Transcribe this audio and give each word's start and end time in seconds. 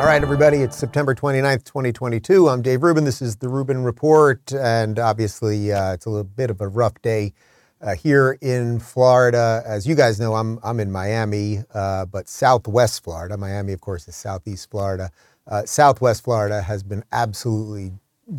All 0.00 0.06
right, 0.06 0.22
everybody, 0.22 0.58
it's 0.58 0.76
September 0.76 1.14
29th, 1.14 1.64
2022. 1.64 2.50
I'm 2.50 2.60
Dave 2.60 2.82
Rubin. 2.82 3.04
This 3.04 3.22
is 3.22 3.36
the 3.36 3.48
Rubin 3.48 3.82
Report, 3.82 4.52
and 4.52 4.98
obviously, 4.98 5.72
uh, 5.72 5.94
it's 5.94 6.04
a 6.04 6.10
little 6.10 6.24
bit 6.24 6.50
of 6.50 6.60
a 6.60 6.68
rough 6.68 7.00
day 7.00 7.32
uh, 7.80 7.94
here 7.94 8.36
in 8.42 8.78
Florida. 8.80 9.62
As 9.64 9.86
you 9.86 9.94
guys 9.94 10.20
know, 10.20 10.34
I'm, 10.34 10.58
I'm 10.62 10.80
in 10.80 10.92
Miami, 10.92 11.60
uh, 11.72 12.04
but 12.04 12.28
southwest 12.28 13.02
Florida. 13.04 13.38
Miami, 13.38 13.72
of 13.72 13.80
course, 13.80 14.06
is 14.06 14.16
southeast 14.16 14.70
Florida. 14.70 15.10
Uh, 15.46 15.64
southwest 15.64 16.24
Florida 16.24 16.60
has 16.60 16.82
been 16.82 17.04
absolutely 17.12 17.92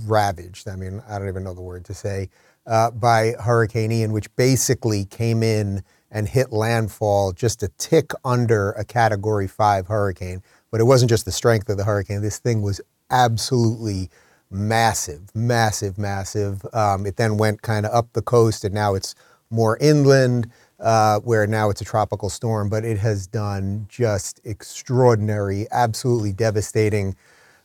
ravaged. 0.08 0.68
I 0.70 0.76
mean, 0.76 1.02
I 1.10 1.18
don't 1.20 1.28
even 1.28 1.44
know 1.44 1.54
the 1.56 1.62
word 1.62 1.86
to 1.86 1.94
say, 1.96 2.30
uh, 2.66 2.92
by 2.92 3.34
Hurricane 3.40 3.92
Ian, 3.92 4.12
which 4.12 4.34
basically 4.36 5.06
came 5.06 5.44
in 5.44 5.84
and 6.12 6.28
hit 6.28 6.52
landfall 6.52 7.32
just 7.32 7.64
a 7.64 7.70
tick 7.78 8.12
under 8.24 8.72
a 8.72 8.84
Category 8.84 9.48
5 9.48 9.88
hurricane. 9.88 10.44
But 10.70 10.82
it 10.82 10.86
wasn't 10.86 11.10
just 11.10 11.26
the 11.26 11.32
strength 11.32 11.70
of 11.70 11.78
the 11.78 11.84
hurricane. 11.84 12.22
This 12.22 12.40
thing 12.40 12.62
was 12.62 12.82
absolutely 13.10 14.10
massive, 14.50 15.34
massive, 15.34 15.98
massive. 15.98 16.66
Um, 16.74 17.06
it 17.06 17.16
then 17.16 17.38
went 17.38 17.62
kind 17.62 17.86
of 17.86 17.94
up 17.94 18.14
the 18.14 18.22
coast, 18.22 18.66
and 18.66 18.74
now 18.74 18.94
it's 18.94 19.16
more 19.50 19.78
inland, 19.80 20.50
uh, 20.80 21.20
where 21.20 21.48
now 21.48 21.70
it's 21.70 21.82
a 21.82 21.86
tropical 21.86 22.30
storm. 22.30 22.70
But 22.70 22.84
it 22.86 22.98
has 22.98 23.28
done 23.28 23.86
just 23.90 24.42
extraordinary, 24.44 25.68
absolutely 25.72 26.34
devastating 26.34 27.16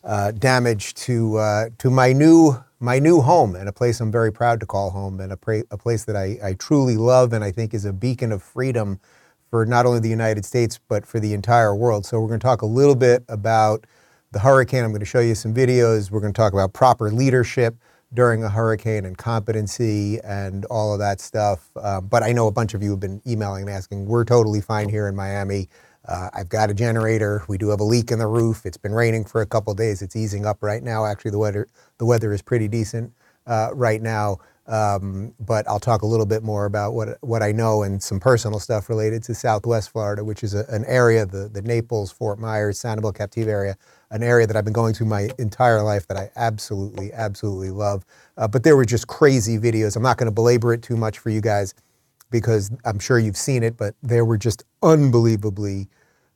uh, 0.06 0.32
damage 0.32 0.94
to 0.94 1.36
uh, 1.38 1.70
to 1.78 1.90
my 1.90 2.14
new 2.14 2.56
my 2.80 3.00
new 3.00 3.22
home 3.22 3.56
and 3.56 3.68
a 3.68 3.72
place 3.72 4.00
I'm 4.00 4.12
very 4.12 4.32
proud 4.32 4.60
to 4.60 4.66
call 4.66 4.90
home 4.90 5.20
and 5.20 5.32
a, 5.32 5.38
pra- 5.38 5.64
a 5.72 5.78
place 5.78 6.04
that 6.06 6.16
I, 6.16 6.38
I 6.44 6.54
truly 6.54 6.96
love 6.96 7.32
and 7.34 7.44
I 7.44 7.52
think 7.52 7.74
is 7.74 7.86
a 7.86 7.92
beacon 7.94 8.32
of 8.32 8.42
freedom 8.42 9.00
for 9.50 9.66
not 9.66 9.86
only 9.86 10.00
the 10.00 10.10
United 10.10 10.44
States, 10.44 10.80
but 10.88 11.06
for 11.06 11.20
the 11.20 11.34
entire 11.34 11.74
world. 11.76 12.06
So, 12.06 12.20
we're 12.20 12.28
going 12.28 12.40
to 12.40 12.44
talk 12.44 12.62
a 12.62 12.66
little 12.66 12.96
bit 12.96 13.24
about 13.28 13.86
the 14.32 14.40
hurricane. 14.40 14.84
I'm 14.84 14.92
going 14.92 15.00
to 15.00 15.06
show 15.06 15.20
you 15.20 15.34
some 15.34 15.54
videos. 15.54 16.10
We're 16.10 16.20
going 16.20 16.34
to 16.34 16.38
talk 16.38 16.52
about 16.54 16.74
proper 16.74 17.10
leadership 17.10 17.76
during 18.14 18.44
a 18.44 18.50
hurricane 18.50 19.06
and 19.06 19.18
competency 19.18 20.20
and 20.22 20.64
all 20.66 20.92
of 20.92 21.00
that 21.00 21.20
stuff. 21.20 21.70
Um, 21.76 22.08
but 22.08 22.22
I 22.24 22.32
know 22.32 22.48
a 22.48 22.52
bunch 22.52 22.74
of 22.74 22.82
you 22.82 22.92
have 22.92 23.00
been 23.00 23.22
emailing 23.26 23.62
and 23.62 23.70
asking. 23.70 24.06
We're 24.06 24.24
totally 24.24 24.60
fine 24.60 24.88
here 24.88 25.08
in 25.08 25.16
Miami. 25.16 25.68
Uh, 26.08 26.30
I've 26.34 26.48
got 26.48 26.70
a 26.70 26.74
generator. 26.74 27.44
We 27.48 27.58
do 27.58 27.68
have 27.70 27.80
a 27.80 27.84
leak 27.84 28.10
in 28.10 28.18
the 28.18 28.26
roof. 28.26 28.66
It's 28.66 28.76
been 28.76 28.94
raining 28.94 29.24
for 29.24 29.40
a 29.42 29.46
couple 29.46 29.74
days. 29.74 30.02
It's 30.02 30.16
easing 30.16 30.46
up 30.46 30.58
right 30.62 30.82
now. 30.82 31.06
Actually, 31.06 31.32
the 31.32 31.38
weather 31.38 31.68
the 31.98 32.06
weather 32.06 32.32
is 32.32 32.42
pretty 32.42 32.68
decent 32.68 33.12
uh, 33.46 33.70
right 33.74 34.02
now. 34.02 34.38
Um, 34.66 35.34
but 35.40 35.68
I'll 35.68 35.80
talk 35.80 36.02
a 36.02 36.06
little 36.06 36.26
bit 36.26 36.42
more 36.42 36.66
about 36.66 36.94
what 36.94 37.18
what 37.22 37.42
I 37.42 37.52
know 37.52 37.82
and 37.84 38.02
some 38.02 38.20
personal 38.20 38.60
stuff 38.60 38.88
related 38.88 39.22
to 39.24 39.34
Southwest 39.34 39.90
Florida, 39.90 40.24
which 40.24 40.44
is 40.44 40.54
a, 40.54 40.64
an 40.68 40.84
area, 40.86 41.26
the 41.26 41.48
the 41.48 41.62
Naples, 41.62 42.12
Fort 42.12 42.38
Myers, 42.38 42.80
Sanibel, 42.80 43.12
Captiva 43.14 43.48
area, 43.48 43.76
an 44.10 44.22
area 44.22 44.46
that 44.46 44.56
I've 44.56 44.64
been 44.64 44.72
going 44.72 44.94
to 44.94 45.04
my 45.04 45.30
entire 45.38 45.82
life 45.82 46.08
that 46.08 46.16
I 46.16 46.30
absolutely, 46.36 47.12
absolutely 47.12 47.70
love. 47.70 48.04
Uh, 48.36 48.48
but 48.48 48.64
there 48.64 48.76
were 48.76 48.84
just 48.84 49.06
crazy 49.08 49.58
videos. 49.58 49.96
I'm 49.96 50.02
not 50.02 50.18
going 50.18 50.26
to 50.26 50.32
belabor 50.34 50.74
it 50.74 50.82
too 50.82 50.96
much 50.96 51.18
for 51.18 51.30
you 51.30 51.40
guys 51.40 51.74
because 52.30 52.70
I'm 52.84 52.98
sure 52.98 53.18
you've 53.18 53.36
seen 53.36 53.62
it, 53.62 53.76
but 53.76 53.94
there 54.02 54.24
were 54.24 54.38
just 54.38 54.64
unbelievably 54.82 55.88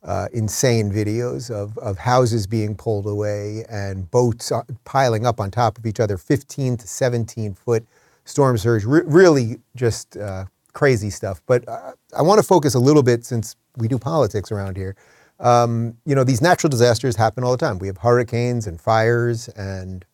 uh, 0.02 0.28
insane 0.32 0.90
videos 0.90 1.50
of, 1.50 1.76
of 1.78 1.98
houses 1.98 2.46
being 2.46 2.74
pulled 2.74 3.06
away 3.06 3.64
and 3.68 4.10
boats 4.10 4.50
uh, 4.50 4.62
piling 4.84 5.26
up 5.26 5.40
on 5.40 5.50
top 5.50 5.78
of 5.78 5.86
each 5.86 6.00
other, 6.00 6.16
15 6.16 6.78
to 6.78 6.86
17 6.86 7.54
foot 7.54 7.84
storm 8.24 8.56
surge, 8.56 8.84
re- 8.84 9.02
really 9.04 9.58
just 9.76 10.16
uh, 10.16 10.44
crazy 10.72 11.10
stuff. 11.10 11.42
But 11.46 11.68
uh, 11.68 11.92
I 12.16 12.22
want 12.22 12.40
to 12.40 12.46
focus 12.46 12.74
a 12.74 12.78
little 12.78 13.02
bit 13.02 13.24
since 13.24 13.56
we 13.76 13.88
do 13.88 13.98
politics 13.98 14.50
around 14.50 14.76
here. 14.76 14.96
Um, 15.38 15.96
you 16.04 16.14
know, 16.14 16.24
these 16.24 16.42
natural 16.42 16.70
disasters 16.70 17.16
happen 17.16 17.44
all 17.44 17.52
the 17.52 17.56
time. 17.58 17.78
We 17.78 17.86
have 17.86 17.98
hurricanes 17.98 18.66
and 18.66 18.80
fires 18.80 19.48
and 19.48 20.04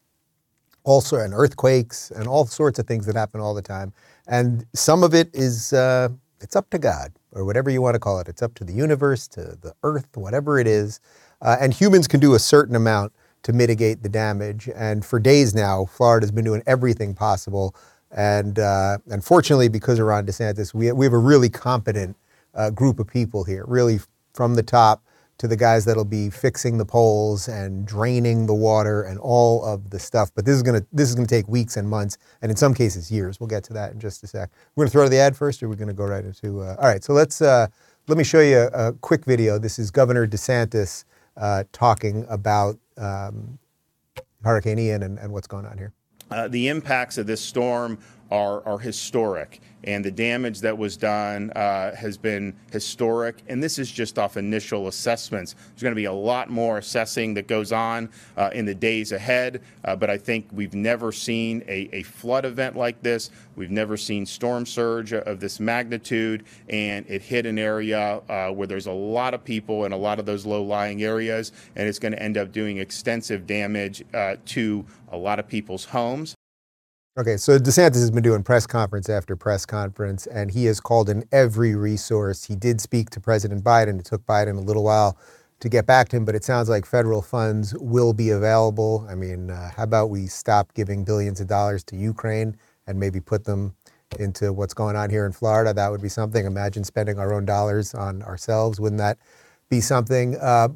also 0.84 1.16
and 1.16 1.34
earthquakes 1.34 2.10
and 2.12 2.26
all 2.28 2.46
sorts 2.46 2.78
of 2.78 2.86
things 2.86 3.06
that 3.06 3.16
happen 3.16 3.40
all 3.40 3.54
the 3.54 3.62
time. 3.62 3.92
And 4.26 4.66
some 4.74 5.02
of 5.02 5.14
it 5.14 5.30
is 5.32 5.72
uh, 5.72 6.08
it's 6.40 6.56
up 6.56 6.70
to 6.70 6.78
God 6.78 7.12
or 7.32 7.44
whatever 7.44 7.70
you 7.70 7.82
want 7.82 7.94
to 7.94 8.00
call 8.00 8.18
it. 8.20 8.28
It's 8.28 8.42
up 8.42 8.54
to 8.54 8.64
the 8.64 8.72
universe, 8.72 9.28
to 9.28 9.40
the 9.60 9.74
earth, 9.82 10.08
whatever 10.16 10.58
it 10.58 10.66
is. 10.66 11.00
Uh, 11.42 11.56
and 11.60 11.72
humans 11.72 12.08
can 12.08 12.20
do 12.20 12.34
a 12.34 12.38
certain 12.38 12.76
amount 12.76 13.12
to 13.42 13.52
mitigate 13.52 14.02
the 14.02 14.08
damage. 14.08 14.68
And 14.74 15.04
for 15.04 15.20
days 15.20 15.54
now, 15.54 15.84
Florida's 15.84 16.32
been 16.32 16.44
doing 16.44 16.62
everything 16.66 17.14
possible 17.14 17.74
and 18.10 18.58
uh, 18.58 18.98
unfortunately, 19.08 19.68
because 19.68 19.98
of 19.98 20.06
Ron 20.06 20.26
DeSantis, 20.26 20.72
we, 20.72 20.90
we 20.92 21.04
have 21.04 21.12
a 21.12 21.18
really 21.18 21.48
competent 21.48 22.16
uh, 22.54 22.70
group 22.70 22.98
of 22.98 23.06
people 23.06 23.44
here, 23.44 23.64
really 23.66 24.00
from 24.32 24.54
the 24.54 24.62
top 24.62 25.02
to 25.38 25.48
the 25.48 25.56
guys 25.56 25.84
that'll 25.84 26.04
be 26.04 26.30
fixing 26.30 26.78
the 26.78 26.84
poles 26.84 27.48
and 27.48 27.86
draining 27.86 28.46
the 28.46 28.54
water 28.54 29.02
and 29.02 29.18
all 29.18 29.64
of 29.64 29.90
the 29.90 29.98
stuff. 29.98 30.30
But 30.34 30.44
this 30.44 30.56
is 30.56 30.62
gonna 30.62 30.84
this 30.92 31.08
is 31.08 31.14
gonna 31.14 31.26
take 31.26 31.48
weeks 31.48 31.76
and 31.76 31.88
months, 31.88 32.18
and 32.42 32.50
in 32.50 32.56
some 32.56 32.74
cases 32.74 33.10
years. 33.10 33.38
We'll 33.38 33.48
get 33.48 33.64
to 33.64 33.72
that 33.74 33.92
in 33.92 34.00
just 34.00 34.22
a 34.24 34.26
sec. 34.26 34.50
We're 34.74 34.84
gonna 34.84 34.90
throw 34.90 35.08
the 35.08 35.18
ad 35.18 35.36
first, 35.36 35.62
or 35.62 35.68
we're 35.68 35.76
gonna 35.76 35.92
go 35.92 36.06
right 36.06 36.24
into. 36.24 36.60
Uh, 36.60 36.76
all 36.78 36.88
right, 36.88 37.04
so 37.04 37.12
let's 37.12 37.42
uh, 37.42 37.66
let 38.08 38.16
me 38.16 38.24
show 38.24 38.40
you 38.40 38.58
a, 38.58 38.88
a, 38.88 38.92
quick 38.92 39.24
video. 39.24 39.58
This 39.58 39.78
is 39.78 39.90
Governor 39.90 40.26
DeSantis 40.26 41.04
uh, 41.36 41.64
talking 41.72 42.24
about 42.28 42.78
um, 42.96 43.58
Hurricane 44.44 44.78
Ian 44.78 45.02
and, 45.02 45.18
and 45.18 45.32
what's 45.32 45.48
going 45.48 45.66
on 45.66 45.76
here. 45.76 45.92
Uh, 46.30 46.48
the 46.48 46.68
impacts 46.68 47.18
of 47.18 47.26
this 47.26 47.40
storm 47.40 47.98
are, 48.30 48.66
are 48.66 48.78
historic, 48.78 49.60
and 49.84 50.04
the 50.04 50.10
damage 50.10 50.60
that 50.60 50.76
was 50.76 50.96
done 50.96 51.50
uh, 51.50 51.94
has 51.94 52.18
been 52.18 52.54
historic. 52.72 53.42
And 53.48 53.62
this 53.62 53.78
is 53.78 53.90
just 53.90 54.18
off 54.18 54.36
initial 54.36 54.88
assessments. 54.88 55.54
There's 55.54 55.82
going 55.82 55.92
to 55.92 55.96
be 55.96 56.06
a 56.06 56.12
lot 56.12 56.50
more 56.50 56.78
assessing 56.78 57.34
that 57.34 57.46
goes 57.46 57.72
on 57.72 58.10
uh, 58.36 58.50
in 58.52 58.64
the 58.64 58.74
days 58.74 59.12
ahead, 59.12 59.62
uh, 59.84 59.94
but 59.94 60.10
I 60.10 60.18
think 60.18 60.48
we've 60.52 60.74
never 60.74 61.12
seen 61.12 61.62
a, 61.68 61.88
a, 61.92 62.02
flood 62.02 62.44
event 62.44 62.76
like 62.76 63.02
this. 63.02 63.30
We've 63.54 63.70
never 63.70 63.96
seen 63.96 64.26
storm 64.26 64.66
surge 64.66 65.12
of 65.12 65.40
this 65.40 65.60
magnitude, 65.60 66.44
and 66.68 67.04
it 67.08 67.22
hit 67.22 67.46
an 67.46 67.58
area 67.58 68.20
uh, 68.28 68.50
where 68.50 68.66
there's 68.66 68.86
a 68.86 68.92
lot 68.92 69.34
of 69.34 69.44
people 69.44 69.84
in 69.84 69.92
a 69.92 69.96
lot 69.96 70.18
of 70.18 70.26
those 70.26 70.46
low-lying 70.46 71.02
areas, 71.02 71.52
and 71.76 71.88
it's 71.88 71.98
going 71.98 72.12
to 72.12 72.22
end 72.22 72.36
up 72.36 72.52
doing 72.52 72.78
extensive 72.78 73.46
damage 73.46 74.04
uh, 74.14 74.36
to 74.46 74.84
a 75.12 75.16
lot 75.16 75.38
of 75.38 75.48
people's 75.48 75.84
homes. 75.84 76.35
Okay, 77.18 77.38
so 77.38 77.58
DeSantis 77.58 77.94
has 77.94 78.10
been 78.10 78.22
doing 78.22 78.42
press 78.42 78.66
conference 78.66 79.08
after 79.08 79.36
press 79.36 79.64
conference, 79.64 80.26
and 80.26 80.50
he 80.50 80.66
has 80.66 80.80
called 80.80 81.08
in 81.08 81.24
every 81.32 81.74
resource. 81.74 82.44
He 82.44 82.54
did 82.54 82.78
speak 82.78 83.08
to 83.10 83.20
President 83.20 83.64
Biden. 83.64 83.98
It 83.98 84.04
took 84.04 84.26
Biden 84.26 84.58
a 84.58 84.60
little 84.60 84.84
while 84.84 85.16
to 85.60 85.70
get 85.70 85.86
back 85.86 86.10
to 86.10 86.16
him, 86.18 86.26
but 86.26 86.34
it 86.34 86.44
sounds 86.44 86.68
like 86.68 86.84
federal 86.84 87.22
funds 87.22 87.74
will 87.78 88.12
be 88.12 88.28
available. 88.28 89.06
I 89.08 89.14
mean, 89.14 89.48
uh, 89.48 89.70
how 89.74 89.84
about 89.84 90.10
we 90.10 90.26
stop 90.26 90.74
giving 90.74 91.04
billions 91.04 91.40
of 91.40 91.46
dollars 91.46 91.82
to 91.84 91.96
Ukraine 91.96 92.54
and 92.86 93.00
maybe 93.00 93.18
put 93.18 93.44
them 93.44 93.74
into 94.18 94.52
what's 94.52 94.74
going 94.74 94.94
on 94.94 95.08
here 95.08 95.24
in 95.24 95.32
Florida? 95.32 95.72
That 95.72 95.90
would 95.90 96.02
be 96.02 96.10
something. 96.10 96.44
Imagine 96.44 96.84
spending 96.84 97.18
our 97.18 97.32
own 97.32 97.46
dollars 97.46 97.94
on 97.94 98.22
ourselves. 98.24 98.78
Wouldn't 98.78 98.98
that 98.98 99.16
be 99.70 99.80
something? 99.80 100.36
Uh, 100.36 100.68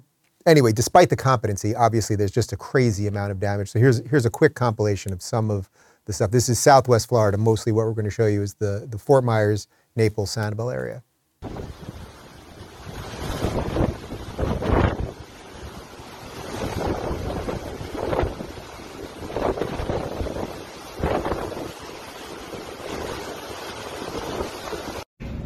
anyway, 0.47 0.73
despite 0.73 1.11
the 1.11 1.17
competency, 1.17 1.75
obviously 1.75 2.17
there's 2.17 2.31
just 2.31 2.55
a 2.55 2.57
crazy 2.57 3.07
amount 3.09 3.31
of 3.31 3.41
damage. 3.41 3.69
So 3.69 3.79
here's 3.79 3.99
here's 4.09 4.25
a 4.25 4.31
quick 4.31 4.55
compilation 4.55 5.13
of 5.13 5.21
some 5.21 5.51
of 5.51 5.69
the 6.11 6.15
stuff. 6.15 6.33
This 6.33 6.49
is 6.49 6.59
Southwest 6.59 7.09
Florida. 7.09 7.39
Mostly 7.39 7.71
what 7.71 7.87
we're 7.87 7.93
going 7.93 8.05
to 8.05 8.11
show 8.11 8.27
you 8.27 8.43
is 8.43 8.55
the, 8.55 8.87
the 8.91 8.99
Fort 8.99 9.23
Myers, 9.23 9.69
Naples, 9.95 10.35
Sanibel 10.35 10.75
area. 10.75 11.05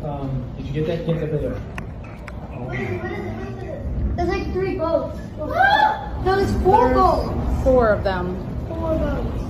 Um, 0.03 0.55
did 0.57 0.67
you 0.67 0.73
get 0.73 0.87
that? 0.87 1.07
Get 1.07 1.21
the 1.21 1.27
video. 1.27 1.61
There's 4.17 4.29
like 4.29 4.53
three 4.55 4.79
boats. 4.79 5.19
no, 5.37 6.39
it's 6.39 6.53
four 6.63 6.95
boats. 6.95 7.65
Four 7.65 7.91
of 7.91 8.03
them. 8.03 8.67
Four 8.69 8.97
boats. 8.97 9.44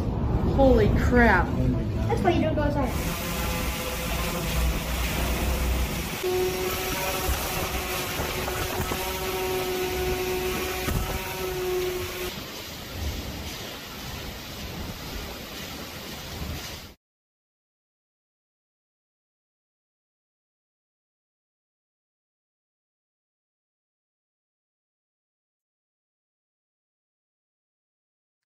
Holy 0.57 0.89
crap. 0.97 1.49
That's 2.07 2.21
why 2.23 2.31
you 2.31 2.43
don't 2.43 2.55
go 2.55 2.63
outside. 2.63 3.24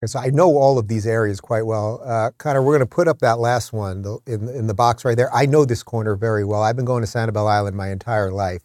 So 0.04 0.18
I 0.18 0.30
know 0.30 0.56
all 0.56 0.78
of 0.78 0.88
these 0.88 1.06
areas 1.06 1.40
quite 1.40 1.64
well. 1.64 2.00
Uh, 2.04 2.30
Connor, 2.36 2.60
we're 2.60 2.76
going 2.76 2.88
to 2.88 2.92
put 2.92 3.06
up 3.06 3.20
that 3.20 3.38
last 3.38 3.72
one 3.72 4.04
in, 4.26 4.48
in 4.48 4.66
the 4.66 4.74
box 4.74 5.04
right 5.04 5.16
there. 5.16 5.32
I 5.32 5.46
know 5.46 5.64
this 5.64 5.84
corner 5.84 6.16
very 6.16 6.44
well. 6.44 6.62
I've 6.62 6.74
been 6.74 6.84
going 6.84 7.04
to 7.04 7.08
Sanibel 7.08 7.48
Island 7.48 7.76
my 7.76 7.90
entire 7.90 8.32
life. 8.32 8.62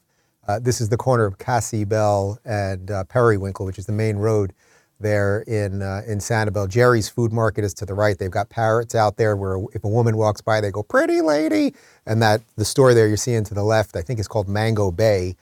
Uh, 0.48 0.58
this 0.60 0.82
is 0.82 0.90
the 0.90 0.98
corner 0.98 1.26
of 1.26 1.38
Casa 1.38 1.76
Ybel 1.76 2.38
and 2.44 2.90
uh, 2.90 3.04
Periwinkle, 3.04 3.68
which 3.68 3.78
is 3.78 3.86
the 3.86 3.92
main 3.92 4.18
road 4.18 4.54
there 5.00 5.42
in 5.42 5.84
uh, 5.84 6.02
in 6.08 6.18
Sanibel. 6.18 6.68
Jerry's 6.68 7.08
Food 7.08 7.32
Market 7.32 7.64
is 7.64 7.74
to 7.76 7.86
the 7.86 7.94
right. 7.94 8.18
They've 8.18 8.32
got 8.32 8.50
parrots 8.50 8.96
out 8.96 9.18
there 9.18 9.36
where 9.36 9.60
if 9.74 9.84
a 9.84 9.88
woman 9.88 10.18
walks 10.18 10.42
by, 10.42 10.60
they 10.60 10.72
go, 10.72 10.82
"Pretty 10.82 11.22
lady," 11.22 11.76
and 12.08 12.20
that 12.22 12.42
the 12.56 12.66
store 12.66 12.96
there 12.96 13.08
you're 13.08 13.18
seeing 13.18 13.44
to 13.44 13.54
the 13.54 13.64
left, 13.64 13.96
I 13.96 14.02
think 14.02 14.20
is 14.20 14.28
called 14.28 14.48
Mango 14.48 14.90
Bay. 14.90 15.36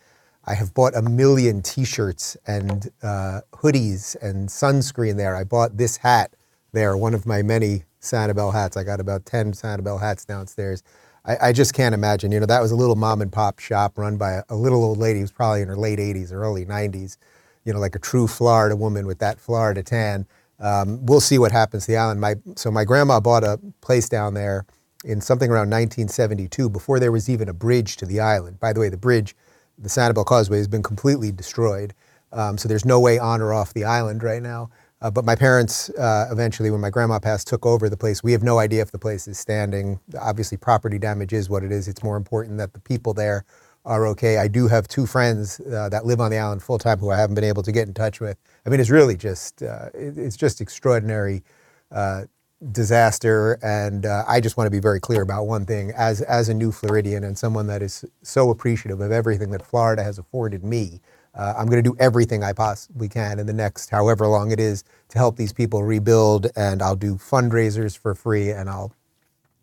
I 0.46 0.54
have 0.54 0.74
bought 0.74 0.96
a 0.96 1.02
million 1.02 1.62
T-shirts 1.62 2.38
and 2.46 2.90
uh, 3.02 3.42
hoodies 3.54 4.16
and 4.22 4.50
sunscreen 4.50 5.18
there. 5.18 5.36
I 5.36 5.44
bought 5.44 5.78
this 5.78 5.98
hat 5.98 6.36
there, 6.72 6.96
one 6.96 7.14
of 7.14 7.26
my 7.26 7.42
many 7.42 7.84
Sanibel 8.02 8.54
hats. 8.54 8.78
I 8.78 8.84
got 8.84 9.00
about 9.00 9.26
ten 9.26 9.54
Sanibel 9.54 10.00
hats 10.00 10.26
downstairs. 10.26 10.84
I, 11.26 11.50
I, 11.50 11.54
just 11.54 11.74
can't 11.74 11.96
imagine. 11.96 12.32
You 12.32 12.40
know, 12.40 12.46
that 12.46 12.62
was 12.62 12.72
a 12.72 12.76
little 12.76 12.96
mom 12.96 13.22
and 13.22 13.32
pop 13.32 13.60
shop 13.60 13.98
run 13.98 14.18
by 14.18 14.34
a, 14.34 14.44
a 14.50 14.56
little 14.56 14.84
old 14.84 15.00
lady 15.00 15.22
who's 15.22 15.32
probably 15.32 15.62
in 15.64 15.68
her 15.68 15.76
late 15.76 15.98
80s 15.98 16.32
or 16.32 16.44
early 16.44 16.66
90s 16.66 17.18
you 17.66 17.74
know, 17.74 17.80
like 17.80 17.96
a 17.96 18.00
true 18.00 18.28
Florida 18.28 18.76
woman 18.76 19.06
with 19.06 19.20
that 19.20 19.40
Florida 19.40 19.84
tan. 19.84 20.26
Um, 20.60 21.06
we'll 21.06 21.20
see 21.20 21.38
what 21.38 21.52
happens 21.52 21.86
to 21.86 21.92
the 21.92 21.98
island. 21.98 22.22
My, 22.22 22.36
so 22.56 22.72
my 22.72 22.86
grandma 22.86 23.20
bought 23.20 23.44
a 23.44 23.60
place 23.82 24.08
down 24.08 24.36
there 24.36 24.66
in 25.04 25.20
something 25.20 25.50
around 25.50 25.70
1972 25.70 26.70
before 26.70 27.00
there 27.00 27.12
was 27.12 27.30
even 27.30 27.50
a 27.50 27.54
bridge 27.54 27.98
to 27.98 28.06
the 28.06 28.20
island. 28.20 28.60
By 28.60 28.72
the 28.72 28.80
way, 28.80 28.90
the 28.90 28.98
bridge, 28.98 29.36
the 29.78 29.90
Sanibel 29.90 30.26
Causeway, 30.26 30.58
has 30.58 30.68
been 30.68 30.84
completely 30.84 31.32
destroyed. 31.32 31.94
Um, 32.32 32.58
so 32.58 32.68
there's 32.68 32.86
no 32.86 33.00
way 33.00 33.18
on 33.18 33.42
or 33.42 33.54
off 33.54 33.74
the 33.74 33.84
island 33.84 34.24
right 34.24 34.42
now. 34.42 34.70
Uh, 35.02 35.12
but 35.12 35.26
my 35.26 35.36
parents 35.36 35.90
uh, 35.92 36.28
eventually, 36.32 36.72
when 36.72 36.82
my 36.82 36.90
grandma 36.90 37.20
passed, 37.20 37.48
took 37.48 37.66
over 37.66 37.90
the 37.90 37.98
place. 37.98 38.24
We 38.24 38.32
have 38.32 38.44
no 38.44 38.60
idea 38.60 38.82
if 38.82 38.92
the 38.92 39.00
place 39.00 39.28
is 39.28 39.38
standing. 39.38 40.00
Obviously, 40.20 40.58
property 40.58 40.98
damage 40.98 41.34
is 41.34 41.50
what 41.50 41.64
it 41.64 41.72
is. 41.72 41.88
It's 41.88 42.02
more 42.02 42.18
important 42.18 42.58
that 42.58 42.74
the 42.74 42.80
people 42.80 43.14
there 43.14 43.46
are 43.86 44.08
okay. 44.08 44.38
I 44.38 44.48
do 44.48 44.68
have 44.68 44.88
two 44.88 45.06
friends 45.06 45.60
uh, 45.60 45.90
that 45.90 46.06
live 46.06 46.20
on 46.20 46.32
the 46.32 46.38
island 46.38 46.64
full 46.64 46.80
time 46.80 46.98
who 46.98 47.12
I 47.12 47.18
haven't 47.18 47.36
been 47.36 47.44
able 47.44 47.62
to 47.64 47.72
get 47.72 47.88
in 47.88 47.94
touch 47.94 48.20
with. 48.20 48.38
I 48.66 48.70
mean, 48.70 48.80
it's 48.80 48.90
really 48.90 49.16
just 49.16 49.62
uh, 49.62 49.90
it, 49.94 50.18
it's 50.18 50.38
just 50.38 50.60
extraordinary 50.60 51.44
uh, 51.92 52.24
disaster, 52.72 53.60
and 53.62 54.06
uh, 54.06 54.24
I 54.28 54.42
just 54.42 54.58
want 54.58 54.68
to 54.68 54.72
be 54.72 54.80
very 54.80 55.00
clear 55.00 55.22
about 55.22 55.48
one 55.48 55.66
thing: 55.66 55.92
as 55.96 56.22
as 56.22 56.50
a 56.50 56.54
new 56.54 56.72
Floridian 56.72 57.24
and 57.24 57.38
someone 57.38 57.68
that 57.68 57.82
is 57.82 58.06
so 58.24 58.50
appreciative 58.50 59.02
of 59.02 59.12
everything 59.12 59.52
that 59.52 59.66
Florida 59.66 60.04
has 60.04 60.18
afforded 60.20 60.64
me. 60.64 61.02
Uh, 61.36 61.54
I'm 61.58 61.68
going 61.68 61.84
to 61.84 61.90
do 61.90 61.96
everything 62.00 62.44
I 62.44 62.54
possibly 62.54 63.10
can 63.10 63.40
in 63.40 63.46
the 63.46 63.54
next 63.54 63.90
however 63.90 64.28
long 64.28 64.52
it 64.52 64.60
is 64.60 64.86
to 65.10 65.18
help 65.18 65.36
these 65.38 65.54
people 65.54 65.84
rebuild, 65.84 66.48
and 66.56 66.82
I'll 66.82 66.96
do 66.96 67.16
fundraisers 67.16 67.98
for 67.98 68.16
free, 68.16 68.52
and 68.52 68.70
I'll 68.70 68.94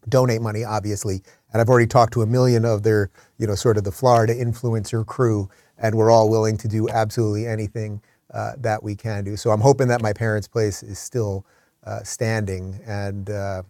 donate 0.09 0.43
money, 0.43 0.65
obviously, 0.65 1.23
and 1.53 1.61
I've 1.61 1.69
already 1.69 1.87
talked 1.87 2.13
to 2.15 2.23
a 2.23 2.27
million 2.27 2.65
of 2.65 2.83
their, 2.83 3.11
you 3.39 3.47
know, 3.47 3.55
sort 3.55 3.79
of 3.79 3.85
the 3.85 3.93
Florida 3.93 4.35
influencer 4.35 5.07
crew, 5.07 5.49
and 5.79 5.95
we're 5.95 6.11
all 6.11 6.31
willing 6.31 6.57
to 6.59 6.69
do 6.69 6.89
absolutely 6.89 7.47
anything 7.47 8.03
uh, 8.35 8.53
that 8.59 8.83
we 8.83 8.95
can 8.95 9.25
do. 9.25 9.37
So 9.37 9.51
I'm 9.51 9.61
hoping 9.61 9.89
that 9.89 10.03
my 10.03 10.13
parents' 10.13 10.49
place 10.49 10.83
is 10.83 10.99
still 10.99 11.47
uh, 11.85 12.03
standing, 12.03 12.81
and 12.87 13.31
uh, 13.31 13.63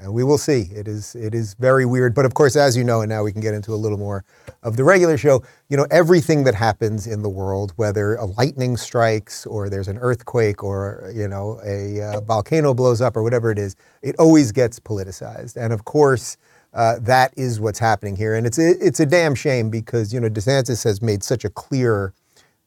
and 0.00 0.12
we 0.12 0.24
will 0.24 0.38
see. 0.38 0.68
It 0.74 0.88
is 0.88 1.14
it 1.14 1.34
is 1.34 1.54
very 1.54 1.86
weird, 1.86 2.14
but 2.14 2.24
of 2.24 2.34
course, 2.34 2.56
as 2.56 2.76
you 2.76 2.82
know, 2.84 3.00
and 3.02 3.08
now 3.08 3.22
we 3.22 3.32
can 3.32 3.40
get 3.40 3.54
into 3.54 3.72
a 3.72 3.76
little 3.76 3.98
more 3.98 4.24
of 4.62 4.76
the 4.76 4.84
regular 4.84 5.16
show. 5.16 5.42
You 5.68 5.76
know, 5.76 5.86
everything 5.90 6.44
that 6.44 6.54
happens 6.54 7.06
in 7.06 7.22
the 7.22 7.28
world, 7.28 7.72
whether 7.76 8.16
a 8.16 8.24
lightning 8.24 8.76
strikes 8.76 9.46
or 9.46 9.68
there's 9.68 9.88
an 9.88 9.98
earthquake 9.98 10.64
or 10.64 11.12
you 11.14 11.28
know 11.28 11.60
a 11.64 12.00
uh, 12.00 12.20
volcano 12.22 12.74
blows 12.74 13.00
up 13.00 13.16
or 13.16 13.22
whatever 13.22 13.50
it 13.50 13.58
is, 13.58 13.76
it 14.02 14.16
always 14.18 14.50
gets 14.50 14.80
politicized. 14.80 15.56
And 15.56 15.72
of 15.72 15.84
course, 15.84 16.36
uh, 16.72 16.98
that 17.00 17.32
is 17.36 17.60
what's 17.60 17.78
happening 17.78 18.16
here, 18.16 18.34
and 18.34 18.46
it's 18.46 18.58
a, 18.58 18.74
it's 18.84 18.98
a 18.98 19.06
damn 19.06 19.34
shame 19.34 19.70
because 19.70 20.12
you 20.12 20.18
know 20.18 20.28
DeSantis 20.28 20.82
has 20.82 21.00
made 21.00 21.22
such 21.22 21.44
a 21.44 21.50
clear 21.50 22.12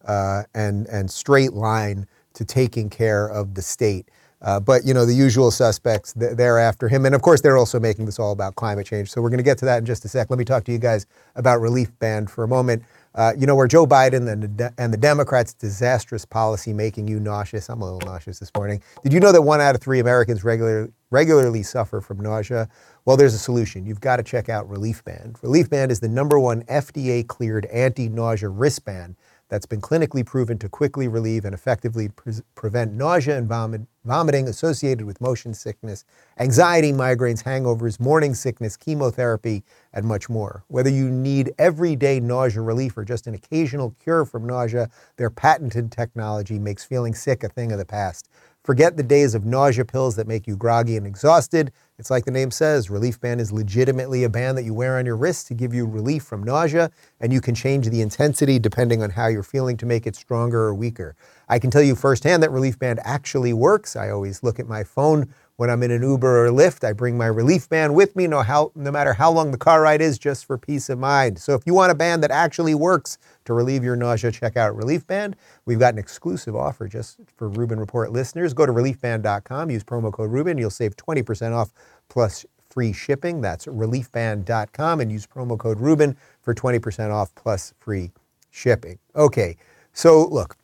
uh, 0.05 0.43
and 0.55 0.87
and 0.87 1.11
straight 1.11 1.53
line 1.53 2.07
to 2.35 2.45
taking 2.45 2.89
care 2.89 3.27
of 3.27 3.55
the 3.55 3.61
state. 3.61 4.09
Uh, 4.41 4.59
but 4.59 4.85
you 4.85 4.93
know 4.93 5.05
the 5.05 5.13
usual 5.13 5.49
suspects 5.49 6.13
they're 6.15 6.59
after 6.59 6.87
him, 6.87 7.05
and 7.05 7.15
of 7.15 7.21
course 7.21 7.41
they're 7.41 7.57
also 7.57 7.79
making 7.79 8.05
this 8.05 8.19
all 8.19 8.31
about 8.31 8.55
climate 8.55 8.85
change. 8.85 9.09
So 9.09 9.21
we're 9.21 9.29
going 9.29 9.39
to 9.39 9.43
get 9.43 9.57
to 9.59 9.65
that 9.65 9.79
in 9.79 9.85
just 9.85 10.05
a 10.05 10.07
sec. 10.07 10.29
Let 10.29 10.37
me 10.37 10.45
talk 10.45 10.63
to 10.65 10.71
you 10.71 10.77
guys 10.77 11.07
about 11.35 11.59
Relief 11.59 11.97
Band 11.99 12.29
for 12.29 12.43
a 12.43 12.47
moment. 12.47 12.83
Uh, 13.15 13.33
you 13.35 13.47
know 13.47 13.55
where 13.55 13.67
Joe 13.67 13.87
Biden 13.87 14.31
and 14.31 14.57
the, 14.57 14.71
and 14.77 14.93
the 14.93 14.97
Democrats' 14.97 15.53
disastrous 15.53 16.23
policy 16.23 16.71
making 16.71 17.07
you 17.07 17.19
nauseous. 17.19 17.67
I'm 17.67 17.81
a 17.81 17.85
little 17.91 18.07
nauseous 18.07 18.37
this 18.37 18.51
morning. 18.55 18.83
Did 19.03 19.11
you 19.11 19.19
know 19.19 19.31
that 19.31 19.41
one 19.41 19.59
out 19.59 19.73
of 19.73 19.81
three 19.81 19.99
Americans 19.99 20.43
regular, 20.43 20.91
regularly 21.09 21.63
suffer 21.63 21.99
from 21.99 22.19
nausea? 22.19 22.69
Well, 23.05 23.17
there's 23.17 23.33
a 23.33 23.39
solution. 23.39 23.87
You've 23.87 24.01
got 24.01 24.17
to 24.17 24.23
check 24.23 24.49
out 24.49 24.69
Relief 24.69 25.03
Band. 25.03 25.37
Relief 25.41 25.67
Band 25.67 25.91
is 25.91 25.99
the 25.99 26.09
number 26.09 26.37
one 26.37 26.61
FDA 26.65 27.25
cleared 27.25 27.65
anti 27.67 28.07
nausea 28.07 28.49
wristband 28.49 29.15
that's 29.49 29.65
been 29.65 29.81
clinically 29.81 30.25
proven 30.25 30.57
to 30.59 30.69
quickly 30.69 31.07
relieve 31.07 31.45
and 31.45 31.53
effectively 31.53 32.09
pre- 32.09 32.33
prevent 32.55 32.93
nausea 32.93 33.37
and 33.37 33.47
vomit, 33.47 33.81
vomiting 34.05 34.47
associated 34.47 35.05
with 35.05 35.21
motion 35.21 35.53
sickness, 35.53 36.05
anxiety, 36.39 36.91
migraines, 36.91 37.43
hangovers, 37.43 37.99
morning 37.99 38.33
sickness, 38.33 38.77
chemotherapy, 38.77 39.63
and 39.93 40.05
much 40.05 40.29
more. 40.29 40.63
Whether 40.67 40.89
you 40.89 41.09
need 41.09 41.53
everyday 41.57 42.19
nausea 42.19 42.61
relief 42.61 42.97
or 42.97 43.05
just 43.05 43.27
an 43.27 43.35
occasional 43.35 43.95
cure 44.03 44.25
from 44.25 44.45
nausea, 44.45 44.89
their 45.17 45.29
patented 45.29 45.91
technology 45.91 46.59
makes 46.59 46.83
feeling 46.83 47.13
sick 47.13 47.43
a 47.43 47.49
thing 47.49 47.71
of 47.71 47.77
the 47.77 47.85
past. 47.85 48.29
Forget 48.67 48.97
the 48.97 49.03
days 49.03 49.33
of 49.33 49.45
nausea 49.45 49.85
pills 49.85 50.17
that 50.17 50.27
make 50.27 50.45
you 50.45 50.57
groggy 50.57 50.97
and 50.97 51.07
exhausted. 51.07 51.71
It's 51.97 52.11
like 52.11 52.25
the 52.25 52.31
name 52.31 52.51
says 52.51 52.89
Relief 52.89 53.17
Band 53.17 53.39
is 53.39 53.53
legitimately 53.53 54.25
a 54.25 54.29
band 54.29 54.57
that 54.57 54.65
you 54.65 54.73
wear 54.73 54.97
on 54.97 55.05
your 55.05 55.15
wrist 55.15 55.47
to 55.47 55.53
give 55.53 55.73
you 55.73 55.85
relief 55.85 56.23
from 56.23 56.43
nausea, 56.43 56.91
and 57.21 57.31
you 57.31 57.39
can 57.39 57.55
change 57.55 57.87
the 57.87 58.01
intensity 58.01 58.59
depending 58.59 59.01
on 59.01 59.11
how 59.11 59.27
you're 59.27 59.41
feeling 59.41 59.77
to 59.77 59.85
make 59.85 60.05
it 60.05 60.17
stronger 60.17 60.63
or 60.63 60.73
weaker. 60.75 61.15
I 61.47 61.59
can 61.59 61.71
tell 61.71 61.81
you 61.81 61.95
firsthand 61.95 62.43
that 62.43 62.51
Relief 62.51 62.77
Band 62.77 62.99
actually 63.05 63.53
works. 63.53 63.95
I 63.95 64.09
always 64.09 64.43
look 64.43 64.59
at 64.59 64.67
my 64.67 64.83
phone 64.83 65.33
when 65.57 65.71
I'm 65.71 65.81
in 65.81 65.89
an 65.89 66.03
Uber 66.03 66.45
or 66.45 66.49
Lyft, 66.51 66.87
I 66.87 66.93
bring 66.93 67.17
my 67.17 67.25
relief 67.25 67.67
band 67.67 67.95
with 67.95 68.15
me, 68.15 68.27
no, 68.27 68.43
how, 68.43 68.71
no 68.75 68.91
matter 68.91 69.13
how 69.13 69.31
long 69.31 69.49
the 69.51 69.57
car 69.57 69.81
ride 69.81 70.01
is, 70.01 70.19
just 70.19 70.45
for 70.45 70.55
peace 70.55 70.87
of 70.87 70.99
mind. 70.99 71.39
So 71.39 71.55
if 71.55 71.63
you 71.65 71.73
want 71.73 71.91
a 71.91 71.95
band 71.95 72.21
that 72.23 72.29
actually 72.29 72.75
works 72.75 73.17
to 73.45 73.53
relieve 73.53 73.83
your 73.83 73.95
nausea, 73.95 74.31
check 74.31 74.55
out 74.55 74.75
Relief 74.75 75.05
Band. 75.07 75.35
We've 75.65 75.79
got 75.79 75.93
an 75.93 75.99
exclusive 75.99 76.55
offer 76.55 76.87
just 76.87 77.19
for 77.35 77.49
Rubin 77.49 77.79
Report 77.79 78.11
listeners. 78.11 78.53
Go 78.53 78.67
to 78.67 78.71
reliefband.com, 78.71 79.71
use 79.71 79.83
promo 79.83 80.13
code 80.13 80.29
Rubin. 80.29 80.59
You'll 80.59 80.69
save 80.69 80.95
20% 80.95 81.55
off 81.55 81.71
plus 82.07 82.45
free 82.69 82.93
shipping. 82.93 83.41
That's 83.41 83.65
reliefband.com 83.65 84.99
and 84.99 85.11
use 85.11 85.25
promo 85.25 85.57
code 85.57 85.79
Rubin 85.79 86.15
for 86.43 86.53
20% 86.53 87.11
off 87.11 87.33
plus 87.33 87.73
free 87.79 88.11
shipping. 88.51 88.99
Okay, 89.15 89.57
so 89.91 90.27
look, 90.27 90.55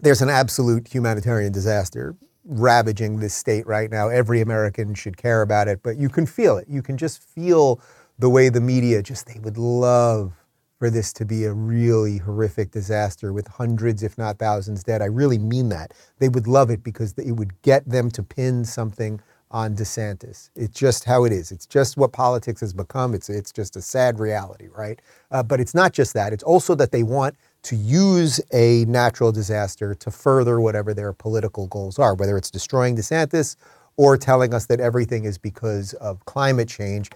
there's 0.00 0.20
an 0.20 0.28
absolute 0.28 0.88
humanitarian 0.88 1.52
disaster 1.52 2.14
ravaging 2.44 3.20
this 3.20 3.34
state 3.34 3.66
right 3.66 3.90
now. 3.90 4.08
Every 4.08 4.40
American 4.40 4.94
should 4.94 5.16
care 5.16 5.42
about 5.42 5.68
it, 5.68 5.80
but 5.82 5.96
you 5.96 6.08
can 6.08 6.26
feel 6.26 6.56
it. 6.56 6.66
You 6.68 6.82
can 6.82 6.96
just 6.96 7.22
feel 7.22 7.80
the 8.18 8.28
way 8.30 8.48
the 8.48 8.60
media 8.60 9.02
just, 9.02 9.26
they 9.26 9.40
would 9.40 9.58
love 9.58 10.32
for 10.78 10.90
this 10.90 11.12
to 11.14 11.24
be 11.24 11.44
a 11.44 11.52
really 11.52 12.18
horrific 12.18 12.70
disaster 12.70 13.32
with 13.32 13.46
hundreds, 13.46 14.02
if 14.02 14.18
not 14.18 14.38
thousands, 14.38 14.84
dead. 14.84 15.02
I 15.02 15.06
really 15.06 15.38
mean 15.38 15.68
that. 15.70 15.94
They 16.18 16.28
would 16.28 16.46
love 16.46 16.70
it 16.70 16.82
because 16.82 17.14
it 17.16 17.32
would 17.32 17.60
get 17.62 17.88
them 17.88 18.10
to 18.12 18.22
pin 18.22 18.64
something 18.64 19.20
on 19.50 19.76
DeSantis. 19.76 20.50
It's 20.56 20.78
just 20.78 21.04
how 21.04 21.24
it 21.24 21.32
is. 21.32 21.52
It's 21.52 21.66
just 21.66 21.96
what 21.96 22.12
politics 22.12 22.60
has 22.60 22.72
become. 22.72 23.14
It's, 23.14 23.30
it's 23.30 23.52
just 23.52 23.76
a 23.76 23.82
sad 23.82 24.18
reality, 24.18 24.68
right? 24.76 25.00
Uh, 25.30 25.44
but 25.44 25.60
it's 25.60 25.74
not 25.74 25.92
just 25.92 26.12
that. 26.14 26.32
It's 26.32 26.42
also 26.42 26.74
that 26.74 26.90
they 26.90 27.04
want 27.04 27.36
to 27.64 27.76
use 27.76 28.40
a 28.52 28.84
natural 28.84 29.32
disaster 29.32 29.94
to 29.94 30.10
further 30.10 30.60
whatever 30.60 30.94
their 30.94 31.12
political 31.12 31.66
goals 31.66 31.98
are, 31.98 32.14
whether 32.14 32.36
it's 32.36 32.50
destroying 32.50 32.96
DeSantis 32.96 33.56
or 33.96 34.16
telling 34.16 34.54
us 34.54 34.66
that 34.66 34.80
everything 34.80 35.24
is 35.24 35.38
because 35.38 35.94
of 35.94 36.24
climate 36.26 36.68
change. 36.68 37.10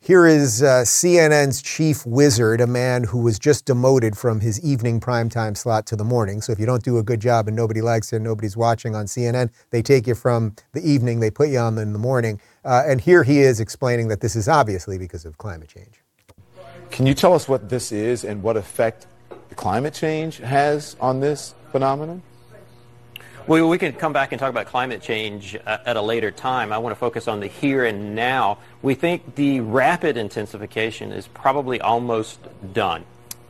Here 0.00 0.26
is 0.26 0.64
uh, 0.64 0.82
CNN's 0.82 1.62
chief 1.62 2.04
wizard, 2.04 2.60
a 2.60 2.66
man 2.66 3.04
who 3.04 3.18
was 3.18 3.38
just 3.38 3.66
demoted 3.66 4.16
from 4.16 4.40
his 4.40 4.60
evening 4.64 4.98
primetime 4.98 5.56
slot 5.56 5.86
to 5.86 5.96
the 5.96 6.04
morning. 6.04 6.40
So 6.40 6.50
if 6.50 6.58
you 6.58 6.66
don't 6.66 6.82
do 6.82 6.98
a 6.98 7.04
good 7.04 7.20
job 7.20 7.46
and 7.46 7.54
nobody 7.54 7.82
likes 7.82 8.12
it, 8.12 8.16
and 8.16 8.24
nobody's 8.24 8.56
watching 8.56 8.96
on 8.96 9.06
CNN, 9.06 9.50
they 9.70 9.80
take 9.80 10.08
you 10.08 10.16
from 10.16 10.56
the 10.72 10.80
evening, 10.80 11.20
they 11.20 11.30
put 11.30 11.50
you 11.50 11.58
on 11.58 11.78
in 11.78 11.92
the 11.92 12.00
morning. 12.00 12.40
Uh, 12.64 12.82
and 12.84 13.00
here 13.00 13.22
he 13.22 13.40
is 13.40 13.60
explaining 13.60 14.08
that 14.08 14.20
this 14.20 14.34
is 14.34 14.48
obviously 14.48 14.98
because 14.98 15.24
of 15.24 15.38
climate 15.38 15.68
change. 15.68 16.02
Can 16.90 17.06
you 17.06 17.14
tell 17.14 17.32
us 17.32 17.48
what 17.48 17.68
this 17.68 17.92
is 17.92 18.24
and 18.24 18.42
what 18.42 18.56
effect 18.56 19.06
climate 19.56 19.94
change 19.94 20.38
has 20.38 20.96
on 21.00 21.20
this 21.20 21.54
phenomenon? 21.70 22.22
Well, 23.46 23.68
we 23.68 23.76
can 23.76 23.92
come 23.94 24.12
back 24.12 24.30
and 24.30 24.38
talk 24.38 24.50
about 24.50 24.66
climate 24.66 25.02
change 25.02 25.56
uh, 25.56 25.78
at 25.84 25.96
a 25.96 26.02
later 26.02 26.30
time. 26.30 26.72
I 26.72 26.78
want 26.78 26.94
to 26.94 26.98
focus 26.98 27.26
on 27.26 27.40
the 27.40 27.48
here 27.48 27.84
and 27.84 28.14
now. 28.14 28.58
We 28.82 28.94
think 28.94 29.34
the 29.34 29.60
rapid 29.60 30.16
intensification 30.16 31.10
is 31.10 31.26
probably 31.26 31.80
almost 31.80 32.38
done. 32.72 33.04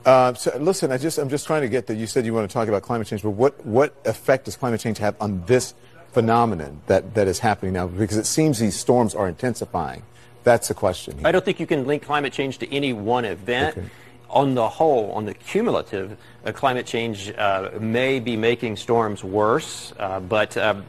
Uh, 0.06 0.32
so 0.34 0.56
listen, 0.58 0.90
I 0.90 0.98
just 0.98 1.18
I'm 1.18 1.28
just 1.28 1.46
trying 1.46 1.62
to 1.62 1.68
get 1.68 1.86
that. 1.86 1.96
You 1.96 2.06
said 2.06 2.24
you 2.24 2.32
want 2.34 2.48
to 2.48 2.52
talk 2.52 2.68
about 2.68 2.82
climate 2.82 3.06
change, 3.06 3.22
but 3.22 3.30
what 3.30 3.64
what 3.66 3.94
effect 4.04 4.46
does 4.46 4.56
climate 4.56 4.80
change 4.80 4.98
have 4.98 5.14
on 5.20 5.44
this 5.46 5.74
phenomenon 6.12 6.80
that, 6.86 7.14
that 7.14 7.28
is 7.28 7.38
happening 7.38 7.74
now? 7.74 7.86
Because 7.86 8.16
it 8.16 8.26
seems 8.26 8.58
these 8.58 8.78
storms 8.78 9.14
are 9.14 9.28
intensifying. 9.28 10.02
That's 10.44 10.68
the 10.68 10.74
question. 10.74 11.18
Here. 11.18 11.26
I 11.26 11.32
don't 11.32 11.44
think 11.44 11.60
you 11.60 11.66
can 11.66 11.86
link 11.86 12.02
climate 12.02 12.32
change 12.32 12.58
to 12.58 12.74
any 12.74 12.92
one 12.92 13.24
event. 13.24 13.76
Okay. 13.76 13.88
On 14.32 14.54
the 14.54 14.66
whole, 14.66 15.12
on 15.12 15.26
the 15.26 15.34
cumulative, 15.34 16.16
uh, 16.44 16.52
climate 16.52 16.86
change 16.86 17.30
uh, 17.36 17.70
may 17.78 18.18
be 18.18 18.34
making 18.34 18.76
storms 18.76 19.22
worse, 19.22 19.92
uh, 19.98 20.20
but 20.20 20.56
uh, 20.56 20.80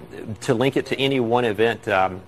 to 0.41 0.53
link 0.53 0.77
it 0.77 0.85
to 0.85 0.97
any 0.97 1.19
one 1.19 1.43
event, 1.43 1.85
um, 1.89 2.21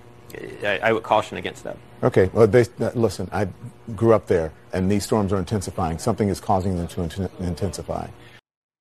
I, 0.62 0.78
I, 0.82 0.92
would 0.92 1.02
caution 1.02 1.38
against 1.38 1.64
that. 1.64 1.78
Okay. 2.02 2.28
Well, 2.32 2.46
they, 2.46 2.66
uh, 2.80 2.90
listen, 2.94 3.28
I 3.32 3.48
grew 3.94 4.12
up 4.12 4.26
there, 4.26 4.52
and 4.72 4.90
these 4.90 5.04
storms 5.04 5.32
are 5.32 5.38
intensifying. 5.38 5.98
Something 5.98 6.28
is 6.28 6.40
causing 6.40 6.76
them 6.76 6.88
to 6.88 7.02
int- 7.02 7.30
intensify. 7.40 8.08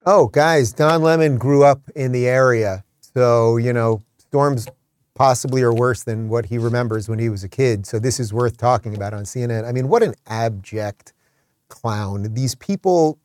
Oh, 0.06 0.27
guys, 0.27 0.74
Don 0.74 1.01
Lemon 1.01 1.38
grew 1.38 1.63
up 1.63 1.82
in 1.96 2.12
the 2.12 2.27
area. 2.27 2.84
So, 3.00 3.58
you 3.58 3.74
know, 3.74 4.04
storms 4.18 4.68
possibly 5.13 5.62
are 5.62 5.74
worse 5.74 6.04
than 6.04 6.27
what 6.27 6.46
he 6.46 6.58
remembers 6.58 7.08
when 7.08 7.18
he 7.18 7.30
was 7.30 7.44
a 7.44 7.50
kid. 7.50 7.88
So, 7.88 7.98
this 7.98 8.20
is 8.20 8.34
worth 8.34 8.58
talking 8.58 8.96
about 8.96 9.13
on 9.13 9.24
CNN. 9.24 9.65
I 9.65 9.72
mean, 9.72 9.88
what 9.88 10.04
an 10.04 10.13
abject 10.27 11.13
clown. 11.69 12.34
These 12.34 12.55
people, 12.55 13.19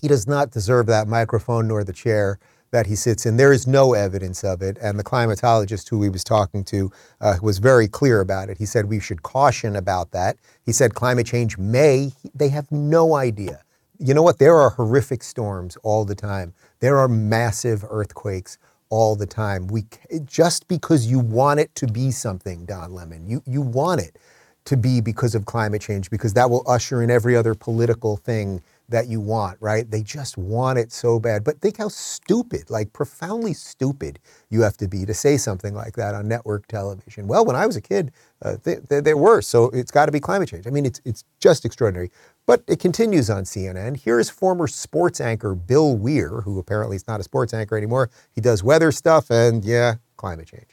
he 0.00 0.08
does 0.08 0.26
not 0.26 0.50
deserve 0.50 0.86
that 0.86 1.08
microphone 1.08 1.68
nor 1.68 1.84
the 1.84 1.92
chair 1.92 2.38
that 2.72 2.86
he 2.86 2.96
sits 2.96 3.26
in. 3.26 3.36
There 3.36 3.52
is 3.52 3.66
no 3.66 3.94
evidence 3.94 4.42
of 4.42 4.62
it. 4.62 4.78
And 4.82 4.98
the 4.98 5.04
climatologist 5.04 5.88
who 5.90 6.02
he 6.02 6.08
was 6.08 6.24
talking 6.24 6.64
to 6.64 6.90
uh, 7.20 7.36
was 7.42 7.58
very 7.58 7.86
clear 7.86 8.20
about 8.20 8.48
it. 8.48 8.58
He 8.58 8.66
said 8.66 8.86
we 8.86 8.98
should 9.00 9.22
caution 9.22 9.76
about 9.76 10.10
that. 10.12 10.38
He 10.64 10.72
said 10.72 10.94
climate 10.94 11.26
change 11.26 11.58
may, 11.58 12.12
they 12.34 12.48
have 12.48 12.70
no 12.72 13.14
idea. 13.14 13.62
You 13.98 14.14
know 14.14 14.22
what? 14.22 14.38
There 14.38 14.56
are 14.56 14.70
horrific 14.70 15.22
storms 15.22 15.76
all 15.82 16.04
the 16.04 16.14
time, 16.14 16.54
there 16.80 16.98
are 16.98 17.08
massive 17.08 17.84
earthquakes 17.88 18.58
all 18.90 19.16
the 19.16 19.26
time. 19.26 19.68
We 19.68 19.84
just 20.24 20.66
because 20.68 21.06
you 21.06 21.18
want 21.18 21.60
it 21.60 21.74
to 21.76 21.86
be 21.86 22.10
something, 22.10 22.66
Don 22.66 22.94
Lemon, 22.94 23.26
you 23.28 23.42
you 23.46 23.62
want 23.62 24.00
it 24.00 24.16
to 24.64 24.76
be 24.76 25.00
because 25.00 25.34
of 25.34 25.44
climate 25.44 25.82
change, 25.82 26.10
because 26.10 26.34
that 26.34 26.48
will 26.48 26.62
usher 26.66 27.02
in 27.02 27.10
every 27.10 27.36
other 27.36 27.54
political 27.54 28.16
thing 28.16 28.62
that 28.88 29.08
you 29.08 29.20
want, 29.20 29.56
right? 29.60 29.90
They 29.90 30.02
just 30.02 30.36
want 30.36 30.78
it 30.78 30.92
so 30.92 31.18
bad. 31.18 31.44
But 31.44 31.60
think 31.60 31.78
how 31.78 31.88
stupid, 31.88 32.70
like 32.70 32.92
profoundly 32.92 33.54
stupid, 33.54 34.18
you 34.50 34.60
have 34.62 34.76
to 34.76 34.86
be 34.86 35.04
to 35.06 35.14
say 35.14 35.36
something 35.36 35.74
like 35.74 35.94
that 35.94 36.14
on 36.14 36.28
network 36.28 36.66
television. 36.68 37.26
Well, 37.26 37.44
when 37.44 37.56
I 37.56 37.66
was 37.66 37.76
a 37.76 37.80
kid, 37.80 38.12
uh, 38.42 38.56
they, 38.62 38.76
they, 38.88 39.00
they 39.00 39.14
were, 39.14 39.40
so 39.40 39.66
it's 39.70 39.90
got 39.90 40.06
to 40.06 40.12
be 40.12 40.20
climate 40.20 40.48
change. 40.48 40.66
I 40.66 40.70
mean, 40.70 40.86
it's, 40.86 41.00
it's 41.04 41.24
just 41.40 41.64
extraordinary. 41.64 42.10
But 42.46 42.62
it 42.68 42.80
continues 42.80 43.30
on 43.30 43.44
CNN. 43.44 43.96
Here 43.96 44.20
is 44.20 44.28
former 44.28 44.66
sports 44.66 45.20
anchor 45.20 45.54
Bill 45.54 45.96
Weir, 45.96 46.42
who 46.42 46.58
apparently 46.58 46.96
is 46.96 47.06
not 47.08 47.20
a 47.20 47.22
sports 47.22 47.54
anchor 47.54 47.76
anymore. 47.76 48.10
He 48.34 48.40
does 48.40 48.62
weather 48.62 48.92
stuff 48.92 49.30
and, 49.30 49.64
yeah, 49.64 49.94
climate 50.16 50.48
change. 50.48 50.66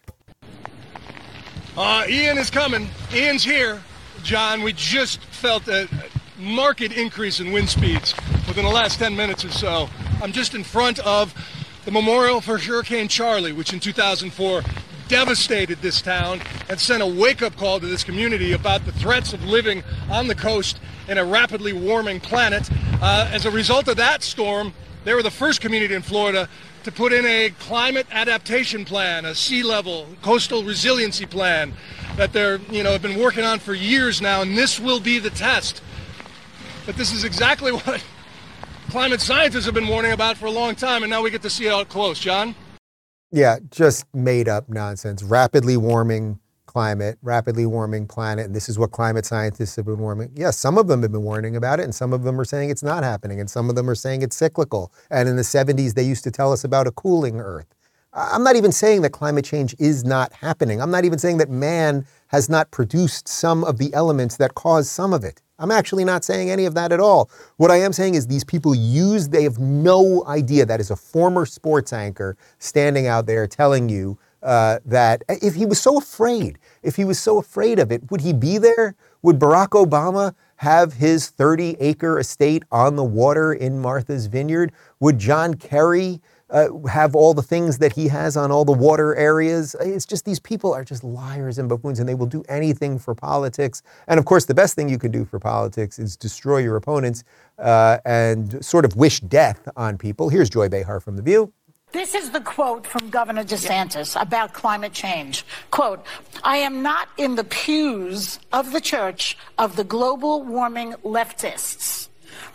Uh, 1.78 2.06
Ian 2.10 2.38
is 2.38 2.50
coming. 2.50 2.90
Ian's 3.14 3.44
here. 3.44 3.82
John, 4.24 4.64
we 4.64 4.74
just 4.74 5.22
felt 5.22 5.68
a 5.68 5.88
marked 6.38 6.82
increase 6.82 7.40
in 7.40 7.52
wind 7.52 7.70
speeds 7.70 8.14
within 8.48 8.66
the 8.66 8.72
last 8.72 9.00
10 9.00 9.16
minutes 9.16 9.46
or 9.46 9.52
so. 9.52 9.90
I'm 10.22 10.32
just 10.32 10.56
in 10.56 10.64
front 10.64 11.00
of 11.00 11.34
the 11.86 11.92
memorial 11.92 12.42
for 12.42 12.58
Hurricane 12.58 13.08
Charley, 13.08 13.54
which 13.54 13.72
in 13.72 13.80
2004 13.80 14.62
devastated 15.08 15.82
this 15.82 16.02
town 16.02 16.42
and 16.70 16.80
sent 16.80 17.02
a 17.02 17.08
wake 17.08 17.42
up 17.42 17.56
call 17.56 17.80
to 17.80 17.86
this 17.86 18.04
community 18.04 18.52
about 18.52 18.86
the 18.86 18.92
threats 18.92 19.34
of 19.34 19.44
living 19.44 19.84
on 20.10 20.28
the 20.28 20.36
coast 20.36 20.80
in 21.08 21.18
a 21.18 21.26
rapidly 21.26 21.74
warming 21.74 22.20
planet. 22.20 22.70
Uh, 23.02 23.30
as 23.32 23.46
a 23.46 23.52
result 23.52 23.88
of 23.88 23.98
that 23.98 24.22
storm, 24.22 24.74
they 25.06 25.14
were 25.14 25.24
the 25.24 25.32
first 25.32 25.62
community 25.62 25.94
in 25.94 26.02
Florida 26.02 26.50
to 26.84 26.92
put 26.92 27.14
in 27.14 27.26
a 27.26 27.52
climate 27.60 28.08
adaptation 28.12 28.86
plan, 28.86 29.26
a 29.26 29.36
sea 29.36 29.64
level 29.64 30.08
coastal 30.22 30.64
resiliency 30.64 31.26
plan 31.26 31.74
that 32.16 32.34
they're, 32.34 32.58
you 32.72 32.84
know, 32.84 32.92
have 32.92 33.02
been 33.02 33.20
working 33.20 33.44
on 33.44 33.60
for 33.60 33.74
years 33.74 34.22
now, 34.22 34.42
and 34.42 34.58
this 34.58 34.80
will 34.80 35.00
be 35.00 35.20
the 35.20 35.30
test. 35.30 35.82
But 36.86 36.96
this 36.96 37.12
is 37.12 37.24
exactly 37.24 37.72
what 37.74 38.04
climate 38.90 39.22
scientists 39.22 39.66
have 39.66 39.74
been 39.74 39.88
warning 39.88 40.12
about 40.12 40.38
for 40.38 40.48
a 40.48 40.52
long 40.52 40.76
time, 40.76 41.04
and 41.04 41.10
now 41.10 41.22
we 41.22 41.30
get 41.30 41.42
to 41.44 41.50
see 41.50 41.68
it 41.68 41.74
up 41.74 41.90
close. 41.90 42.20
John? 42.20 42.56
Yeah, 43.32 43.58
just 43.70 44.06
made 44.14 44.50
up 44.50 44.70
nonsense. 44.70 45.22
Rapidly 45.22 45.78
warming 45.78 46.40
climate, 46.70 47.18
rapidly 47.24 47.66
warming 47.66 48.06
planet, 48.06 48.46
and 48.46 48.56
this 48.56 48.70
is 48.70 48.78
what 48.78 48.92
climate 48.92 49.26
scientists 49.26 49.76
have 49.76 49.86
been 49.86 49.98
warning. 49.98 50.32
Yes, 50.36 50.56
some 50.56 50.78
of 50.78 50.88
them 50.88 51.02
have 51.02 51.12
been 51.12 51.24
warning 51.24 51.56
about 51.56 51.80
it, 51.80 51.84
and 51.84 51.96
some 51.96 52.14
of 52.14 52.22
them 52.22 52.40
are 52.40 52.46
saying 52.46 52.70
it's 52.70 52.84
not 52.84 53.04
happening, 53.04 53.40
and 53.40 53.50
some 53.50 53.72
of 53.72 53.76
them 53.76 53.90
are 53.90 53.96
saying 53.96 54.22
it's 54.22 54.36
cyclical. 54.36 54.94
And 55.10 55.28
in 55.28 55.36
the 55.36 55.42
70s, 55.42 55.96
they 55.96 56.04
used 56.04 56.24
to 56.26 56.32
tell 56.32 56.54
us 56.54 56.64
about 56.64 56.86
a 56.86 56.92
cooling 56.92 57.40
Earth. 57.40 57.66
I'm 58.14 58.44
not 58.44 58.56
even 58.56 58.72
saying 58.72 59.02
that 59.02 59.14
climate 59.14 59.46
change 59.46 59.76
is 59.80 60.04
not 60.04 60.32
happening. 60.32 60.80
I'm 60.80 60.92
not 60.92 61.06
even 61.06 61.18
saying 61.18 61.38
that 61.38 61.50
man 61.50 62.06
has 62.28 62.50
not 62.50 62.70
produced 62.70 63.28
some 63.28 63.64
of 63.64 63.80
the 63.80 63.92
elements 63.96 64.38
that 64.38 64.54
cause 64.54 64.92
some 64.92 65.12
of 65.12 65.24
it. 65.24 65.42
I'm 65.58 65.72
actually 65.72 66.06
not 66.06 66.24
saying 66.24 66.52
any 66.52 66.66
of 66.66 66.76
that 66.76 66.92
at 66.92 67.00
all. 67.00 67.32
What 67.58 67.72
I 67.72 67.78
am 67.78 67.94
saying 67.94 68.14
is 68.14 68.28
these 68.28 68.44
people 68.44 68.76
use, 68.76 69.30
they 69.30 69.42
have 69.44 69.58
no 69.58 70.24
idea 70.28 70.68
that 70.68 70.80
is 70.80 70.92
a 70.92 70.96
former 70.96 71.48
sports 71.48 71.94
anchor 71.94 72.38
standing 72.60 73.08
out 73.08 73.26
there 73.26 73.48
telling 73.48 73.90
you 73.90 74.20
uh, 74.42 74.80
that 74.86 75.24
if 75.28 75.56
he 75.56 75.66
was 75.66 75.80
so 75.80 75.98
afraid, 75.98 76.60
if 76.84 76.96
he 76.96 77.06
was 77.06 77.20
so 77.20 77.38
afraid 77.38 77.80
of 77.80 77.92
it, 77.92 78.10
would 78.12 78.22
he 78.22 78.34
be 78.34 78.58
there? 78.58 78.96
Would 79.22 79.40
Barack 79.40 79.70
Obama 79.70 80.34
have 80.58 80.94
his 80.94 81.30
30 81.30 81.78
acre 81.80 82.20
estate 82.20 82.64
on 82.72 82.96
the 82.96 83.04
water 83.04 83.54
in 83.54 83.82
Martha's 83.82 84.28
Vineyard? 84.28 84.72
Would 85.00 85.20
John 85.20 85.54
Kerry 85.54 86.22
uh, 86.50 86.68
have 86.88 87.16
all 87.16 87.34
the 87.34 87.42
things 87.42 87.78
that 87.78 87.94
he 87.94 88.08
has 88.08 88.36
on 88.38 88.52
all 88.52 88.66
the 88.66 88.72
water 88.74 89.16
areas? 89.16 89.76
It's 89.80 90.06
just 90.06 90.26
these 90.26 90.40
people 90.40 90.74
are 90.74 90.84
just 90.84 91.04
liars 91.04 91.60
and 91.60 91.70
buffoons, 91.70 92.00
and 92.00 92.08
they 92.08 92.16
will 92.16 92.26
do 92.26 92.44
anything 92.50 92.98
for 92.98 93.14
politics. 93.14 93.82
And 94.08 94.20
of 94.20 94.26
course, 94.26 94.46
the 94.46 94.56
best 94.56 94.76
thing 94.76 94.90
you 94.90 94.98
can 94.98 95.12
do 95.12 95.26
for 95.26 95.40
politics 95.40 96.00
is 96.00 96.16
destroy 96.16 96.60
your 96.60 96.78
opponents 96.78 97.24
uh, 97.58 98.00
and 98.06 98.64
sort 98.64 98.86
of 98.86 98.96
wish 98.96 99.20
death 99.20 99.68
on 99.76 99.98
people. 99.98 100.30
Here's 100.30 100.50
Joy 100.50 100.70
Behar 100.70 101.00
from 101.00 101.18
The 101.18 101.22
View. 101.22 101.54
This 101.92 102.14
is 102.14 102.30
the 102.30 102.42
quote 102.42 102.86
from 102.86 103.10
Governor 103.10 103.44
DeSantis 103.44 104.20
about 104.20 104.54
climate 104.54 104.94
change. 104.94 105.44
Quote, 105.72 106.06
I 106.44 106.58
am 106.58 106.84
not 106.84 107.10
in 107.18 107.36
the 107.36 107.44
pews 107.44 108.40
of 108.54 108.72
the 108.72 108.82
church 108.82 109.38
of 109.58 109.76
the 109.76 109.84
global 109.84 110.44
warming 110.44 110.94
leftists. 111.04 112.10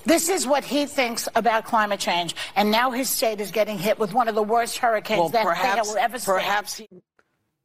This 0.06 0.28
is 0.28 0.46
what 0.46 0.64
he 0.64 0.86
thinks 0.86 1.28
about 1.34 1.64
climate 1.64 1.98
change. 1.98 2.36
And 2.54 2.70
now 2.70 2.92
his 2.92 3.10
state 3.10 3.40
is 3.40 3.50
getting 3.50 3.76
hit 3.76 3.98
with 3.98 4.14
one 4.14 4.28
of 4.28 4.36
the 4.36 4.42
worst 4.42 4.78
hurricanes 4.78 5.18
well, 5.18 5.28
that 5.30 5.44
perhaps, 5.44 5.88
they 5.88 5.92
will 5.92 5.98
ever 5.98 6.18
see. 6.18 6.26
Perhaps 6.30 6.76
he- 6.76 6.88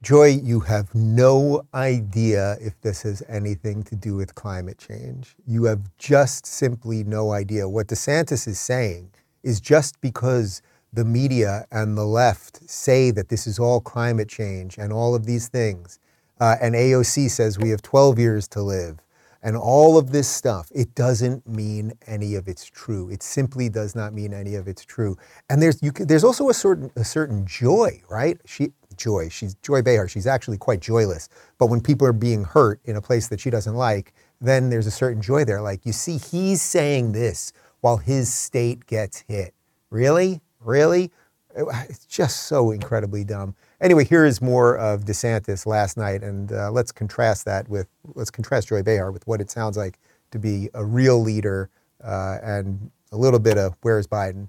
Joy, 0.02 0.28
you 0.42 0.62
have 0.62 0.96
no 0.96 1.64
idea 1.74 2.56
if 2.62 2.80
this 2.82 3.04
has 3.04 3.22
anything 3.28 3.84
to 3.84 3.96
do 3.96 4.16
with 4.16 4.34
climate 4.34 4.78
change. 4.78 5.36
You 5.46 5.66
have 5.66 5.82
just 5.98 6.46
simply 6.46 7.04
no 7.04 7.32
idea. 7.32 7.68
What 7.68 7.88
DeSantis 7.88 8.48
is 8.48 8.60
saying 8.60 9.12
is 9.44 9.60
just 9.60 10.00
because 10.02 10.62
the 10.92 11.06
media 11.06 11.66
and 11.72 11.98
the 11.98 12.06
left 12.06 12.70
say 12.70 13.12
that 13.12 13.30
this 13.30 13.46
is 13.48 13.60
all 13.60 13.80
climate 13.80 14.30
change 14.30 14.78
and 14.78 14.92
all 14.92 15.16
of 15.16 15.26
these 15.26 15.48
things, 15.48 16.00
uh, 16.40 16.56
and 16.62 16.76
AOC 16.76 17.30
says 17.30 17.60
we 17.60 17.70
have 17.70 17.82
12 17.82 18.18
years 18.18 18.48
to 18.50 18.62
live, 18.62 19.00
and 19.42 19.56
all 19.56 19.98
of 19.98 20.12
this 20.12 20.28
stuff, 20.28 20.70
it 20.74 20.96
doesn't 20.96 21.48
mean 21.48 21.94
any 22.08 22.36
of 22.36 22.48
it's 22.48 22.66
true. 22.66 23.10
It 23.10 23.24
simply 23.24 23.70
does 23.70 23.96
not 23.96 24.14
mean 24.14 24.34
any 24.34 24.56
of 24.56 24.68
it's 24.68 24.84
true. 24.84 25.18
And 25.50 25.62
there's 25.62 25.82
you, 25.82 25.92
there's 25.92 26.24
also 26.24 26.50
a 26.50 26.54
certain 26.54 26.92
a 26.96 27.06
certain 27.06 27.46
joy, 27.46 28.02
right? 28.10 28.38
She 28.46 28.74
joy. 29.00 29.30
She's 29.30 29.56
Joy 29.56 29.82
Behar. 29.82 30.08
She's 30.08 30.28
actually 30.28 30.58
quite 30.58 30.82
joyless. 30.82 31.30
But 31.58 31.68
when 31.68 31.82
people 31.82 32.06
are 32.06 32.14
being 32.14 32.44
hurt 32.44 32.80
in 32.86 32.98
a 32.98 33.02
place 33.02 33.28
that 33.30 33.40
she 33.40 33.50
doesn't 33.50 33.76
like, 33.76 34.14
then 34.42 34.70
there's 34.70 34.88
a 34.88 34.92
certain 34.92 35.22
joy 35.22 35.46
there. 35.46 35.62
Like 35.62 35.86
you 35.86 35.94
see, 35.94 36.18
he's 36.18 36.62
saying 36.62 37.14
this 37.14 37.52
while 37.82 37.98
his 37.98 38.32
state 38.32 38.86
gets 38.86 39.24
hit. 39.28 39.54
Really? 39.90 40.42
Really? 40.64 41.12
It's 41.56 42.06
just 42.06 42.44
so 42.44 42.72
incredibly 42.72 43.24
dumb. 43.24 43.56
Anyway, 43.82 44.04
here 44.04 44.26
is 44.26 44.42
more 44.42 44.78
of 44.78 45.06
DeSantis 45.06 45.66
last 45.66 45.98
night, 45.98 46.22
and 46.22 46.52
uh, 46.52 46.72
let's 46.72 46.92
contrast 46.92 47.46
that 47.46 47.68
with 47.70 47.88
let's 48.14 48.30
contrast 48.30 48.68
Joy 48.68 48.84
Behar 48.84 49.12
with 49.12 49.26
what 49.26 49.42
it 49.42 49.50
sounds 49.50 49.78
like 49.78 49.98
to 50.32 50.40
be 50.40 50.70
a 50.74 50.86
real 50.86 51.20
leader 51.20 51.70
uh, 52.04 52.38
and 52.44 52.92
a 53.12 53.18
little 53.18 53.40
bit 53.40 53.58
of 53.58 53.76
where's 53.82 54.06
Biden. 54.06 54.48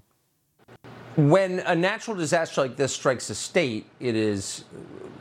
When 1.15 1.59
a 1.59 1.75
natural 1.75 2.15
disaster 2.15 2.61
like 2.61 2.77
this 2.77 2.93
strikes 2.93 3.29
a 3.29 3.35
state, 3.35 3.85
it 3.99 4.15
is 4.15 4.63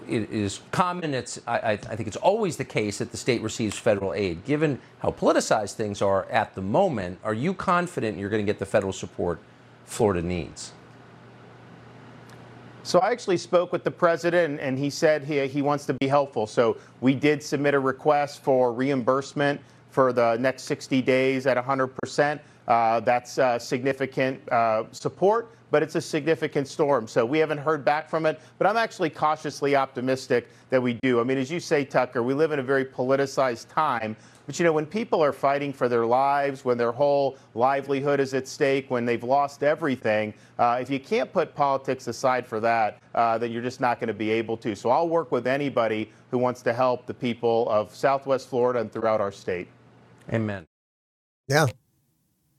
it 0.07 0.31
is 0.31 0.61
common. 0.71 1.15
It's 1.15 1.41
I, 1.47 1.73
I 1.73 1.77
think 1.77 2.09
it's 2.09 2.17
always 2.17 2.57
the 2.57 2.65
case 2.65 2.99
that 2.99 3.11
the 3.11 3.17
state 3.17 3.43
receives 3.43 3.79
federal 3.79 4.13
aid. 4.13 4.45
Given 4.45 4.81
how 5.01 5.11
politicized 5.11 5.75
things 5.75 6.03
are 6.03 6.27
at 6.27 6.55
the 6.55 6.63
moment, 6.63 7.19
are 7.25 7.35
you 7.35 7.55
confident 7.55 8.19
you're 8.19 8.29
going 8.29 8.45
to 8.45 8.53
get 8.53 8.59
the 8.59 8.67
federal 8.67 8.93
support 8.93 9.41
Florida 9.85 10.23
needs? 10.23 10.73
So 12.83 12.99
I 13.01 13.11
actually 13.11 13.37
spoke 13.37 13.73
with 13.73 13.85
the 13.85 13.91
president, 13.91 14.59
and 14.61 14.79
he 14.79 14.91
said 14.91 15.25
he, 15.25 15.47
he 15.47 15.63
wants 15.63 15.87
to 15.87 15.95
be 15.95 16.09
helpful. 16.09 16.47
So 16.47 16.77
we 17.01 17.15
did 17.15 17.43
submit 17.43 17.75
a 17.75 17.79
request 17.79 18.43
for 18.43 18.73
reimbursement 18.73 19.61
for 19.91 20.13
the 20.13 20.37
next 20.37 20.63
60 20.65 21.03
days 21.03 21.47
at 21.47 21.57
100%. 21.57 22.37
Uh, 22.37 22.39
that's 22.71 23.39
uh, 23.39 23.59
significant 23.59 24.41
uh, 24.53 24.85
support, 24.93 25.57
but 25.71 25.83
it's 25.83 25.97
a 25.97 26.01
significant 26.01 26.69
storm. 26.69 27.09
So 27.09 27.25
we 27.25 27.39
haven't 27.39 27.59
heard 27.59 27.85
back 27.85 28.09
from 28.09 28.27
it, 28.27 28.41
but 28.59 28.67
I'm 28.67 28.77
actually 28.77 29.11
cautiously 29.11 29.75
optimistic 29.75 30.49
that 30.71 30.81
we 30.81 30.95
do. 31.03 31.21
I 31.21 31.25
mean, 31.25 31.39
as 31.39 31.51
you 31.51 31.61
say, 31.61 31.85
Tucker, 31.85 32.23
we 32.23 32.35
live 32.35 32.53
in 32.53 32.59
a 32.59 32.63
very 32.63 32.85
politicized 32.85 33.69
time. 33.69 34.17
But 34.47 34.59
you 34.59 34.65
know, 34.65 34.73
when 34.73 34.87
people 34.87 35.23
are 35.23 35.33
fighting 35.33 35.73
for 35.73 35.89
their 35.89 36.07
lives, 36.07 36.65
when 36.65 36.77
their 36.77 36.91
whole 36.91 37.39
livelihood 37.55 38.19
is 38.19 38.35
at 38.35 38.49
stake, 38.49 38.91
when 38.91 39.05
they've 39.05 39.23
lost 39.23 39.63
everything, 39.63 40.35
uh, 40.59 40.79
if 40.81 40.91
you 40.91 40.99
can't 40.99 41.33
put 41.33 41.55
politics 41.55 42.09
aside 42.09 42.47
for 42.47 42.59
that, 42.59 42.99
uh, 43.15 43.39
then 43.39 43.53
you're 43.53 43.63
just 43.63 43.81
not 43.81 44.01
going 44.01 44.09
to 44.09 44.15
be 44.15 44.31
able 44.31 44.57
to. 44.57 44.75
So 44.75 44.91
I'll 44.91 45.09
work 45.09 45.31
with 45.31 45.47
anybody 45.47 46.11
who 46.33 46.39
wants 46.39 46.63
to 46.63 46.73
help 46.73 47.07
the 47.07 47.15
people 47.15 47.69
of 47.69 47.95
Southwest 47.95 48.49
Florida 48.49 48.81
and 48.81 48.91
throughout 48.91 49.21
our 49.21 49.33
state. 49.33 49.69
Amen. 50.33 50.67
Yeah, 51.47 51.67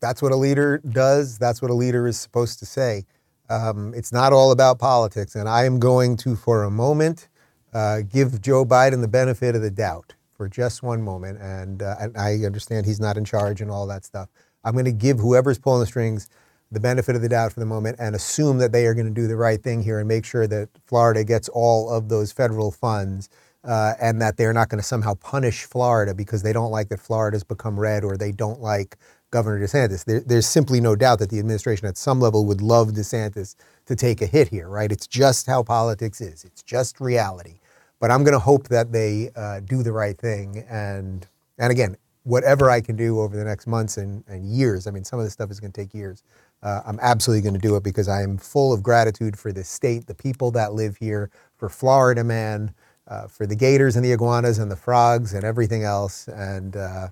that's 0.02 0.22
what 0.22 0.32
a 0.32 0.36
leader 0.36 0.80
does. 0.80 1.38
That's 1.38 1.62
what 1.62 1.72
a 1.72 1.76
leader 1.76 2.08
is 2.08 2.20
supposed 2.20 2.60
to 2.60 2.66
say. 2.66 3.06
Um, 3.50 3.94
it's 3.96 4.12
not 4.12 4.34
all 4.34 4.52
about 4.52 4.80
politics. 4.80 5.36
And 5.36 5.48
I 5.48 5.66
am 5.66 5.80
going 5.80 6.18
to, 6.18 6.36
for 6.36 6.64
a 6.64 6.72
moment, 6.72 7.30
uh, 7.74 8.02
give 8.02 8.42
Joe 8.42 8.66
Biden 8.66 9.02
the 9.02 9.08
benefit 9.08 9.56
of 9.56 9.62
the 9.62 9.72
doubt 9.72 10.16
for 10.34 10.50
just 10.50 10.84
one 10.84 11.02
moment. 11.02 11.40
And, 11.42 11.84
uh, 11.84 11.96
and 12.00 12.18
I 12.18 12.34
understand 12.46 12.86
he's 12.86 13.00
not 13.00 13.18
in 13.18 13.26
charge 13.26 13.62
and 13.62 13.70
all 13.70 13.88
that 13.88 14.06
stuff. 14.06 14.30
I'm 14.64 14.74
going 14.74 14.86
to 14.86 14.92
give 14.92 15.20
whoever's 15.20 15.60
pulling 15.60 15.82
the 15.82 15.86
strings 15.86 16.30
the 16.72 16.80
benefit 16.80 17.16
of 17.16 17.22
the 17.22 17.30
doubt 17.30 17.52
for 17.52 17.60
the 17.60 17.66
moment 17.66 17.98
and 18.00 18.16
assume 18.16 18.58
that 18.60 18.72
they 18.72 18.86
are 18.86 18.94
going 18.94 19.08
to 19.08 19.14
do 19.14 19.28
the 19.28 19.36
right 19.36 19.62
thing 19.62 19.84
here 19.84 20.00
and 20.00 20.08
make 20.08 20.26
sure 20.26 20.48
that 20.48 20.70
Florida 20.86 21.24
gets 21.24 21.50
all 21.50 21.90
of 21.90 22.08
those 22.10 22.32
federal 22.32 22.72
funds 22.72 23.30
uh, 23.66 23.94
and 24.02 24.22
that 24.22 24.38
they're 24.38 24.54
not 24.54 24.70
going 24.70 24.80
to 24.82 24.88
somehow 24.88 25.14
punish 25.16 25.66
Florida 25.66 26.14
because 26.14 26.44
they 26.44 26.54
don't 26.54 26.72
like 26.72 26.90
that 26.90 27.00
Florida's 27.00 27.44
become 27.44 27.80
red 27.80 28.04
or 28.04 28.18
they 28.18 28.32
don't 28.32 28.62
like 28.62 28.98
Governor 29.32 29.66
DeSantis. 29.66 30.04
There, 30.06 30.20
there's 30.20 30.46
simply 30.46 30.82
no 30.82 30.96
doubt 30.96 31.20
that 31.20 31.30
the 31.30 31.40
administration 31.40 31.88
at 31.88 31.98
some 31.98 32.20
level 32.20 32.46
would 32.46 32.62
love 32.62 32.90
DeSantis 32.90 33.56
to 33.86 33.96
take 33.96 34.22
a 34.22 34.26
hit 34.26 34.50
here, 34.50 34.68
right? 34.68 34.92
It's 34.92 35.08
just 35.08 35.48
how 35.48 35.64
politics 35.64 36.22
is, 36.22 36.44
it's 36.44 36.62
just 36.62 37.00
reality. 37.02 37.56
But 38.00 38.12
I'm 38.12 38.24
going 38.24 38.34
to 38.34 38.40
hope 38.40 38.68
that 38.68 38.92
they 38.92 39.30
uh, 39.36 39.62
do 39.62 39.84
the 39.84 39.92
right 39.92 40.18
thing. 40.18 40.66
And, 40.70 41.26
and 41.58 41.72
again, 41.72 41.96
whatever 42.24 42.70
I 42.70 42.82
can 42.82 42.96
do 42.96 43.20
over 43.20 43.38
the 43.38 43.44
next 43.44 43.68
months 43.68 43.98
and, 43.98 44.24
and 44.28 44.46
years, 44.46 44.88
I 44.88 44.92
mean, 44.92 45.04
some 45.04 45.20
of 45.20 45.26
this 45.26 45.34
stuff 45.34 45.52
is 45.52 45.60
going 45.60 45.72
to 45.72 45.82
take 45.82 45.94
years. 45.94 46.24
Uh, 46.64 46.82
I'm 46.86 47.00
absolutely 47.02 47.42
going 47.42 47.54
to 47.54 47.60
do 47.60 47.76
it 47.76 47.84
because 47.84 48.08
I 48.08 48.22
am 48.22 48.38
full 48.38 48.74
of 48.74 48.84
gratitude 48.84 49.38
for 49.38 49.52
the 49.52 49.64
state, 49.64 50.08
the 50.08 50.16
people 50.16 50.52
that 50.52 50.74
live 50.74 50.98
here, 50.98 51.30
for 51.58 51.70
Florida 51.70 52.24
man, 52.24 52.74
uh, 53.08 53.28
for 53.28 53.46
the 53.46 53.56
gators 53.56 53.96
and 53.96 54.06
the 54.06 54.12
iguanas 54.12 54.60
and 54.60 54.72
the 54.72 54.76
frogs 54.76 55.34
and 55.34 55.44
everything 55.44 55.84
else. 55.84 56.28
And 56.28 56.76
uh, 56.76 57.10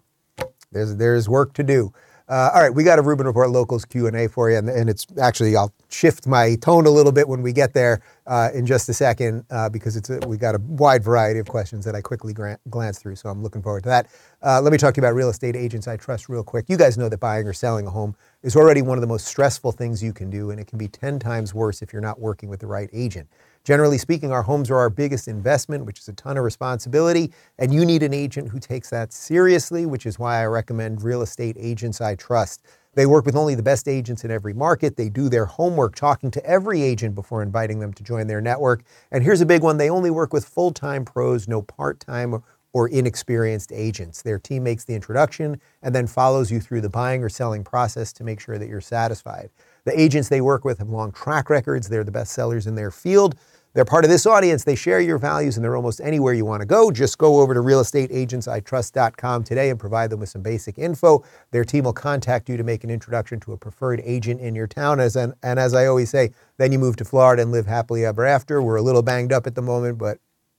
there's, 0.72 0.96
there's 0.96 1.30
work 1.30 1.54
to 1.54 1.64
do. 1.64 1.94
Uh, 2.30 2.52
all 2.54 2.62
right, 2.62 2.76
we 2.76 2.84
got 2.84 3.00
a 3.00 3.02
Rubin 3.02 3.26
Report 3.26 3.50
Locals 3.50 3.86
Q&A 3.86 4.28
for 4.28 4.52
you, 4.52 4.58
and, 4.58 4.70
and, 4.70 4.88
it's 4.88 5.08
actually, 5.20 5.56
I'll 5.56 5.74
shift 5.90 6.28
my 6.28 6.58
tone 6.58 6.86
a 6.86 6.90
little 6.92 7.12
bit 7.12 7.28
when 7.28 7.42
we 7.42 7.52
get 7.52 7.74
there 7.74 8.02
uh, 8.28 8.50
in 8.54 8.68
just 8.68 8.88
a 8.88 8.94
second 8.94 9.46
uh, 9.50 9.68
because 9.68 9.96
it's 9.96 10.12
a, 10.12 10.20
we 10.28 10.38
got 10.38 10.54
a 10.54 10.60
wide 10.60 11.04
variety 11.04 11.40
of 11.40 11.48
questions 11.48 11.84
that 11.86 11.96
I 11.96 12.02
quickly 12.02 12.32
grant, 12.32 12.62
glance 12.70 13.00
through, 13.00 13.16
so 13.16 13.30
I'm 13.30 13.42
looking 13.42 13.64
forward 13.64 13.82
to 13.82 13.90
that. 13.90 14.08
Uh, 14.44 14.62
let 14.62 14.72
me 14.72 14.78
talk 14.78 14.94
to 14.94 15.02
you 15.02 15.08
about 15.08 15.16
real 15.16 15.30
estate 15.30 15.56
agents 15.56 15.88
I 15.88 15.98
trust 15.98 16.30
real 16.30 16.44
quick. 16.44 16.66
You 16.70 16.78
guys 16.78 17.00
know 17.00 17.10
that 17.10 17.20
buying 17.20 17.48
or 17.48 17.54
selling 17.54 17.88
a 17.88 17.90
home 17.90 18.16
is 18.44 18.56
already 18.56 18.84
one 18.84 19.00
of 19.00 19.02
the 19.02 19.08
most 19.08 19.26
stressful 19.26 19.72
things 19.72 20.04
you 20.04 20.14
can 20.14 20.30
do, 20.30 20.52
and 20.52 20.60
it 20.60 20.68
can 20.68 20.78
be 20.78 20.88
10 20.88 21.18
times 21.18 21.56
worse 21.56 21.82
if 21.82 21.92
you're 21.92 22.00
not 22.00 22.20
working 22.20 22.48
with 22.48 22.60
the 22.60 22.68
right 22.68 22.92
agent. 22.94 23.28
Generally 23.70 24.00
speaking, 24.00 24.32
our 24.32 24.42
homes 24.42 24.72
are 24.72 24.78
our 24.78 24.90
biggest 24.90 25.28
investment, 25.28 25.86
which 25.86 26.00
is 26.00 26.08
a 26.08 26.14
ton 26.14 26.38
of 26.38 26.44
responsibility, 26.44 27.32
and 27.60 27.72
you 27.72 27.86
need 27.86 28.02
an 28.02 28.16
agent 28.16 28.50
who 28.50 28.58
takes 28.58 28.90
that 28.90 29.14
seriously, 29.14 29.86
which 29.86 30.08
is 30.08 30.18
why 30.18 30.42
I 30.42 30.48
recommend 30.48 31.04
Real 31.04 31.22
Estate 31.22 31.56
Agents 31.60 32.02
I 32.02 32.16
Trust. 32.16 32.64
They 32.96 33.06
work 33.06 33.28
with 33.28 33.36
only 33.36 33.54
the 33.54 33.62
best 33.62 33.88
agents 33.88 34.26
in 34.26 34.32
every 34.32 34.56
market. 34.56 34.96
They 34.96 35.08
do 35.08 35.30
their 35.30 35.46
homework 35.46 35.94
talking 35.94 36.32
to 36.32 36.44
every 36.44 36.82
agent 36.82 37.14
before 37.14 37.44
inviting 37.44 37.78
them 37.78 37.94
to 37.94 38.02
join 38.02 38.26
their 38.26 38.42
network. 38.42 38.82
And 39.12 39.24
here's 39.24 39.40
a 39.42 39.46
big 39.46 39.62
one 39.62 39.78
they 39.78 39.92
only 39.92 40.10
work 40.10 40.34
with 40.34 40.46
full 40.46 40.72
time 40.72 41.06
pros, 41.06 41.48
no 41.48 41.62
part 41.62 42.00
time 42.00 42.42
or 42.74 42.88
inexperienced 42.88 43.72
agents. 43.72 44.22
Their 44.22 44.40
team 44.40 44.64
makes 44.64 44.86
the 44.86 44.94
introduction 44.96 45.60
and 45.82 45.94
then 45.94 46.08
follows 46.08 46.52
you 46.52 46.60
through 46.60 46.82
the 46.82 46.90
buying 46.90 47.24
or 47.24 47.30
selling 47.30 47.64
process 47.64 48.14
to 48.14 48.24
make 48.24 48.40
sure 48.40 48.58
that 48.58 48.68
you're 48.68 48.82
satisfied. 48.82 49.50
The 49.86 50.00
agents 50.00 50.30
they 50.30 50.42
work 50.42 50.66
with 50.66 50.80
have 50.80 50.90
long 50.90 51.12
track 51.12 51.50
records. 51.50 51.90
They're 51.90 52.04
the 52.04 52.12
best 52.12 52.34
sellers 52.34 52.68
in 52.68 52.76
their 52.76 52.92
field. 52.92 53.36
They're 53.74 53.86
part 53.86 54.04
of 54.04 54.10
this 54.10 54.26
audience. 54.26 54.64
They 54.64 54.76
share 54.76 55.00
your 55.00 55.20
values 55.20 55.56
and 55.56 55.64
they're 55.64 55.76
almost 55.76 56.02
anywhere 56.02 56.34
you 56.34 56.44
want 56.44 56.62
to 56.62 56.66
go. 56.66 56.90
Just 56.90 57.20
go 57.20 57.40
over 57.40 57.54
to 57.54 57.60
realestateagentsitrust.com 57.60 59.44
today 59.44 59.70
and 59.70 59.80
provide 59.80 60.10
them 60.10 60.20
with 60.20 60.30
some 60.30 60.42
basic 60.42 60.80
info. 60.80 61.24
Their 61.52 61.64
team 61.64 61.84
will 61.84 61.94
contact 61.94 62.50
you 62.50 62.58
to 62.58 62.64
make 62.64 62.84
an 62.84 62.90
introduction 62.90 63.40
to 63.42 63.54
a 63.54 63.58
preferred 63.58 64.02
agent 64.04 64.42
in 64.42 64.56
your 64.56 64.66
town. 64.66 65.00
As 65.00 65.16
an, 65.16 65.36
and 65.44 65.60
as 65.60 65.76
I 65.76 65.86
always 65.86 66.10
say, 66.10 66.32
then 66.58 66.72
you 66.72 66.80
move 66.80 66.96
to 66.98 67.06
Florida 67.06 67.44
and 67.44 67.52
live 67.52 67.68
happily 67.68 68.06
ever 68.06 68.26
after. 68.26 68.60
We're 68.62 68.78
a 68.78 68.82
little 68.82 69.04
banged 69.04 69.32
up 69.32 69.46
at 69.46 69.54
the 69.54 69.62
moment, 69.62 70.00
but 70.00 70.18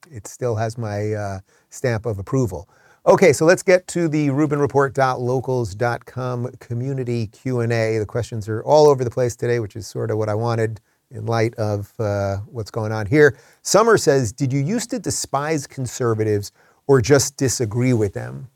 it 0.09 0.29
still 0.29 0.57
has 0.57 0.79
my 0.79 1.12
uh, 1.12 1.40
stamp 1.68 2.07
of 2.07 2.18
approval. 2.18 2.66
Okay, 3.07 3.33
so 3.33 3.44
let's 3.44 3.62
get 3.62 3.87
to 3.88 4.09
the 4.09 4.29
RubinReport.locals.com 4.29 6.53
community 6.61 7.27
Q&A. 7.29 7.99
The 7.99 8.07
questions 8.07 8.49
are 8.49 8.62
all 8.62 8.88
over 8.88 9.05
the 9.05 9.11
place 9.11 9.35
today, 9.35 9.59
which 9.59 9.75
is 9.75 9.87
sort 9.87 10.11
of 10.11 10.18
what 10.18 10.29
I 10.29 10.35
wanted 10.35 10.83
in 11.11 11.27
light 11.27 11.55
of 11.57 11.92
uh, 11.99 12.38
what's 12.46 12.70
going 12.70 12.92
on 12.92 13.07
here. 13.07 13.37
Summer 13.62 13.99
says, 13.99 14.33
did 14.33 14.53
you 14.53 14.61
used 14.61 14.90
to 14.90 14.99
despise 14.99 15.66
conservatives 15.66 16.53
or 16.87 17.01
just 17.01 17.37
disagree 17.37 17.92
with 17.92 18.14
them? 18.14 18.49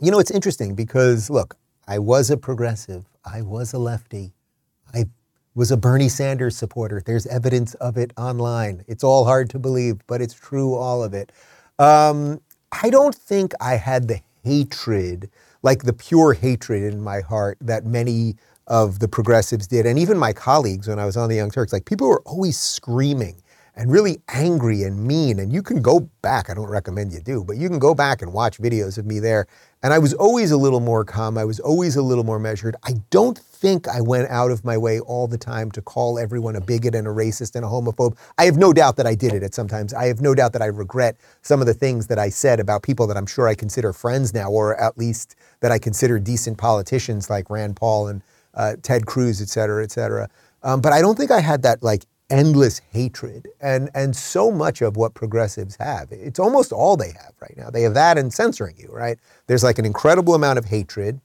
You 0.00 0.10
know, 0.10 0.18
it's 0.18 0.30
interesting 0.30 0.74
because, 0.74 1.30
look, 1.30 1.56
I 1.86 1.98
was 1.98 2.30
a 2.30 2.36
progressive. 2.36 3.04
I 3.24 3.42
was 3.42 3.72
a 3.72 3.78
lefty. 3.78 4.32
I 4.94 5.06
was 5.54 5.70
a 5.70 5.76
Bernie 5.76 6.08
Sanders 6.08 6.56
supporter. 6.56 7.02
There's 7.04 7.26
evidence 7.26 7.74
of 7.74 7.96
it 7.96 8.12
online. 8.16 8.84
It's 8.88 9.04
all 9.04 9.24
hard 9.24 9.50
to 9.50 9.58
believe, 9.58 9.98
but 10.06 10.20
it's 10.20 10.34
true, 10.34 10.74
all 10.74 11.02
of 11.02 11.14
it. 11.14 11.30
Um, 11.78 12.40
I 12.72 12.90
don't 12.90 13.14
think 13.14 13.52
I 13.60 13.76
had 13.76 14.08
the 14.08 14.20
hatred, 14.44 15.30
like 15.62 15.82
the 15.82 15.92
pure 15.92 16.32
hatred 16.32 16.82
in 16.82 17.02
my 17.02 17.20
heart 17.20 17.58
that 17.60 17.84
many 17.84 18.36
of 18.72 19.00
the 19.00 19.06
progressives 19.06 19.66
did. 19.66 19.84
And 19.84 19.98
even 19.98 20.16
my 20.16 20.32
colleagues 20.32 20.88
when 20.88 20.98
I 20.98 21.04
was 21.04 21.14
on 21.14 21.28
the 21.28 21.36
Young 21.36 21.50
Turks, 21.50 21.74
like 21.74 21.84
people 21.84 22.08
were 22.08 22.22
always 22.22 22.58
screaming 22.58 23.36
and 23.76 23.92
really 23.92 24.18
angry 24.28 24.82
and 24.84 25.06
mean. 25.06 25.38
And 25.38 25.52
you 25.52 25.62
can 25.62 25.82
go 25.82 26.08
back, 26.22 26.48
I 26.48 26.54
don't 26.54 26.70
recommend 26.70 27.12
you 27.12 27.20
do, 27.20 27.44
but 27.44 27.58
you 27.58 27.68
can 27.68 27.78
go 27.78 27.94
back 27.94 28.22
and 28.22 28.32
watch 28.32 28.56
videos 28.56 28.96
of 28.96 29.04
me 29.04 29.18
there. 29.18 29.46
And 29.82 29.92
I 29.92 29.98
was 29.98 30.14
always 30.14 30.52
a 30.52 30.56
little 30.56 30.80
more 30.80 31.04
calm. 31.04 31.36
I 31.36 31.44
was 31.44 31.60
always 31.60 31.96
a 31.96 32.02
little 32.02 32.24
more 32.24 32.38
measured. 32.38 32.74
I 32.82 32.94
don't 33.10 33.36
think 33.36 33.88
I 33.88 34.00
went 34.00 34.30
out 34.30 34.50
of 34.50 34.64
my 34.64 34.78
way 34.78 35.00
all 35.00 35.26
the 35.26 35.36
time 35.36 35.70
to 35.72 35.82
call 35.82 36.18
everyone 36.18 36.56
a 36.56 36.60
bigot 36.62 36.94
and 36.94 37.06
a 37.06 37.10
racist 37.10 37.54
and 37.56 37.66
a 37.66 37.68
homophobe. 37.68 38.16
I 38.38 38.46
have 38.46 38.56
no 38.56 38.72
doubt 38.72 38.96
that 38.96 39.06
I 39.06 39.14
did 39.14 39.34
it 39.34 39.42
at 39.42 39.54
sometimes. 39.54 39.92
I 39.92 40.06
have 40.06 40.22
no 40.22 40.34
doubt 40.34 40.54
that 40.54 40.62
I 40.62 40.66
regret 40.66 41.18
some 41.42 41.60
of 41.60 41.66
the 41.66 41.74
things 41.74 42.06
that 42.06 42.18
I 42.18 42.30
said 42.30 42.58
about 42.58 42.82
people 42.82 43.06
that 43.08 43.18
I'm 43.18 43.26
sure 43.26 43.48
I 43.48 43.54
consider 43.54 43.92
friends 43.92 44.32
now, 44.32 44.50
or 44.50 44.80
at 44.80 44.96
least 44.96 45.36
that 45.60 45.72
I 45.72 45.78
consider 45.78 46.18
decent 46.18 46.56
politicians 46.56 47.28
like 47.28 47.50
Rand 47.50 47.76
Paul 47.76 48.08
and 48.08 48.22
uh, 48.54 48.76
Ted 48.82 49.06
Cruz, 49.06 49.40
et 49.42 49.48
cetera, 49.48 49.84
et 49.84 49.90
cetera. 49.92 50.28
Um, 50.62 50.80
but 50.80 50.92
I 50.92 51.00
don't 51.00 51.16
think 51.18 51.30
I 51.30 51.40
had 51.40 51.62
that 51.62 51.82
like 51.82 52.04
endless 52.30 52.80
hatred 52.92 53.48
and 53.60 53.90
and 53.94 54.16
so 54.16 54.50
much 54.50 54.82
of 54.82 54.96
what 54.96 55.14
progressives 55.14 55.76
have. 55.76 56.08
It's 56.10 56.38
almost 56.40 56.72
all 56.72 56.96
they 56.96 57.12
have 57.12 57.34
right 57.40 57.54
now. 57.56 57.70
They 57.70 57.82
have 57.82 57.94
that 57.94 58.18
and 58.18 58.32
censoring 58.32 58.76
you 58.78 58.88
right? 58.92 59.18
There's 59.46 59.64
like 59.64 59.78
an 59.78 59.84
incredible 59.84 60.34
amount 60.34 60.58
of 60.58 60.66
hatred. 60.66 61.20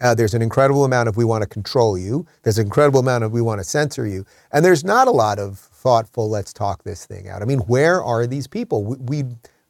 Uh, 0.00 0.14
there's 0.14 0.34
an 0.34 0.42
incredible 0.42 0.84
amount 0.84 1.08
of 1.08 1.16
we 1.16 1.24
want 1.24 1.42
to 1.42 1.48
control 1.48 1.98
you. 1.98 2.26
There's 2.42 2.58
an 2.58 2.66
incredible 2.66 3.00
amount 3.00 3.24
of 3.24 3.32
we 3.32 3.42
want 3.42 3.60
to 3.60 3.64
censor 3.64 4.06
you. 4.06 4.26
And 4.52 4.64
there's 4.64 4.84
not 4.84 5.08
a 5.08 5.12
lot 5.12 5.38
of 5.38 5.58
thoughtful 5.58 6.30
let's 6.30 6.52
talk 6.52 6.84
this 6.84 7.06
thing 7.06 7.28
out. 7.28 7.42
I 7.42 7.46
mean 7.46 7.60
where 7.60 8.02
are 8.04 8.26
these 8.26 8.46
people? 8.46 8.84
We, 8.84 8.96
we 8.98 9.24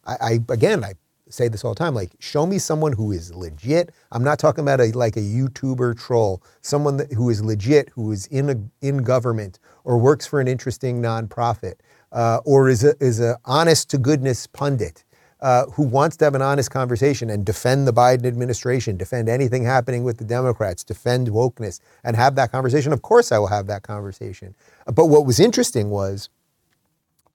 I, 0.07 0.17
I 0.21 0.33
again 0.51 0.85
i 0.85 0.95
say 1.35 1.49
this 1.49 1.64
all 1.64 1.75
the 1.75 1.79
time 1.79 1.94
like 1.94 2.12
show 2.18 2.47
me 2.47 2.59
someone 2.59 2.92
who 2.92 3.12
is 3.12 3.35
legit 3.35 3.90
i'm 4.12 4.25
not 4.25 4.38
talking 4.38 4.62
about 4.62 4.81
a 4.81 4.90
like 4.92 5.16
a 5.16 5.20
youtuber 5.20 5.99
troll 5.99 6.42
someone 6.62 6.97
that, 6.97 7.12
who 7.12 7.29
is 7.31 7.42
legit 7.42 7.88
who 7.90 8.12
is 8.12 8.27
in 8.27 8.51
a, 8.51 8.87
in 8.87 8.99
government 8.99 9.59
or 9.85 9.99
works 9.99 10.27
for 10.27 10.40
an 10.40 10.49
interesting 10.49 11.03
nonprofit 11.03 11.75
uh, 12.12 12.40
or 12.44 12.68
is 12.68 12.85
a 12.85 12.94
is 13.01 13.20
a 13.20 13.38
honest 13.44 13.90
to 13.90 13.99
goodness 13.99 14.47
pundit 14.47 15.05
uh, 15.40 15.66
who 15.73 15.83
wants 15.83 16.16
to 16.16 16.25
have 16.25 16.35
an 16.35 16.40
honest 16.40 16.70
conversation 16.70 17.29
and 17.29 17.44
defend 17.44 17.87
the 17.87 17.92
Biden 17.92 18.25
administration, 18.25 18.97
defend 18.97 19.29
anything 19.29 19.62
happening 19.62 20.03
with 20.03 20.16
the 20.16 20.25
Democrats, 20.25 20.83
defend 20.83 21.29
wokeness, 21.29 21.81
and 22.03 22.16
have 22.16 22.35
that 22.37 22.51
conversation. 22.51 22.94
Of 22.94 23.03
course, 23.03 23.31
I 23.31 23.37
will 23.37 23.49
have 23.49 23.66
that 23.66 23.83
conversation. 23.83 24.55
But 24.87 25.07
what 25.07 25.27
was 25.27 25.38
interesting 25.38 25.90
was 25.90 26.31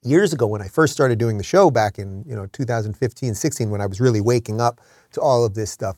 years 0.04 0.34
ago 0.34 0.48
when 0.48 0.62
I 0.62 0.68
first 0.68 0.94
started 0.94 1.20
doing 1.20 1.38
the 1.38 1.44
show 1.44 1.70
back 1.70 2.00
in 2.00 2.24
you 2.28 2.36
know 2.36 2.46
2015, 2.48 3.36
16, 3.36 3.70
when 3.70 3.82
I 3.82 3.86
was 3.86 4.00
really 4.00 4.22
waking 4.22 4.62
up 4.62 4.82
to 5.14 5.22
all 5.22 5.46
of 5.46 5.54
this 5.54 5.72
stuff. 5.72 5.98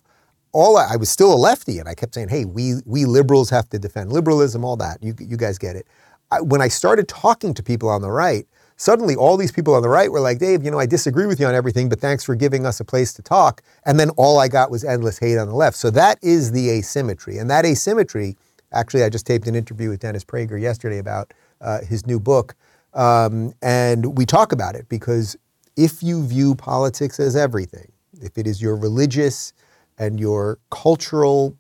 All 0.54 0.78
I, 0.78 0.94
I 0.94 0.96
was 0.98 1.10
still 1.10 1.34
a 1.34 1.36
lefty, 1.36 1.80
and 1.80 1.88
I 1.88 1.96
kept 1.96 2.14
saying, 2.14 2.30
"Hey, 2.30 2.46
we 2.46 2.76
we 2.86 3.06
liberals 3.06 3.50
have 3.50 3.70
to 3.70 3.80
defend 3.80 4.12
liberalism, 4.12 4.66
all 4.66 4.78
that. 4.78 5.02
You 5.02 5.14
you 5.20 5.38
guys 5.38 5.58
get 5.58 5.76
it." 5.76 5.88
I, 6.32 6.42
when 6.42 6.62
I 6.62 6.68
started 6.68 7.08
talking 7.08 7.54
to 7.54 7.64
people 7.64 7.90
on 7.90 8.02
the 8.02 8.12
right, 8.12 8.48
suddenly 8.78 9.16
all 9.16 9.38
these 9.38 9.52
people 9.52 9.76
on 9.76 9.82
the 9.82 9.90
right 9.90 10.12
were 10.12 10.20
like, 10.20 10.40
Dave, 10.40 10.64
you 10.64 10.72
know, 10.72 10.80
I 10.80 10.86
disagree 10.86 11.28
with 11.28 11.40
you 11.40 11.46
on 11.46 11.54
everything, 11.54 11.90
but 11.90 12.00
thanks 12.00 12.24
for 12.24 12.36
giving 12.36 12.66
us 12.66 12.80
a 12.80 12.86
place 12.86 13.14
to 13.14 13.22
talk. 13.22 13.62
And 13.86 14.00
then 14.00 14.10
all 14.12 14.40
I 14.40 14.48
got 14.48 14.72
was 14.72 14.84
endless 14.84 15.20
hate 15.20 15.38
on 15.38 15.48
the 15.48 15.56
left. 15.56 15.78
So 15.78 15.92
that 15.92 16.18
is 16.22 16.52
the 16.52 16.70
asymmetry. 16.70 17.38
And 17.38 17.50
that 17.50 17.66
asymmetry, 17.66 18.38
actually, 18.72 19.04
I 19.04 19.10
just 19.10 19.28
taped 19.28 19.46
an 19.48 19.56
interview 19.56 19.90
with 19.90 20.00
Dennis 20.00 20.24
Prager 20.24 20.60
yesterday 20.60 20.98
about 20.98 21.34
uh, 21.60 21.82
his 21.82 22.08
new 22.08 22.20
book. 22.20 22.56
Um, 22.94 23.54
and 23.62 24.18
we 24.18 24.26
talk 24.26 24.52
about 24.52 24.76
it 24.76 24.88
because 24.90 25.36
if 25.78 26.04
you 26.04 26.26
view 26.26 26.56
politics 26.56 27.20
as 27.20 27.36
everything, 27.36 27.92
if 28.22 28.38
it 28.38 28.48
is 28.48 28.62
your 28.62 28.76
religious 28.76 29.54
and 29.98 30.20
your 30.20 30.60
cultural 30.70 31.56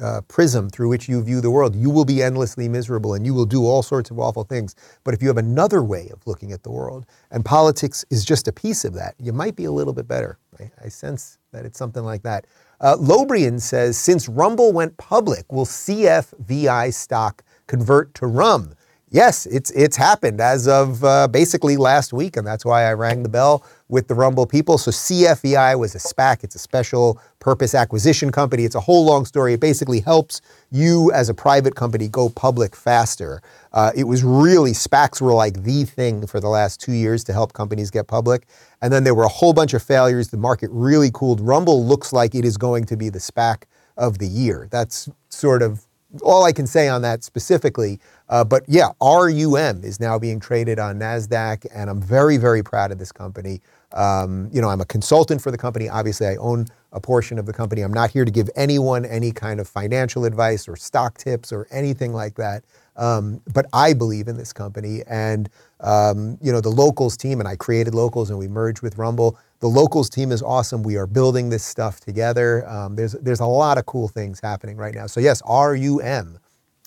uh, 0.00 0.22
prism 0.22 0.70
through 0.70 0.88
which 0.88 1.08
you 1.08 1.22
view 1.22 1.40
the 1.40 1.50
world, 1.50 1.76
you 1.76 1.90
will 1.90 2.04
be 2.04 2.22
endlessly 2.22 2.68
miserable 2.68 3.14
and 3.14 3.26
you 3.26 3.34
will 3.34 3.44
do 3.44 3.66
all 3.66 3.82
sorts 3.82 4.10
of 4.10 4.18
awful 4.18 4.44
things. 4.44 4.74
But 5.04 5.14
if 5.14 5.20
you 5.20 5.28
have 5.28 5.36
another 5.36 5.82
way 5.82 6.08
of 6.12 6.26
looking 6.26 6.52
at 6.52 6.62
the 6.62 6.70
world, 6.70 7.04
and 7.30 7.44
politics 7.44 8.04
is 8.10 8.24
just 8.24 8.48
a 8.48 8.52
piece 8.52 8.84
of 8.84 8.94
that, 8.94 9.14
you 9.18 9.32
might 9.32 9.54
be 9.54 9.66
a 9.66 9.72
little 9.72 9.92
bit 9.92 10.08
better. 10.08 10.38
I, 10.58 10.70
I 10.84 10.88
sense 10.88 11.38
that 11.52 11.66
it's 11.66 11.78
something 11.78 12.04
like 12.04 12.22
that. 12.22 12.46
Uh, 12.80 12.96
Lobrian 12.96 13.60
says 13.60 13.98
since 13.98 14.28
Rumble 14.28 14.72
went 14.72 14.96
public, 14.96 15.52
will 15.52 15.66
CFVI 15.66 16.92
stock 16.94 17.44
convert 17.66 18.14
to 18.14 18.26
Rum? 18.26 18.74
Yes, 19.12 19.44
it's 19.44 19.70
it's 19.72 19.94
happened 19.94 20.40
as 20.40 20.66
of 20.66 21.04
uh, 21.04 21.28
basically 21.28 21.76
last 21.76 22.14
week, 22.14 22.34
and 22.38 22.46
that's 22.46 22.64
why 22.64 22.84
I 22.84 22.94
rang 22.94 23.22
the 23.22 23.28
bell 23.28 23.62
with 23.90 24.08
the 24.08 24.14
Rumble 24.14 24.46
people. 24.46 24.78
So 24.78 24.90
CFVI 24.90 25.78
was 25.78 25.94
a 25.94 25.98
SPAC. 25.98 26.42
It's 26.42 26.54
a 26.54 26.58
special 26.58 27.20
purpose 27.38 27.74
acquisition 27.74 28.32
company. 28.32 28.64
It's 28.64 28.74
a 28.74 28.80
whole 28.80 29.04
long 29.04 29.26
story. 29.26 29.52
It 29.52 29.60
basically 29.60 30.00
helps 30.00 30.40
you 30.70 31.12
as 31.12 31.28
a 31.28 31.34
private 31.34 31.74
company 31.74 32.08
go 32.08 32.30
public 32.30 32.74
faster. 32.74 33.42
Uh, 33.74 33.92
it 33.94 34.04
was 34.04 34.24
really 34.24 34.72
SPACs 34.72 35.20
were 35.20 35.34
like 35.34 35.62
the 35.62 35.84
thing 35.84 36.26
for 36.26 36.40
the 36.40 36.48
last 36.48 36.80
two 36.80 36.92
years 36.92 37.22
to 37.24 37.34
help 37.34 37.52
companies 37.52 37.90
get 37.90 38.06
public, 38.06 38.46
and 38.80 38.90
then 38.90 39.04
there 39.04 39.14
were 39.14 39.24
a 39.24 39.28
whole 39.28 39.52
bunch 39.52 39.74
of 39.74 39.82
failures. 39.82 40.28
The 40.28 40.38
market 40.38 40.70
really 40.72 41.10
cooled. 41.12 41.38
Rumble 41.42 41.84
looks 41.84 42.14
like 42.14 42.34
it 42.34 42.46
is 42.46 42.56
going 42.56 42.86
to 42.86 42.96
be 42.96 43.10
the 43.10 43.18
SPAC 43.18 43.64
of 43.98 44.16
the 44.16 44.26
year. 44.26 44.68
That's 44.70 45.10
sort 45.28 45.60
of 45.60 45.84
all 46.22 46.44
I 46.44 46.52
can 46.52 46.66
say 46.66 46.88
on 46.88 47.02
that 47.02 47.24
specifically. 47.24 47.98
Uh, 48.28 48.44
but 48.44 48.64
yeah, 48.68 48.88
RUM 49.00 49.84
is 49.84 50.00
now 50.00 50.18
being 50.18 50.40
traded 50.40 50.78
on 50.78 50.98
NASDAQ, 50.98 51.66
and 51.74 51.88
I'm 51.88 52.00
very, 52.00 52.36
very 52.36 52.62
proud 52.62 52.92
of 52.92 52.98
this 52.98 53.12
company. 53.12 53.60
Um, 53.92 54.48
you 54.52 54.60
know, 54.60 54.68
I'm 54.68 54.80
a 54.80 54.86
consultant 54.86 55.42
for 55.42 55.50
the 55.50 55.58
company. 55.58 55.88
Obviously, 55.88 56.26
I 56.26 56.36
own 56.36 56.66
a 56.92 57.00
portion 57.00 57.38
of 57.38 57.46
the 57.46 57.52
company. 57.52 57.82
I'm 57.82 57.92
not 57.92 58.10
here 58.10 58.24
to 58.24 58.30
give 58.30 58.48
anyone 58.56 59.04
any 59.04 59.32
kind 59.32 59.60
of 59.60 59.68
financial 59.68 60.24
advice 60.24 60.68
or 60.68 60.76
stock 60.76 61.18
tips 61.18 61.52
or 61.52 61.66
anything 61.70 62.12
like 62.12 62.34
that. 62.36 62.64
Um, 62.96 63.40
but 63.52 63.66
I 63.72 63.94
believe 63.94 64.28
in 64.28 64.36
this 64.36 64.52
company, 64.52 65.02
and 65.08 65.48
um, 65.80 66.38
you 66.42 66.52
know, 66.52 66.60
the 66.60 66.70
locals 66.70 67.16
team, 67.16 67.40
and 67.40 67.48
I 67.48 67.56
created 67.56 67.94
locals, 67.94 68.30
and 68.30 68.38
we 68.38 68.48
merged 68.48 68.82
with 68.82 68.98
Rumble. 68.98 69.38
The 69.60 69.68
locals 69.68 70.10
team 70.10 70.32
is 70.32 70.42
awesome. 70.42 70.82
We 70.82 70.96
are 70.96 71.06
building 71.06 71.50
this 71.50 71.64
stuff 71.64 72.00
together. 72.00 72.68
Um, 72.68 72.96
there's 72.96 73.12
there's 73.12 73.40
a 73.40 73.46
lot 73.46 73.78
of 73.78 73.86
cool 73.86 74.08
things 74.08 74.40
happening 74.40 74.76
right 74.76 74.94
now. 74.94 75.06
So 75.06 75.20
yes, 75.20 75.42
RUM 75.48 76.38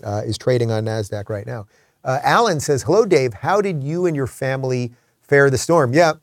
uh, 0.04 0.22
is 0.26 0.38
trading 0.38 0.72
on 0.72 0.86
Nasdaq 0.86 1.30
right 1.30 1.48
now. 1.48 1.66
Uh, 2.04 2.20
Alan 2.24 2.60
says, 2.60 2.84
"Hello, 2.84 3.06
Dave. 3.06 3.34
How 3.34 3.62
did 3.62 3.84
you 3.84 4.06
and 4.06 4.16
your 4.16 4.28
family 4.28 4.94
fare 5.22 5.50
the 5.50 5.58
storm?" 5.58 5.94
Yeah, 5.94 6.14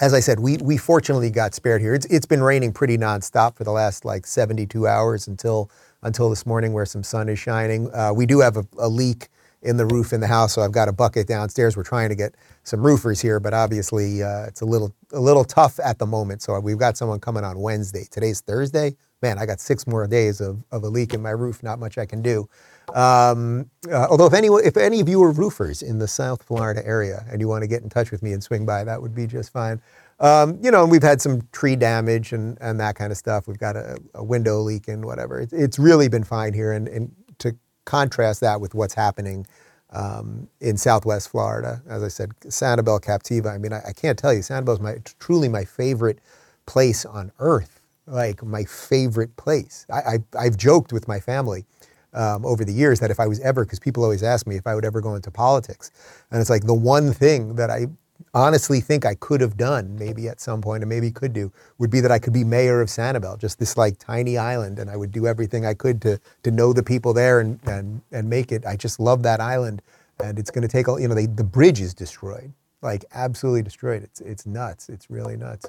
as 0.00 0.14
I 0.14 0.20
said, 0.20 0.40
we 0.40 0.58
we 0.58 0.76
fortunately 0.76 1.30
got 1.30 1.54
spared 1.54 1.80
here. 1.80 1.94
It's 1.94 2.06
it's 2.06 2.26
been 2.26 2.42
raining 2.42 2.72
pretty 2.72 2.98
nonstop 2.98 3.56
for 3.56 3.64
the 3.64 3.72
last 3.72 4.04
like 4.04 4.26
72 4.26 4.86
hours 4.86 5.28
until 5.28 5.70
until 6.02 6.30
this 6.30 6.46
morning, 6.46 6.72
where 6.72 6.86
some 6.86 7.02
sun 7.02 7.28
is 7.28 7.38
shining. 7.38 7.92
Uh, 7.94 8.12
we 8.14 8.26
do 8.26 8.40
have 8.40 8.56
a, 8.56 8.66
a 8.78 8.88
leak 8.88 9.28
in 9.62 9.76
the 9.76 9.86
roof 9.86 10.12
in 10.12 10.20
the 10.20 10.26
house, 10.26 10.52
so 10.54 10.62
I've 10.62 10.72
got 10.72 10.88
a 10.88 10.92
bucket 10.92 11.26
downstairs. 11.26 11.76
We're 11.76 11.82
trying 11.82 12.10
to 12.10 12.14
get 12.14 12.34
some 12.62 12.80
roofers 12.80 13.20
here, 13.20 13.40
but 13.40 13.52
obviously 13.54 14.22
uh, 14.22 14.46
it's 14.46 14.60
a 14.60 14.64
little 14.64 14.94
a 15.12 15.20
little 15.20 15.44
tough 15.44 15.80
at 15.80 15.98
the 15.98 16.06
moment. 16.06 16.42
So 16.42 16.58
we've 16.60 16.78
got 16.78 16.96
someone 16.96 17.18
coming 17.18 17.44
on 17.44 17.58
Wednesday. 17.60 18.06
Today's 18.10 18.40
Thursday. 18.40 18.96
Man, 19.20 19.36
I 19.36 19.46
got 19.46 19.58
six 19.58 19.84
more 19.86 20.06
days 20.06 20.40
of, 20.40 20.62
of 20.70 20.84
a 20.84 20.88
leak 20.88 21.12
in 21.12 21.20
my 21.20 21.30
roof. 21.30 21.62
Not 21.64 21.80
much 21.80 21.98
I 21.98 22.06
can 22.06 22.22
do. 22.22 22.48
Um, 22.94 23.68
uh, 23.90 24.06
although 24.08 24.26
if 24.26 24.32
any 24.32 24.46
if 24.46 24.76
any 24.76 25.00
of 25.00 25.08
you 25.08 25.22
are 25.24 25.32
roofers 25.32 25.82
in 25.82 25.98
the 25.98 26.08
South 26.08 26.42
Florida 26.44 26.86
area 26.86 27.24
and 27.30 27.40
you 27.40 27.48
want 27.48 27.62
to 27.62 27.68
get 27.68 27.82
in 27.82 27.88
touch 27.88 28.12
with 28.12 28.22
me 28.22 28.32
and 28.32 28.42
swing 28.42 28.64
by, 28.64 28.84
that 28.84 29.02
would 29.02 29.14
be 29.14 29.26
just 29.26 29.52
fine. 29.52 29.82
Um, 30.20 30.58
you 30.62 30.70
know, 30.70 30.82
and 30.82 30.90
we've 30.90 31.02
had 31.02 31.20
some 31.20 31.42
tree 31.52 31.76
damage 31.76 32.32
and, 32.32 32.58
and 32.60 32.80
that 32.80 32.96
kind 32.96 33.12
of 33.12 33.18
stuff. 33.18 33.46
We've 33.46 33.58
got 33.58 33.76
a, 33.76 33.98
a 34.14 34.24
window 34.24 34.60
leak 34.60 34.88
and 34.88 35.04
whatever. 35.04 35.40
It, 35.40 35.52
it's 35.52 35.78
really 35.78 36.08
been 36.08 36.24
fine 36.24 36.52
here. 36.52 36.72
And, 36.72 36.88
and 36.88 37.12
to 37.38 37.56
contrast 37.84 38.40
that 38.40 38.60
with 38.60 38.74
what's 38.74 38.94
happening 38.94 39.46
um, 39.90 40.48
in 40.60 40.76
Southwest 40.76 41.30
Florida, 41.30 41.82
as 41.88 42.02
I 42.02 42.08
said, 42.08 42.30
Sanibel 42.40 43.00
Captiva. 43.00 43.54
I 43.54 43.58
mean, 43.58 43.72
I, 43.72 43.80
I 43.88 43.92
can't 43.92 44.18
tell 44.18 44.34
you, 44.34 44.40
Sanibel 44.40 44.74
is 44.74 44.80
my 44.80 44.96
truly 45.18 45.48
my 45.48 45.64
favorite 45.64 46.18
place 46.66 47.04
on 47.04 47.32
earth. 47.38 47.80
Like 48.06 48.42
my 48.42 48.64
favorite 48.64 49.36
place. 49.36 49.86
I, 49.92 50.18
I, 50.38 50.44
have 50.44 50.56
joked 50.56 50.94
with 50.94 51.06
my 51.08 51.20
family 51.20 51.66
um, 52.14 52.46
over 52.46 52.64
the 52.64 52.72
years 52.72 53.00
that 53.00 53.10
if 53.10 53.20
I 53.20 53.26
was 53.26 53.38
ever, 53.40 53.66
because 53.66 53.78
people 53.78 54.02
always 54.02 54.22
ask 54.22 54.46
me 54.46 54.56
if 54.56 54.66
I 54.66 54.74
would 54.74 54.86
ever 54.86 55.02
go 55.02 55.14
into 55.14 55.30
politics, 55.30 55.90
and 56.30 56.40
it's 56.40 56.48
like 56.48 56.64
the 56.64 56.72
one 56.72 57.12
thing 57.12 57.56
that 57.56 57.68
I 57.68 57.86
honestly 58.34 58.80
think 58.80 59.06
I 59.06 59.14
could 59.14 59.40
have 59.40 59.56
done, 59.56 59.96
maybe 59.98 60.28
at 60.28 60.40
some 60.40 60.60
point, 60.60 60.82
and 60.82 60.90
maybe 60.90 61.10
could 61.10 61.32
do, 61.32 61.52
would 61.78 61.90
be 61.90 62.00
that 62.00 62.10
I 62.12 62.18
could 62.18 62.32
be 62.32 62.44
mayor 62.44 62.80
of 62.80 62.88
Sanibel, 62.88 63.38
just 63.38 63.58
this 63.58 63.76
like 63.76 63.98
tiny 63.98 64.38
island, 64.38 64.78
and 64.78 64.90
I 64.90 64.96
would 64.96 65.12
do 65.12 65.26
everything 65.26 65.66
I 65.66 65.74
could 65.74 66.02
to 66.02 66.20
to 66.42 66.50
know 66.50 66.72
the 66.72 66.82
people 66.82 67.12
there 67.12 67.40
and 67.40 67.60
and 67.66 68.02
and 68.12 68.28
make 68.28 68.52
it. 68.52 68.66
I 68.66 68.76
just 68.76 69.00
love 69.00 69.22
that 69.24 69.40
island, 69.40 69.82
and 70.22 70.38
it's 70.38 70.50
going 70.50 70.62
to 70.62 70.68
take 70.68 70.88
all 70.88 71.00
you 71.00 71.08
know 71.08 71.14
they, 71.14 71.26
the 71.26 71.44
bridge 71.44 71.80
is 71.80 71.94
destroyed, 71.94 72.52
like 72.82 73.04
absolutely 73.12 73.62
destroyed. 73.62 74.02
It's 74.02 74.20
it's 74.20 74.46
nuts. 74.46 74.88
It's 74.88 75.10
really 75.10 75.36
nuts. 75.36 75.66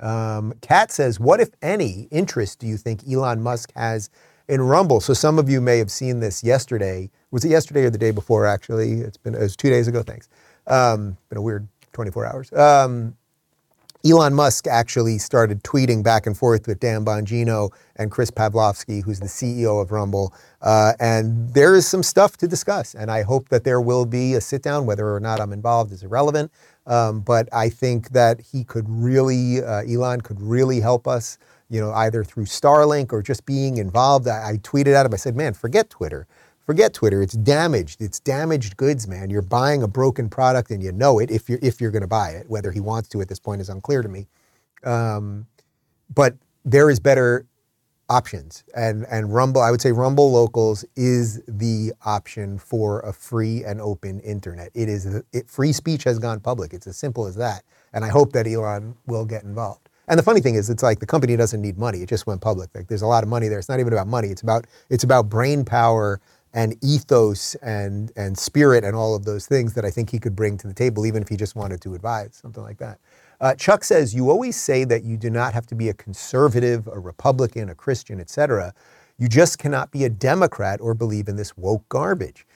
Um, 0.00 0.54
Kat 0.60 0.92
says, 0.92 1.18
what 1.20 1.40
if 1.40 1.50
any 1.62 2.08
interest 2.10 2.58
do 2.58 2.66
you 2.66 2.76
think 2.76 3.02
Elon 3.10 3.42
Musk 3.42 3.72
has 3.76 4.10
in 4.48 4.60
Rumble? 4.60 5.00
So 5.00 5.14
some 5.14 5.38
of 5.38 5.48
you 5.48 5.60
may 5.60 5.78
have 5.78 5.90
seen 5.90 6.20
this 6.20 6.44
yesterday. 6.44 7.10
Was 7.30 7.44
it 7.44 7.50
yesterday 7.50 7.84
or 7.84 7.90
the 7.90 7.98
day 7.98 8.10
before? 8.10 8.46
Actually, 8.46 9.00
it's 9.00 9.16
been 9.16 9.34
it 9.34 9.40
was 9.40 9.56
two 9.56 9.70
days 9.70 9.88
ago. 9.88 10.02
Thanks. 10.02 10.28
Um, 10.66 11.16
been 11.28 11.38
a 11.38 11.42
weird 11.42 11.68
24 11.96 12.26
hours. 12.26 12.52
Um, 12.52 13.16
Elon 14.04 14.34
Musk 14.34 14.68
actually 14.68 15.18
started 15.18 15.64
tweeting 15.64 16.04
back 16.04 16.26
and 16.26 16.36
forth 16.36 16.68
with 16.68 16.78
Dan 16.78 17.04
Bongino 17.04 17.70
and 17.96 18.10
Chris 18.10 18.30
Pavlovski, 18.30 19.02
who's 19.02 19.18
the 19.18 19.26
CEO 19.26 19.82
of 19.82 19.90
Rumble. 19.90 20.32
Uh, 20.62 20.92
and 21.00 21.52
there 21.54 21.74
is 21.74 21.88
some 21.88 22.04
stuff 22.04 22.36
to 22.36 22.46
discuss. 22.46 22.94
And 22.94 23.10
I 23.10 23.22
hope 23.22 23.48
that 23.48 23.64
there 23.64 23.80
will 23.80 24.06
be 24.06 24.34
a 24.34 24.40
sit 24.40 24.62
down. 24.62 24.86
Whether 24.86 25.12
or 25.12 25.18
not 25.18 25.40
I'm 25.40 25.52
involved 25.52 25.90
is 25.92 26.04
irrelevant. 26.04 26.52
Um, 26.86 27.20
but 27.20 27.48
I 27.52 27.68
think 27.68 28.10
that 28.10 28.40
he 28.40 28.62
could 28.62 28.88
really, 28.88 29.60
uh, 29.62 29.82
Elon 29.82 30.20
could 30.20 30.40
really 30.40 30.78
help 30.78 31.08
us, 31.08 31.36
you 31.68 31.80
know, 31.80 31.90
either 31.92 32.22
through 32.22 32.44
Starlink 32.44 33.12
or 33.12 33.22
just 33.22 33.44
being 33.44 33.78
involved. 33.78 34.28
I, 34.28 34.50
I 34.50 34.56
tweeted 34.58 34.94
at 34.94 35.04
him, 35.04 35.14
I 35.14 35.16
said, 35.16 35.34
man, 35.34 35.52
forget 35.52 35.90
Twitter. 35.90 36.28
Forget 36.66 36.92
Twitter. 36.92 37.22
It's 37.22 37.34
damaged. 37.34 38.02
It's 38.02 38.18
damaged 38.18 38.76
goods, 38.76 39.06
man. 39.06 39.30
You're 39.30 39.40
buying 39.40 39.84
a 39.84 39.88
broken 39.88 40.28
product 40.28 40.72
and 40.72 40.82
you 40.82 40.90
know 40.90 41.20
it 41.20 41.30
if 41.30 41.48
you're 41.48 41.60
if 41.62 41.80
you're 41.80 41.92
going 41.92 42.02
to 42.02 42.08
buy 42.08 42.30
it. 42.30 42.50
Whether 42.50 42.72
he 42.72 42.80
wants 42.80 43.08
to 43.10 43.20
at 43.20 43.28
this 43.28 43.38
point 43.38 43.60
is 43.60 43.68
unclear 43.68 44.02
to 44.02 44.08
me. 44.08 44.26
Um, 44.82 45.46
but 46.12 46.34
there 46.64 46.90
is 46.90 46.98
better 46.98 47.46
options, 48.08 48.64
and 48.74 49.06
and 49.08 49.32
Rumble. 49.32 49.62
I 49.62 49.70
would 49.70 49.80
say 49.80 49.92
Rumble 49.92 50.32
Locals 50.32 50.84
is 50.96 51.40
the 51.46 51.92
option 52.04 52.58
for 52.58 52.98
a 53.00 53.12
free 53.12 53.62
and 53.62 53.80
open 53.80 54.18
internet. 54.20 54.70
It 54.74 54.88
is 54.88 55.06
it, 55.32 55.48
free 55.48 55.72
speech 55.72 56.02
has 56.02 56.18
gone 56.18 56.40
public. 56.40 56.74
It's 56.74 56.88
as 56.88 56.96
simple 56.96 57.26
as 57.26 57.36
that. 57.36 57.62
And 57.92 58.04
I 58.04 58.08
hope 58.08 58.32
that 58.32 58.48
Elon 58.48 58.96
will 59.06 59.24
get 59.24 59.44
involved. 59.44 59.88
And 60.08 60.18
the 60.18 60.22
funny 60.22 60.40
thing 60.40 60.54
is, 60.54 60.70
it's 60.70 60.82
like 60.82 61.00
the 61.00 61.06
company 61.06 61.36
doesn't 61.36 61.60
need 61.60 61.78
money. 61.78 62.02
It 62.02 62.08
just 62.08 62.26
went 62.26 62.40
public. 62.40 62.70
Like 62.74 62.88
there's 62.88 63.02
a 63.02 63.06
lot 63.06 63.22
of 63.24 63.28
money 63.28 63.48
there. 63.48 63.58
It's 63.58 63.68
not 63.68 63.80
even 63.80 63.92
about 63.92 64.06
money. 64.06 64.28
It's 64.28 64.42
about 64.42 64.66
it's 64.90 65.04
about 65.04 65.28
brain 65.28 65.64
power 65.64 66.20
and 66.56 66.76
ethos 66.82 67.54
and 67.56 68.12
and 68.16 68.38
spirit 68.38 68.84
and 68.84 68.96
all 68.96 69.14
of 69.14 69.26
those 69.26 69.46
things 69.46 69.74
that 69.74 69.84
I 69.84 69.92
think 69.92 70.10
he 70.10 70.18
could 70.18 70.36
bring 70.36 70.58
to 70.58 70.68
the 70.68 70.74
table, 70.74 71.06
even 71.06 71.22
if 71.22 71.28
he 71.28 71.36
just 71.36 71.56
wanted 71.56 71.82
to 71.82 71.94
advise, 71.94 72.36
something 72.42 72.64
like 72.64 72.78
that. 72.78 72.98
Uh, 73.40 73.54
Chuck 73.54 73.84
says, 73.84 74.14
you 74.14 74.30
always 74.30 74.56
say 74.56 74.84
that 74.84 75.04
you 75.04 75.18
do 75.18 75.30
not 75.30 75.54
have 75.54 75.66
to 75.68 75.76
be 75.76 75.90
a 75.90 75.94
conservative, 75.94 76.88
a 76.88 76.98
Republican, 77.00 77.68
a 77.70 77.76
Christian, 77.76 78.20
etc. 78.20 78.74
You 79.18 79.28
just 79.28 79.58
cannot 79.58 79.92
be 79.92 80.04
a 80.04 80.10
Democrat 80.10 80.80
or 80.82 80.94
believe 80.94 81.28
in 81.28 81.36
this 81.36 81.56
woke 81.56 81.88
garbage. 81.90 82.46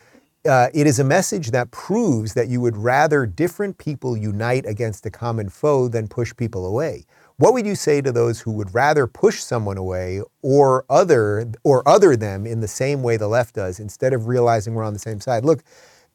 Uh, 0.48 0.68
it 0.74 0.86
is 0.86 0.98
a 0.98 1.04
message 1.04 1.52
that 1.52 1.70
proves 1.70 2.34
that 2.34 2.48
you 2.48 2.62
would 2.62 2.76
rather 2.78 3.26
different 3.26 3.78
people 3.78 4.16
unite 4.16 4.66
against 4.66 5.06
a 5.06 5.10
common 5.10 5.50
foe 5.50 5.88
than 5.88 6.08
push 6.08 6.34
people 6.36 6.66
away. 6.66 7.04
What 7.40 7.54
would 7.54 7.64
you 7.64 7.74
say 7.74 8.02
to 8.02 8.12
those 8.12 8.38
who 8.38 8.50
would 8.52 8.74
rather 8.74 9.06
push 9.06 9.40
someone 9.40 9.78
away 9.78 10.20
or 10.42 10.84
other 10.90 11.50
or 11.64 11.82
other 11.88 12.14
them 12.14 12.46
in 12.46 12.60
the 12.60 12.68
same 12.68 13.02
way 13.02 13.16
the 13.16 13.28
left 13.28 13.54
does 13.54 13.80
instead 13.80 14.12
of 14.12 14.28
realizing 14.28 14.74
we're 14.74 14.84
on 14.84 14.92
the 14.92 14.98
same 14.98 15.22
side? 15.22 15.42
Look, 15.42 15.64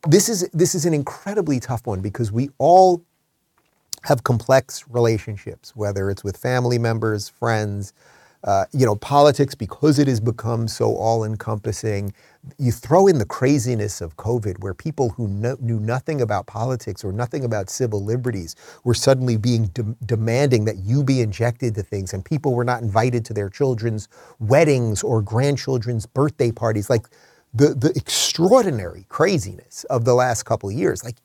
this 0.08 0.30
is 0.30 0.48
this 0.54 0.76
is 0.76 0.86
an 0.86 0.94
incredibly 0.94 1.60
tough 1.60 1.88
one 1.88 2.00
because 2.00 2.32
we 2.32 2.52
all 2.60 3.02
have 4.04 4.24
complex 4.24 4.86
relationships, 4.88 5.76
whether 5.76 6.12
it's 6.12 6.24
with 6.24 6.38
family 6.38 6.78
members, 6.78 7.28
friends, 7.28 7.92
Uh, 8.46 8.66
you 8.74 8.86
know, 8.86 8.96
politics, 8.96 9.56
because 9.56 9.98
it 9.98 10.08
has 10.08 10.20
become 10.20 10.68
so 10.68 10.96
all 10.96 11.24
encompassing, 11.24 12.14
you 12.60 12.72
throw 12.72 13.08
in 13.08 13.18
the 13.18 13.26
craziness 13.26 14.02
of 14.02 14.16
COVID, 14.18 14.60
where 14.60 14.76
people 14.76 15.10
who 15.10 15.28
kno- 15.28 15.58
knew 15.60 15.80
nothing 15.80 16.22
about 16.22 16.46
politics 16.46 17.04
or 17.04 17.12
nothing 17.12 17.44
about 17.44 17.72
civil 17.72 18.04
liberties 18.04 18.56
were 18.84 18.94
suddenly 18.94 19.36
being 19.36 19.66
de- 19.68 19.96
demanding 20.06 20.66
that 20.66 20.78
you 20.78 21.04
be 21.04 21.22
injected 21.22 21.74
to 21.74 21.82
things, 21.82 22.14
and 22.14 22.24
people 22.24 22.54
were 22.54 22.64
not 22.64 22.84
invited 22.84 23.26
to 23.26 23.34
their 23.34 23.50
children's 23.50 24.08
weddings 24.40 25.02
or 25.02 25.24
grandchildren's 25.24 26.06
birthday 26.06 26.52
parties. 26.52 26.88
Like 26.88 27.08
the, 27.56 27.74
the 27.74 27.92
extraordinary 27.96 29.06
craziness 29.10 29.86
of 29.86 30.06
the 30.06 30.14
last 30.14 30.44
couple 30.44 30.70
of 30.70 30.76
years. 30.76 31.04
Like 31.04 31.16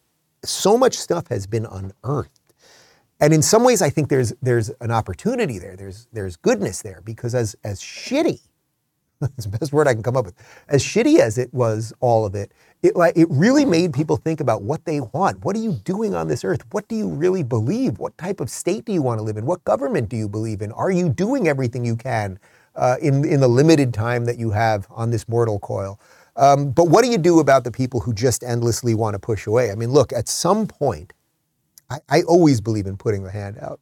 so 0.45 0.79
much 0.79 0.97
stuff 0.97 1.29
has 1.29 1.47
been 1.47 1.67
unearthed. 1.67 2.40
And 3.21 3.35
in 3.35 3.43
some 3.43 3.65
ways, 3.65 3.83
I 3.83 3.91
think 3.91 4.11
there's 4.11 4.33
there's 4.43 4.71
an 4.81 4.93
opportunity 4.93 5.59
there. 5.59 5.77
There's 5.77 6.09
there's 6.13 6.37
goodness 6.37 6.83
there 6.83 7.03
because 7.05 7.35
as 7.35 7.57
as 7.65 7.81
shitty, 7.81 8.41
that's 9.21 9.47
the 9.47 9.59
best 9.59 9.73
word 9.73 9.89
I 9.89 9.95
can 9.95 10.03
come 10.03 10.17
up 10.17 10.27
with. 10.27 10.35
As 10.69 10.83
shitty 10.85 11.19
as 11.21 11.39
it 11.39 11.53
was, 11.55 11.93
all 12.01 12.27
of 12.27 12.35
it, 12.37 12.53
it 12.83 12.97
like 12.97 13.17
it 13.17 13.29
really 13.31 13.65
made 13.67 13.95
people 13.95 14.17
think 14.17 14.41
about 14.41 14.63
what 14.63 14.85
they 14.87 15.01
want. 15.01 15.45
What 15.45 15.57
are 15.57 15.61
you 15.61 15.73
doing 15.85 16.15
on 16.15 16.29
this 16.29 16.45
earth? 16.45 16.63
What 16.73 16.89
do 16.89 16.97
you 16.97 17.09
really 17.09 17.43
believe? 17.45 17.99
What 17.99 18.17
type 18.19 18.41
of 18.41 18.51
state 18.51 18.87
do 18.87 18.93
you 18.93 19.03
want 19.03 19.19
to 19.19 19.25
live 19.25 19.37
in? 19.37 19.47
What 19.47 19.65
government 19.65 20.09
do 20.09 20.17
you 20.17 20.29
believe 20.29 20.63
in? 20.63 20.73
Are 20.73 20.91
you 20.93 21.09
doing 21.11 21.49
everything 21.49 21.85
you 21.85 21.97
can 21.97 22.39
uh, 22.77 22.97
in 23.03 23.25
in 23.25 23.41
the 23.41 23.49
limited 23.49 23.95
time 23.95 24.27
that 24.27 24.39
you 24.39 24.51
have 24.53 24.87
on 24.91 25.11
this 25.11 25.29
mortal 25.29 25.61
coil? 25.61 26.01
Um, 26.37 26.71
but 26.73 26.89
what 26.89 27.05
do 27.05 27.11
you 27.11 27.19
do 27.19 27.41
about 27.41 27.65
the 27.65 27.73
people 27.73 28.01
who 28.01 28.15
just 28.15 28.45
endlessly 28.45 28.95
want 28.95 29.15
to 29.15 29.21
push 29.21 29.47
away? 29.47 29.73
I 29.73 29.77
mean, 29.77 29.91
look, 29.91 30.13
at 30.13 30.29
some 30.29 30.67
point, 30.69 31.13
I, 31.91 31.99
I 32.09 32.23
always 32.23 32.61
believe 32.61 32.87
in 32.87 32.97
putting 32.97 33.25
the 33.25 33.31
hand 33.31 33.59
out, 33.61 33.81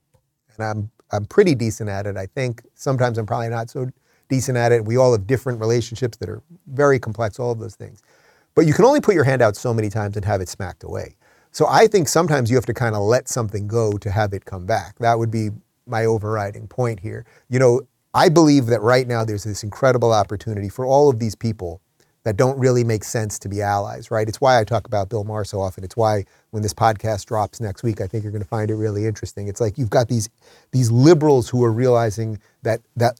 and 0.57 0.65
I'm 0.65 0.91
I'm 1.11 1.25
pretty 1.25 1.55
decent 1.55 1.89
at 1.89 2.07
it. 2.07 2.17
I 2.17 2.27
think 2.27 2.63
sometimes 2.75 3.19
I'm 3.19 3.27
probably 3.27 3.49
not 3.49 3.71
so 3.71 3.89
decent 4.29 4.59
at 4.59 4.73
it. 4.73 4.85
We 4.85 4.97
all 4.97 5.13
have 5.13 5.27
different 5.27 5.61
relationships 5.61 6.19
that 6.19 6.29
are 6.29 6.43
very 6.67 6.99
complex, 6.99 7.39
all 7.39 7.51
of 7.53 7.59
those 7.59 7.77
things. 7.77 8.03
But 8.55 8.67
you 8.67 8.75
can 8.75 8.85
only 8.85 9.01
put 9.01 9.15
your 9.15 9.25
hand 9.25 9.41
out 9.41 9.57
so 9.57 9.73
many 9.73 9.89
times 9.89 10.17
and 10.17 10.25
have 10.25 10.41
it 10.41 10.49
smacked 10.49 10.85
away. 10.85 11.17
So 11.51 11.67
I 11.69 11.87
think 11.87 12.09
sometimes 12.09 12.51
you 12.51 12.57
have 12.57 12.67
to 12.67 12.75
kind 12.75 12.95
of 12.95 13.03
let 13.03 13.29
something 13.29 13.67
go 13.67 13.93
to 13.99 14.11
have 14.11 14.33
it 14.35 14.45
come 14.45 14.67
back. 14.67 14.99
That 14.99 15.19
would 15.19 15.31
be 15.31 15.51
my 15.87 16.05
overriding 16.05 16.69
point 16.69 17.01
here. 17.01 17.25
You 17.49 17.59
know, 17.59 17.83
I 18.13 18.29
believe 18.29 18.67
that 18.67 18.83
right 18.83 19.07
now 19.07 19.25
there's 19.25 19.45
this 19.45 19.63
incredible 19.63 20.13
opportunity 20.13 20.69
for 20.69 20.85
all 20.85 21.09
of 21.09 21.19
these 21.19 21.35
people 21.35 21.81
that 22.29 22.37
don't 22.37 22.59
really 22.59 22.85
make 22.85 23.05
sense 23.05 23.39
to 23.39 23.49
be 23.49 23.63
allies, 23.63 24.11
right? 24.11 24.29
It's 24.29 24.39
why 24.39 24.61
I 24.61 24.65
talk 24.65 24.87
about 24.87 25.09
Bill 25.09 25.25
Maher 25.25 25.47
so 25.47 25.63
often. 25.63 25.83
It's 25.83 25.97
why 25.97 26.27
when 26.51 26.63
this 26.63 26.75
podcast 26.75 27.25
drops 27.25 27.59
next 27.59 27.83
week, 27.83 28.03
I 28.03 28.07
think 28.07 28.23
you're 28.23 28.33
going 28.33 28.43
to 28.43 28.49
find 28.49 28.71
it 28.71 28.75
really 28.75 29.07
interesting. 29.07 29.49
It's 29.49 29.63
like 29.63 29.79
you've 29.79 29.89
got 29.89 30.09
these 30.09 30.29
these 30.71 30.91
liberals 30.91 31.49
who 31.49 31.65
are 31.65 31.73
realizing 31.73 32.39
that 32.65 32.83
that 32.97 33.19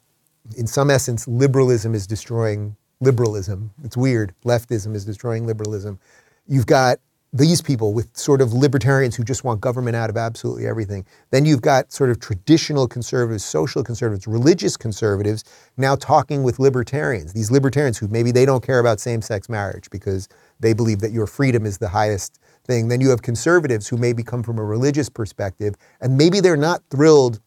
in 0.59 0.67
some 0.67 0.91
essence 0.91 1.27
liberalism 1.27 1.95
is 1.95 2.07
destroying 2.07 2.77
liberalism. 3.01 3.71
It's 3.83 3.97
weird. 3.97 4.35
Leftism 4.45 4.95
is 4.95 5.07
destroying 5.07 5.47
liberalism. 5.47 5.99
You've 6.47 6.67
got 6.67 6.99
these 7.33 7.61
people 7.61 7.93
with 7.93 8.17
sort 8.17 8.41
of 8.41 8.55
libertarians 8.55 9.15
who 9.15 9.23
just 9.23 9.45
want 9.45 9.61
government 9.61 9.95
out 9.95 10.09
of 10.09 10.17
absolutely 10.17 10.67
everything. 10.67 11.05
Then 11.31 11.45
you've 11.45 11.61
got 11.61 11.93
sort 11.93 12.09
of 12.09 12.21
traditional 12.21 12.89
conservatives, 12.89 13.45
social 13.45 13.85
conservatives, 13.85 14.27
religious 14.27 14.79
conservatives 14.79 15.45
now 15.77 15.95
talking 15.95 16.43
with 16.43 16.59
libertarians. 16.59 17.35
These 17.35 17.51
libertarians 17.51 17.99
who 17.99 18.09
maybe 18.09 18.31
they 18.31 18.47
don't 18.47 18.65
care 18.65 18.79
about 18.79 18.99
same 18.99 19.21
sex 19.21 19.49
marriage 19.51 19.91
because 19.91 20.27
they 20.59 20.73
believe 20.73 21.01
that 21.01 21.13
your 21.13 21.27
freedom 21.27 21.67
is 21.67 21.77
the 21.77 21.89
highest 21.89 22.41
thing. 22.65 22.89
Then 22.89 23.01
you 23.03 23.11
have 23.11 23.21
conservatives 23.21 23.89
who 23.89 23.99
maybe 23.99 24.23
come 24.23 24.43
from 24.43 24.59
a 24.59 24.65
religious 24.65 25.11
perspective 25.11 25.75
and 26.01 26.17
maybe 26.17 26.41
they're 26.41 26.57
not 26.57 26.83
thrilled 26.91 27.41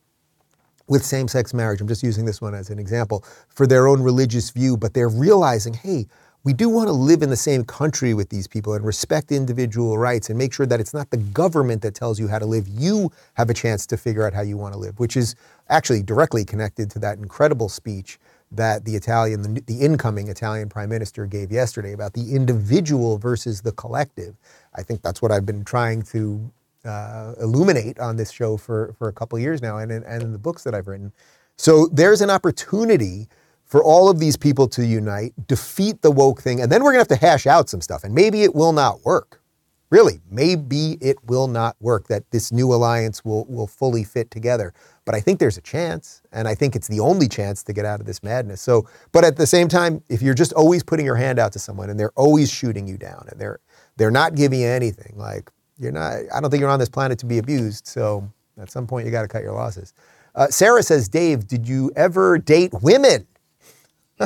with 0.88 1.04
same 1.04 1.28
sex 1.28 1.56
marriage. 1.56 1.82
I'm 1.82 1.88
just 1.88 2.04
using 2.04 2.26
this 2.26 2.40
one 2.40 2.54
as 2.54 2.70
an 2.70 2.78
example 2.78 3.24
for 3.48 3.66
their 3.66 3.88
own 3.88 4.04
religious 4.04 4.52
view, 4.52 4.78
but 4.78 4.94
they're 4.94 5.10
realizing, 5.10 5.74
hey, 5.74 6.06
we 6.44 6.54
do 6.54 6.70
want 6.70 6.88
to 6.88 6.94
live 6.94 7.22
in 7.22 7.30
the 7.30 7.36
same 7.36 7.64
country 7.64 8.14
with 8.14 8.30
these 8.30 8.48
people 8.48 8.74
and 8.74 8.84
respect 8.84 9.32
individual 9.32 9.98
rights 9.98 10.30
and 10.30 10.40
make 10.40 10.54
sure 10.54 10.66
that 10.66 10.80
it's 10.80 10.94
not 10.94 11.10
the 11.12 11.18
government 11.18 11.84
that 11.84 11.94
tells 11.94 12.20
you 12.20 12.28
how 12.28 12.40
to 12.40 12.46
live. 12.46 12.68
You 12.68 13.12
have 13.36 13.50
a 13.50 13.54
chance 13.54 13.86
to 13.88 13.98
figure 13.98 14.26
out 14.26 14.34
how 14.34 14.42
you 14.42 14.58
want 14.58 14.74
to 14.74 14.80
live, 14.80 15.00
which 15.00 15.16
is 15.16 15.36
actually 15.70 16.02
directly 16.02 16.44
connected 16.44 16.90
to 16.92 17.00
that 17.00 17.20
incredible 17.20 17.70
speech 17.70 18.18
that 18.52 18.86
the 18.86 18.96
Italian, 18.96 19.42
the, 19.44 19.62
the 19.62 19.80
incoming 19.80 20.30
Italian 20.30 20.68
prime 20.68 20.90
minister 20.90 21.26
gave 21.26 21.52
yesterday 21.52 21.94
about 21.94 22.14
the 22.14 22.36
individual 22.36 23.18
versus 23.18 23.62
the 23.62 23.72
collective. 23.74 24.36
I 24.74 24.84
think 24.84 25.04
that's 25.04 25.22
what 25.22 25.32
I've 25.32 25.46
been 25.46 25.64
trying 25.64 26.02
to 26.04 26.52
uh, 26.84 27.36
illuminate 27.40 28.00
on 28.00 28.16
this 28.18 28.32
show 28.32 28.58
for, 28.58 28.94
for 28.98 29.08
a 29.08 29.14
couple 29.14 29.38
years 29.38 29.62
now 29.62 29.78
and 29.78 29.92
and 29.92 30.24
in 30.24 30.32
the 30.32 30.40
books 30.40 30.64
that 30.64 30.74
I've 30.74 30.88
written. 30.88 31.14
So 31.58 31.88
there's 31.94 32.22
an 32.22 32.32
opportunity 32.32 33.28
for 33.72 33.82
all 33.82 34.10
of 34.10 34.20
these 34.20 34.36
people 34.36 34.68
to 34.68 34.86
unite, 34.86 35.34
defeat 35.48 36.02
the 36.02 36.12
woke 36.12 36.42
thing, 36.42 36.60
and 36.60 36.70
then 36.70 36.84
we're 36.84 36.92
going 36.92 37.06
to 37.06 37.10
have 37.10 37.20
to 37.20 37.26
hash 37.26 37.48
out 37.48 37.70
some 37.70 37.80
stuff. 37.80 38.04
And 38.04 38.14
maybe 38.14 38.44
it 38.44 38.54
will 38.54 38.74
not 38.74 39.06
work. 39.06 39.42
Really, 39.90 40.20
maybe 40.30 40.98
it 41.00 41.16
will 41.26 41.48
not 41.48 41.78
work 41.80 42.10
that 42.10 42.30
this 42.32 42.52
new 42.52 42.74
alliance 42.74 43.24
will, 43.24 43.46
will 43.46 43.68
fully 43.68 44.04
fit 44.04 44.30
together. 44.30 44.74
But 45.06 45.16
I 45.16 45.22
think 45.22 45.40
there's 45.40 45.58
a 45.58 45.62
chance, 45.62 46.22
and 46.34 46.50
I 46.50 46.56
think 46.56 46.76
it's 46.76 46.90
the 46.90 47.00
only 47.00 47.30
chance 47.30 47.64
to 47.64 47.72
get 47.72 47.86
out 47.86 48.02
of 48.02 48.06
this 48.06 48.22
madness. 48.22 48.60
So, 48.60 48.90
but 49.14 49.24
at 49.24 49.38
the 49.38 49.48
same 49.48 49.70
time, 49.70 50.04
if 50.10 50.22
you're 50.22 50.34
just 50.34 50.52
always 50.52 50.84
putting 50.84 51.06
your 51.06 51.16
hand 51.16 51.40
out 51.40 51.54
to 51.54 51.60
someone 51.60 51.90
and 51.90 51.98
they're 51.98 52.14
always 52.18 52.52
shooting 52.52 52.90
you 52.90 52.98
down 52.98 53.26
and 53.32 53.40
they're 53.40 53.60
they're 53.96 54.12
not 54.12 54.36
giving 54.36 54.60
you 54.60 54.68
anything, 54.68 55.14
like 55.16 55.50
you're 55.78 55.94
not, 55.94 56.18
I 56.34 56.42
don't 56.42 56.50
think 56.50 56.60
you're 56.60 56.70
on 56.70 56.80
this 56.80 56.90
planet 56.90 57.20
to 57.20 57.26
be 57.26 57.38
abused. 57.38 57.88
So 57.88 58.30
at 58.62 58.70
some 58.70 58.86
point, 58.86 59.06
you 59.06 59.14
got 59.14 59.22
to 59.22 59.30
cut 59.30 59.44
your 59.44 59.54
losses. 59.54 59.94
Uh, 60.36 60.48
Sarah 60.48 60.84
says, 60.84 61.08
Dave, 61.08 61.48
did 61.48 61.68
you 61.68 61.92
ever 61.96 62.38
date 62.38 62.74
women? 62.82 63.28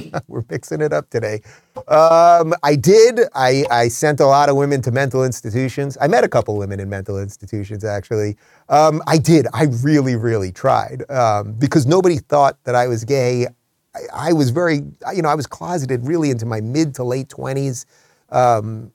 We're 0.27 0.43
mixing 0.49 0.81
it 0.81 0.93
up 0.93 1.09
today. 1.09 1.41
Um, 1.87 2.53
I 2.63 2.75
did. 2.75 3.19
I, 3.33 3.65
I, 3.69 3.87
sent 3.87 4.19
a 4.19 4.25
lot 4.25 4.49
of 4.49 4.55
women 4.55 4.81
to 4.83 4.91
mental 4.91 5.23
institutions. 5.23 5.97
I 5.99 6.07
met 6.07 6.23
a 6.23 6.29
couple 6.29 6.57
women 6.57 6.79
in 6.79 6.89
mental 6.89 7.19
institutions, 7.19 7.83
actually. 7.83 8.37
Um, 8.69 9.01
I 9.07 9.17
did. 9.17 9.47
I 9.53 9.65
really, 9.81 10.15
really 10.15 10.51
tried 10.51 11.09
um, 11.09 11.53
because 11.53 11.85
nobody 11.85 12.17
thought 12.17 12.57
that 12.63 12.75
I 12.75 12.87
was 12.87 13.03
gay. 13.03 13.47
I, 13.95 14.29
I, 14.29 14.33
was 14.33 14.49
very, 14.49 14.81
you 15.13 15.21
know, 15.21 15.29
I 15.29 15.35
was 15.35 15.47
closeted 15.47 16.05
really 16.05 16.29
into 16.29 16.45
my 16.45 16.61
mid 16.61 16.95
to 16.95 17.03
late 17.03 17.27
20s. 17.29 17.85
Um, 18.29 18.91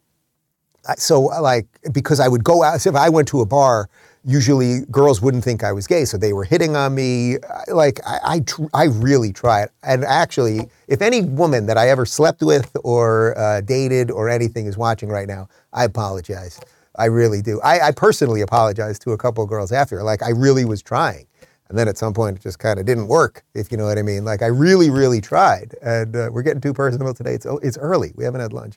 so, 0.97 1.21
like, 1.21 1.67
because 1.93 2.21
I 2.21 2.29
would 2.29 2.43
go 2.43 2.63
out, 2.63 2.81
so 2.81 2.91
if 2.91 2.97
I 2.97 3.11
went 3.11 3.29
to 3.29 3.41
a 3.41 3.47
bar, 3.47 3.89
usually 4.25 4.81
girls 4.91 5.21
wouldn't 5.23 5.45
think 5.45 5.65
I 5.65 5.73
was 5.73 5.87
gay, 5.87 6.05
so 6.05 6.17
they 6.17 6.33
were 6.33 6.45
hitting 6.45 6.77
on 6.77 6.95
me. 6.95 7.39
Like 7.69 8.01
I, 8.07 8.19
I, 8.25 8.41
tr- 8.41 8.65
I 8.75 8.85
really 8.85 9.33
tried. 9.33 9.71
And 9.83 10.05
actually, 10.05 10.69
if 10.89 11.01
any 11.03 11.23
woman 11.23 11.67
that 11.67 11.79
I 11.79 11.89
ever 11.89 12.05
slept 12.05 12.43
with 12.43 12.77
or 12.85 13.37
uh, 13.39 13.61
dated 13.63 14.11
or 14.11 14.29
anything 14.29 14.67
is 14.67 14.77
watching 14.77 15.09
right 15.09 15.29
now, 15.29 15.49
I 15.73 15.85
apologize. 15.85 16.61
I 16.97 17.07
really 17.07 17.41
do. 17.41 17.61
I, 17.63 17.89
I 17.89 17.91
personally 17.93 18.43
apologize 18.43 18.99
to 19.01 19.13
a 19.13 19.19
couple 19.19 19.43
of 19.43 19.49
girls 19.49 19.73
after. 19.73 20.03
Like 20.03 20.23
I 20.23 20.31
really 20.31 20.65
was 20.65 20.83
trying. 20.83 21.27
And 21.69 21.79
then 21.79 21.87
at 21.87 21.97
some 21.97 22.13
point, 22.13 22.37
it 22.37 22.43
just 22.43 22.59
kind 22.59 22.81
of 22.81 22.85
didn't 22.85 23.07
work, 23.07 23.45
if 23.55 23.71
you 23.71 23.79
know 23.79 23.87
what 23.87 23.97
I 23.97 24.03
mean. 24.03 24.25
Like 24.25 24.43
I 24.43 24.47
really, 24.47 24.91
really 24.91 25.21
tried. 25.21 25.77
And 25.83 26.17
uh, 26.17 26.29
we're 26.33 26.43
getting 26.43 26.61
too 26.61 26.75
personal 26.75 27.15
today. 27.15 27.35
It's, 27.35 27.47
it's 27.63 27.79
early. 27.79 28.13
We 28.17 28.25
haven't 28.25 28.41
had 28.41 28.53
lunch. 28.53 28.75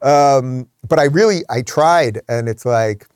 Um, 0.00 0.68
but 0.88 1.00
I 1.00 1.04
really, 1.04 1.42
I 1.50 1.62
tried. 1.62 2.20
And 2.28 2.48
it's 2.48 2.64
like, 2.64 3.08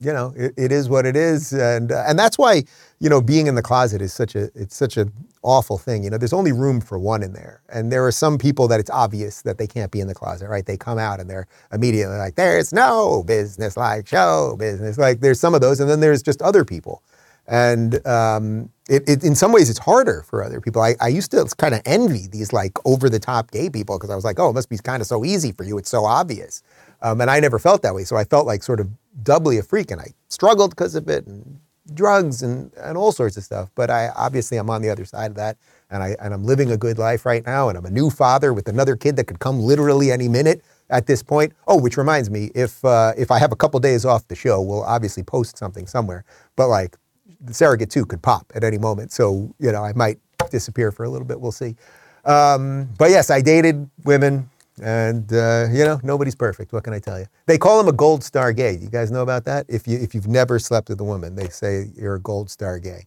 you 0.00 0.12
know, 0.12 0.32
it, 0.36 0.52
it 0.56 0.72
is 0.72 0.88
what 0.88 1.06
it 1.06 1.16
is, 1.16 1.52
and 1.52 1.92
uh, 1.92 2.04
and 2.06 2.18
that's 2.18 2.38
why 2.38 2.64
you 3.00 3.08
know 3.08 3.20
being 3.20 3.46
in 3.46 3.54
the 3.54 3.62
closet 3.62 4.02
is 4.02 4.12
such 4.12 4.34
a 4.34 4.44
it's 4.54 4.76
such 4.76 4.96
an 4.96 5.12
awful 5.42 5.78
thing. 5.78 6.02
You 6.02 6.10
know, 6.10 6.18
there's 6.18 6.32
only 6.32 6.52
room 6.52 6.80
for 6.80 6.98
one 6.98 7.22
in 7.22 7.32
there, 7.32 7.62
and 7.68 7.92
there 7.92 8.04
are 8.06 8.12
some 8.12 8.38
people 8.38 8.68
that 8.68 8.80
it's 8.80 8.90
obvious 8.90 9.42
that 9.42 9.58
they 9.58 9.66
can't 9.66 9.90
be 9.90 10.00
in 10.00 10.08
the 10.08 10.14
closet, 10.14 10.48
right? 10.48 10.66
They 10.66 10.76
come 10.76 10.98
out 10.98 11.20
and 11.20 11.30
they're 11.30 11.46
immediately 11.72 12.16
like, 12.16 12.34
"There's 12.34 12.72
no 12.72 13.22
business 13.24 13.76
like 13.76 14.06
show 14.06 14.56
business." 14.58 14.98
Like 14.98 15.20
there's 15.20 15.40
some 15.40 15.54
of 15.54 15.60
those, 15.60 15.80
and 15.80 15.88
then 15.88 16.00
there's 16.00 16.22
just 16.22 16.42
other 16.42 16.64
people, 16.64 17.02
and 17.46 18.04
um, 18.06 18.70
it, 18.88 19.08
it, 19.08 19.24
in 19.24 19.34
some 19.34 19.52
ways 19.52 19.70
it's 19.70 19.78
harder 19.78 20.22
for 20.26 20.42
other 20.42 20.60
people. 20.60 20.82
I, 20.82 20.96
I 21.00 21.08
used 21.08 21.30
to 21.30 21.44
kind 21.56 21.74
of 21.74 21.82
envy 21.86 22.26
these 22.26 22.52
like 22.52 22.72
over 22.84 23.08
the 23.08 23.20
top 23.20 23.50
gay 23.52 23.70
people 23.70 23.96
because 23.96 24.10
I 24.10 24.16
was 24.16 24.24
like, 24.24 24.38
"Oh, 24.40 24.50
it 24.50 24.54
must 24.54 24.68
be 24.68 24.78
kind 24.78 25.00
of 25.00 25.06
so 25.06 25.24
easy 25.24 25.52
for 25.52 25.64
you. 25.64 25.78
It's 25.78 25.90
so 25.90 26.04
obvious." 26.04 26.62
Um, 27.00 27.20
and 27.20 27.30
I 27.30 27.38
never 27.38 27.58
felt 27.58 27.82
that 27.82 27.94
way. 27.94 28.04
So 28.04 28.16
I 28.16 28.24
felt 28.24 28.46
like 28.46 28.62
sort 28.62 28.80
of 28.80 28.88
doubly 29.22 29.58
a 29.58 29.62
freak 29.62 29.90
and 29.90 30.00
I 30.00 30.08
struggled 30.28 30.70
because 30.70 30.94
of 30.94 31.08
it 31.08 31.26
and 31.26 31.60
drugs 31.92 32.42
and, 32.42 32.72
and 32.76 32.96
all 32.96 33.12
sorts 33.12 33.36
of 33.36 33.44
stuff. 33.44 33.70
But 33.74 33.90
I 33.90 34.08
obviously 34.16 34.56
I'm 34.56 34.70
on 34.70 34.82
the 34.82 34.90
other 34.90 35.04
side 35.04 35.30
of 35.30 35.36
that 35.36 35.56
and 35.90 36.02
I 36.02 36.16
and 36.20 36.34
I'm 36.34 36.44
living 36.44 36.70
a 36.70 36.76
good 36.76 36.98
life 36.98 37.26
right 37.26 37.44
now 37.46 37.68
and 37.68 37.78
I'm 37.78 37.86
a 37.86 37.90
new 37.90 38.10
father 38.10 38.52
with 38.52 38.68
another 38.68 38.96
kid 38.96 39.16
that 39.16 39.24
could 39.24 39.38
come 39.38 39.60
literally 39.60 40.10
any 40.10 40.28
minute 40.28 40.62
at 40.90 41.06
this 41.06 41.22
point. 41.22 41.52
Oh, 41.66 41.78
which 41.78 41.96
reminds 41.96 42.30
me, 42.30 42.50
if 42.54 42.84
uh, 42.84 43.12
if 43.16 43.30
I 43.30 43.38
have 43.38 43.52
a 43.52 43.56
couple 43.56 43.78
days 43.80 44.04
off 44.04 44.26
the 44.28 44.34
show, 44.34 44.60
we'll 44.60 44.84
obviously 44.84 45.22
post 45.22 45.56
something 45.56 45.86
somewhere. 45.86 46.24
But 46.56 46.68
like 46.68 46.96
the 47.40 47.54
surrogate 47.54 47.90
too 47.90 48.06
could 48.06 48.22
pop 48.22 48.50
at 48.54 48.64
any 48.64 48.78
moment, 48.78 49.12
so 49.12 49.54
you 49.58 49.70
know 49.70 49.84
I 49.84 49.92
might 49.92 50.18
disappear 50.50 50.90
for 50.90 51.04
a 51.04 51.08
little 51.08 51.26
bit. 51.26 51.40
We'll 51.40 51.52
see. 51.52 51.76
Um, 52.24 52.88
but 52.98 53.10
yes, 53.10 53.30
I 53.30 53.42
dated 53.42 53.88
women 54.04 54.48
and 54.82 55.32
uh, 55.32 55.66
you 55.70 55.84
know, 55.84 56.00
nobody's 56.02 56.34
perfect. 56.34 56.72
What 56.72 56.84
can 56.84 56.92
I 56.92 56.98
tell 56.98 57.18
you? 57.18 57.26
They 57.46 57.58
call 57.58 57.80
him 57.80 57.88
a 57.88 57.92
gold 57.92 58.24
star 58.24 58.52
gay. 58.52 58.76
You 58.76 58.88
guys 58.88 59.10
know 59.10 59.22
about 59.22 59.44
that? 59.44 59.66
If 59.68 59.86
you 59.86 59.98
if 59.98 60.14
you've 60.14 60.28
never 60.28 60.58
slept 60.58 60.88
with 60.88 61.00
a 61.00 61.04
woman, 61.04 61.34
they 61.34 61.48
say 61.48 61.90
you're 61.96 62.16
a 62.16 62.20
gold 62.20 62.50
star 62.50 62.78
gay. 62.78 63.06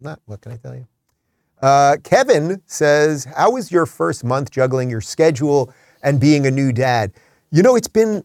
Not. 0.00 0.20
What 0.26 0.40
can 0.40 0.52
I 0.52 0.56
tell 0.56 0.74
you? 0.74 0.86
Uh, 1.62 1.96
Kevin 2.04 2.60
says, 2.66 3.24
How 3.24 3.52
was 3.52 3.72
your 3.72 3.86
first 3.86 4.24
month 4.24 4.50
juggling 4.50 4.90
your 4.90 5.00
schedule 5.00 5.72
and 6.02 6.20
being 6.20 6.46
a 6.46 6.50
new 6.50 6.72
dad? 6.72 7.12
You 7.50 7.62
know, 7.62 7.76
it's 7.76 7.88
been 7.88 8.22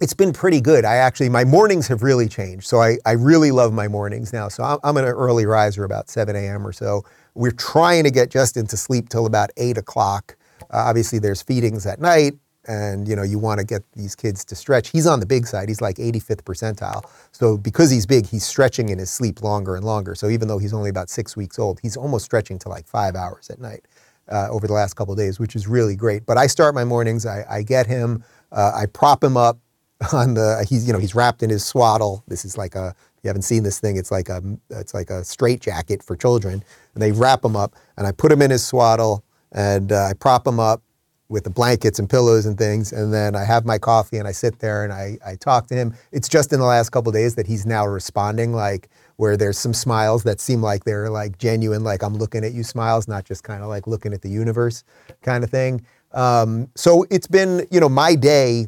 it's 0.00 0.14
been 0.14 0.32
pretty 0.32 0.60
good. 0.60 0.84
I 0.84 0.96
actually, 0.96 1.28
my 1.28 1.44
mornings 1.44 1.86
have 1.86 2.02
really 2.02 2.28
changed. 2.28 2.66
So 2.66 2.80
I, 2.80 2.98
I 3.06 3.12
really 3.12 3.52
love 3.52 3.72
my 3.72 3.86
mornings 3.86 4.32
now. 4.32 4.48
So 4.48 4.64
I'm, 4.64 4.78
I'm 4.82 4.96
an 4.96 5.04
early 5.04 5.46
riser 5.46 5.84
about 5.84 6.10
7 6.10 6.34
a.m. 6.34 6.66
or 6.66 6.72
so. 6.72 7.04
We're 7.34 7.52
trying 7.52 8.02
to 8.02 8.10
get 8.10 8.28
Justin 8.28 8.66
to 8.66 8.76
sleep 8.76 9.10
till 9.10 9.26
about 9.26 9.50
8 9.56 9.78
o'clock. 9.78 10.36
Uh, 10.70 10.84
obviously, 10.88 11.18
there's 11.18 11.42
feedings 11.42 11.86
at 11.86 12.00
night, 12.00 12.34
and 12.66 13.08
you 13.08 13.16
know 13.16 13.22
you 13.22 13.38
want 13.38 13.58
to 13.58 13.66
get 13.66 13.82
these 13.92 14.14
kids 14.14 14.44
to 14.46 14.54
stretch. 14.54 14.90
He's 14.90 15.06
on 15.06 15.20
the 15.20 15.26
big 15.26 15.46
side. 15.46 15.68
He's 15.68 15.80
like 15.80 15.96
85th 15.96 16.42
percentile. 16.42 17.04
So 17.32 17.56
because 17.56 17.90
he's 17.90 18.06
big, 18.06 18.26
he's 18.26 18.44
stretching 18.44 18.88
in 18.88 18.98
his 18.98 19.10
sleep 19.10 19.42
longer 19.42 19.76
and 19.76 19.84
longer. 19.84 20.14
So 20.14 20.28
even 20.28 20.48
though 20.48 20.58
he's 20.58 20.72
only 20.72 20.90
about 20.90 21.10
six 21.10 21.36
weeks 21.36 21.58
old, 21.58 21.80
he's 21.82 21.96
almost 21.96 22.24
stretching 22.24 22.58
to 22.60 22.68
like 22.68 22.86
five 22.86 23.16
hours 23.16 23.50
at 23.50 23.60
night 23.60 23.86
uh, 24.28 24.48
over 24.50 24.66
the 24.66 24.72
last 24.72 24.94
couple 24.94 25.14
days, 25.14 25.38
which 25.38 25.56
is 25.56 25.66
really 25.66 25.96
great. 25.96 26.26
But 26.26 26.38
I 26.38 26.46
start 26.46 26.74
my 26.74 26.84
mornings. 26.84 27.26
I, 27.26 27.44
I 27.48 27.62
get 27.62 27.86
him. 27.86 28.24
Uh, 28.50 28.72
I 28.74 28.86
prop 28.86 29.22
him 29.22 29.36
up 29.36 29.58
on 30.12 30.34
the 30.34 30.64
he's 30.68 30.86
you 30.86 30.92
know 30.92 30.98
he's 30.98 31.14
wrapped 31.14 31.42
in 31.42 31.50
his 31.50 31.64
swaddle. 31.64 32.22
This 32.28 32.44
is 32.44 32.56
like 32.56 32.74
a 32.74 32.94
you 33.22 33.28
haven't 33.28 33.42
seen 33.42 33.62
this 33.62 33.78
thing. 33.78 33.96
It's 33.96 34.10
like 34.10 34.28
a 34.28 34.42
it's 34.70 34.94
like 34.94 35.10
a 35.10 35.24
straight 35.24 35.60
jacket 35.60 36.02
for 36.02 36.16
children. 36.16 36.64
And 36.94 37.02
they 37.02 37.12
wrap 37.12 37.44
him 37.44 37.56
up, 37.56 37.74
and 37.96 38.06
I 38.06 38.12
put 38.12 38.30
him 38.30 38.42
in 38.42 38.50
his 38.50 38.64
swaddle, 38.66 39.24
and 39.52 39.92
uh, 39.92 40.06
I 40.06 40.14
prop 40.14 40.46
him 40.46 40.58
up 40.58 40.82
with 41.28 41.44
the 41.44 41.50
blankets 41.50 41.98
and 41.98 42.10
pillows 42.10 42.44
and 42.44 42.58
things. 42.58 42.92
And 42.92 43.12
then 43.12 43.34
I 43.34 43.44
have 43.44 43.64
my 43.64 43.78
coffee, 43.78 44.18
and 44.18 44.28
I 44.28 44.32
sit 44.32 44.58
there 44.58 44.84
and 44.84 44.92
I 44.92 45.18
I 45.24 45.36
talk 45.36 45.66
to 45.68 45.74
him. 45.74 45.94
It's 46.10 46.28
just 46.28 46.52
in 46.52 46.60
the 46.60 46.66
last 46.66 46.90
couple 46.90 47.12
days 47.12 47.34
that 47.36 47.46
he's 47.46 47.66
now 47.66 47.86
responding 47.86 48.52
like 48.52 48.88
where 49.16 49.36
there's 49.36 49.58
some 49.58 49.74
smiles 49.74 50.24
that 50.24 50.40
seem 50.40 50.62
like 50.62 50.84
they're 50.84 51.10
like 51.10 51.38
genuine, 51.38 51.84
like 51.84 52.02
I'm 52.02 52.16
looking 52.16 52.44
at 52.44 52.52
you 52.52 52.64
smiles, 52.64 53.06
not 53.06 53.24
just 53.24 53.44
kind 53.44 53.62
of 53.62 53.68
like 53.68 53.86
looking 53.86 54.12
at 54.12 54.22
the 54.22 54.30
universe 54.30 54.84
kind 55.22 55.44
of 55.44 55.50
thing. 55.50 55.84
Um, 56.12 56.68
so 56.74 57.06
it's 57.10 57.26
been 57.26 57.66
you 57.70 57.80
know 57.80 57.88
my 57.88 58.14
day 58.14 58.66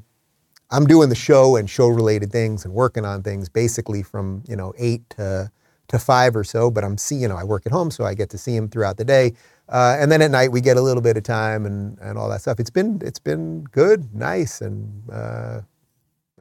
I'm 0.75 0.87
doing 0.87 1.09
the 1.09 1.14
show 1.14 1.55
and 1.57 1.70
show 1.70 1.87
related 1.87 2.33
things 2.33 2.64
and 2.64 2.75
working 2.75 3.05
on 3.05 3.23
things 3.23 3.49
basically 3.49 4.03
from, 4.03 4.42
you 4.49 4.57
know, 4.57 4.73
eight 4.77 5.09
to, 5.11 5.51
to 5.88 5.99
five 6.01 6.35
or 6.35 6.42
so, 6.42 6.68
but 6.70 6.83
I'm 6.83 6.99
see, 6.99 7.14
you 7.14 7.29
know, 7.29 7.37
I 7.37 7.44
work 7.44 7.64
at 7.64 7.70
home, 7.73 7.92
so 7.92 8.05
I 8.05 8.14
get 8.14 8.31
to 8.31 8.38
see 8.38 8.57
him 8.57 8.68
throughout 8.68 8.97
the 8.97 9.05
day. 9.05 9.35
Uh, 9.68 9.96
and 9.98 10.12
then 10.12 10.20
at 10.20 10.31
night 10.31 10.53
we 10.53 10.61
get 10.61 10.77
a 10.77 10.83
little 10.83 11.03
bit 11.03 11.16
of 11.16 11.22
time 11.22 11.64
and, 11.66 11.98
and 12.00 12.18
all 12.18 12.29
that 12.29 12.40
stuff. 12.40 12.61
It's 12.61 12.70
been, 12.70 13.00
it's 13.05 13.18
been 13.18 13.64
good, 13.64 14.14
nice. 14.14 14.61
And, 14.61 15.03
uh, 15.11 15.61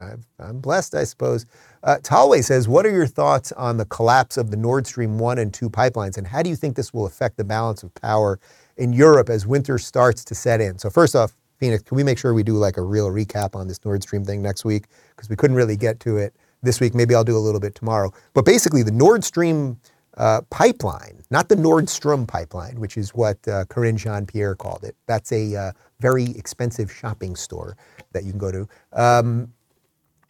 i 0.00 0.48
am 0.48 0.60
blessed, 0.60 0.94
I 0.94 1.04
suppose. 1.04 1.46
Uh, 1.82 1.96
Talway 2.02 2.42
says, 2.42 2.68
What 2.68 2.84
are 2.86 2.90
your 2.90 3.06
thoughts 3.06 3.52
on 3.52 3.76
the 3.76 3.84
collapse 3.84 4.36
of 4.36 4.50
the 4.50 4.56
Nord 4.56 4.86
Stream 4.86 5.18
1 5.18 5.38
and 5.38 5.52
2 5.54 5.70
pipelines, 5.70 6.18
and 6.18 6.26
how 6.26 6.42
do 6.42 6.50
you 6.50 6.56
think 6.56 6.76
this 6.76 6.92
will 6.92 7.06
affect 7.06 7.36
the 7.36 7.44
balance 7.44 7.82
of 7.82 7.94
power 7.94 8.38
in 8.76 8.92
Europe 8.92 9.30
as 9.30 9.46
winter 9.46 9.78
starts 9.78 10.24
to 10.24 10.34
set 10.34 10.60
in? 10.60 10.78
So, 10.78 10.90
first 10.90 11.14
off, 11.14 11.34
Phoenix, 11.58 11.82
can 11.82 11.96
we 11.96 12.02
make 12.02 12.18
sure 12.18 12.34
we 12.34 12.42
do 12.42 12.54
like 12.54 12.76
a 12.76 12.82
real 12.82 13.08
recap 13.08 13.54
on 13.54 13.68
this 13.68 13.82
Nord 13.84 14.02
Stream 14.02 14.24
thing 14.24 14.42
next 14.42 14.64
week? 14.64 14.86
Because 15.14 15.30
we 15.30 15.36
couldn't 15.36 15.56
really 15.56 15.76
get 15.76 16.00
to 16.00 16.16
it 16.16 16.34
this 16.62 16.80
week. 16.80 16.94
Maybe 16.94 17.14
I'll 17.14 17.24
do 17.24 17.36
a 17.36 17.38
little 17.38 17.60
bit 17.60 17.74
tomorrow. 17.74 18.12
But 18.32 18.44
basically, 18.44 18.82
the 18.82 18.92
Nord 18.92 19.22
Stream 19.22 19.78
uh, 20.16 20.40
pipeline, 20.50 21.22
not 21.30 21.48
the 21.48 21.56
Nordstrom 21.56 22.26
pipeline, 22.26 22.78
which 22.78 22.96
is 22.96 23.14
what 23.14 23.36
uh, 23.48 23.64
Karine 23.66 23.96
Jean 23.96 24.26
Pierre 24.26 24.54
called 24.54 24.84
it. 24.84 24.96
That's 25.06 25.32
a 25.32 25.56
uh, 25.56 25.72
very 26.00 26.30
expensive 26.36 26.92
shopping 26.92 27.36
store 27.36 27.76
that 28.12 28.24
you 28.24 28.30
can 28.30 28.38
go 28.38 28.52
to. 28.52 28.68
Um, 28.92 29.52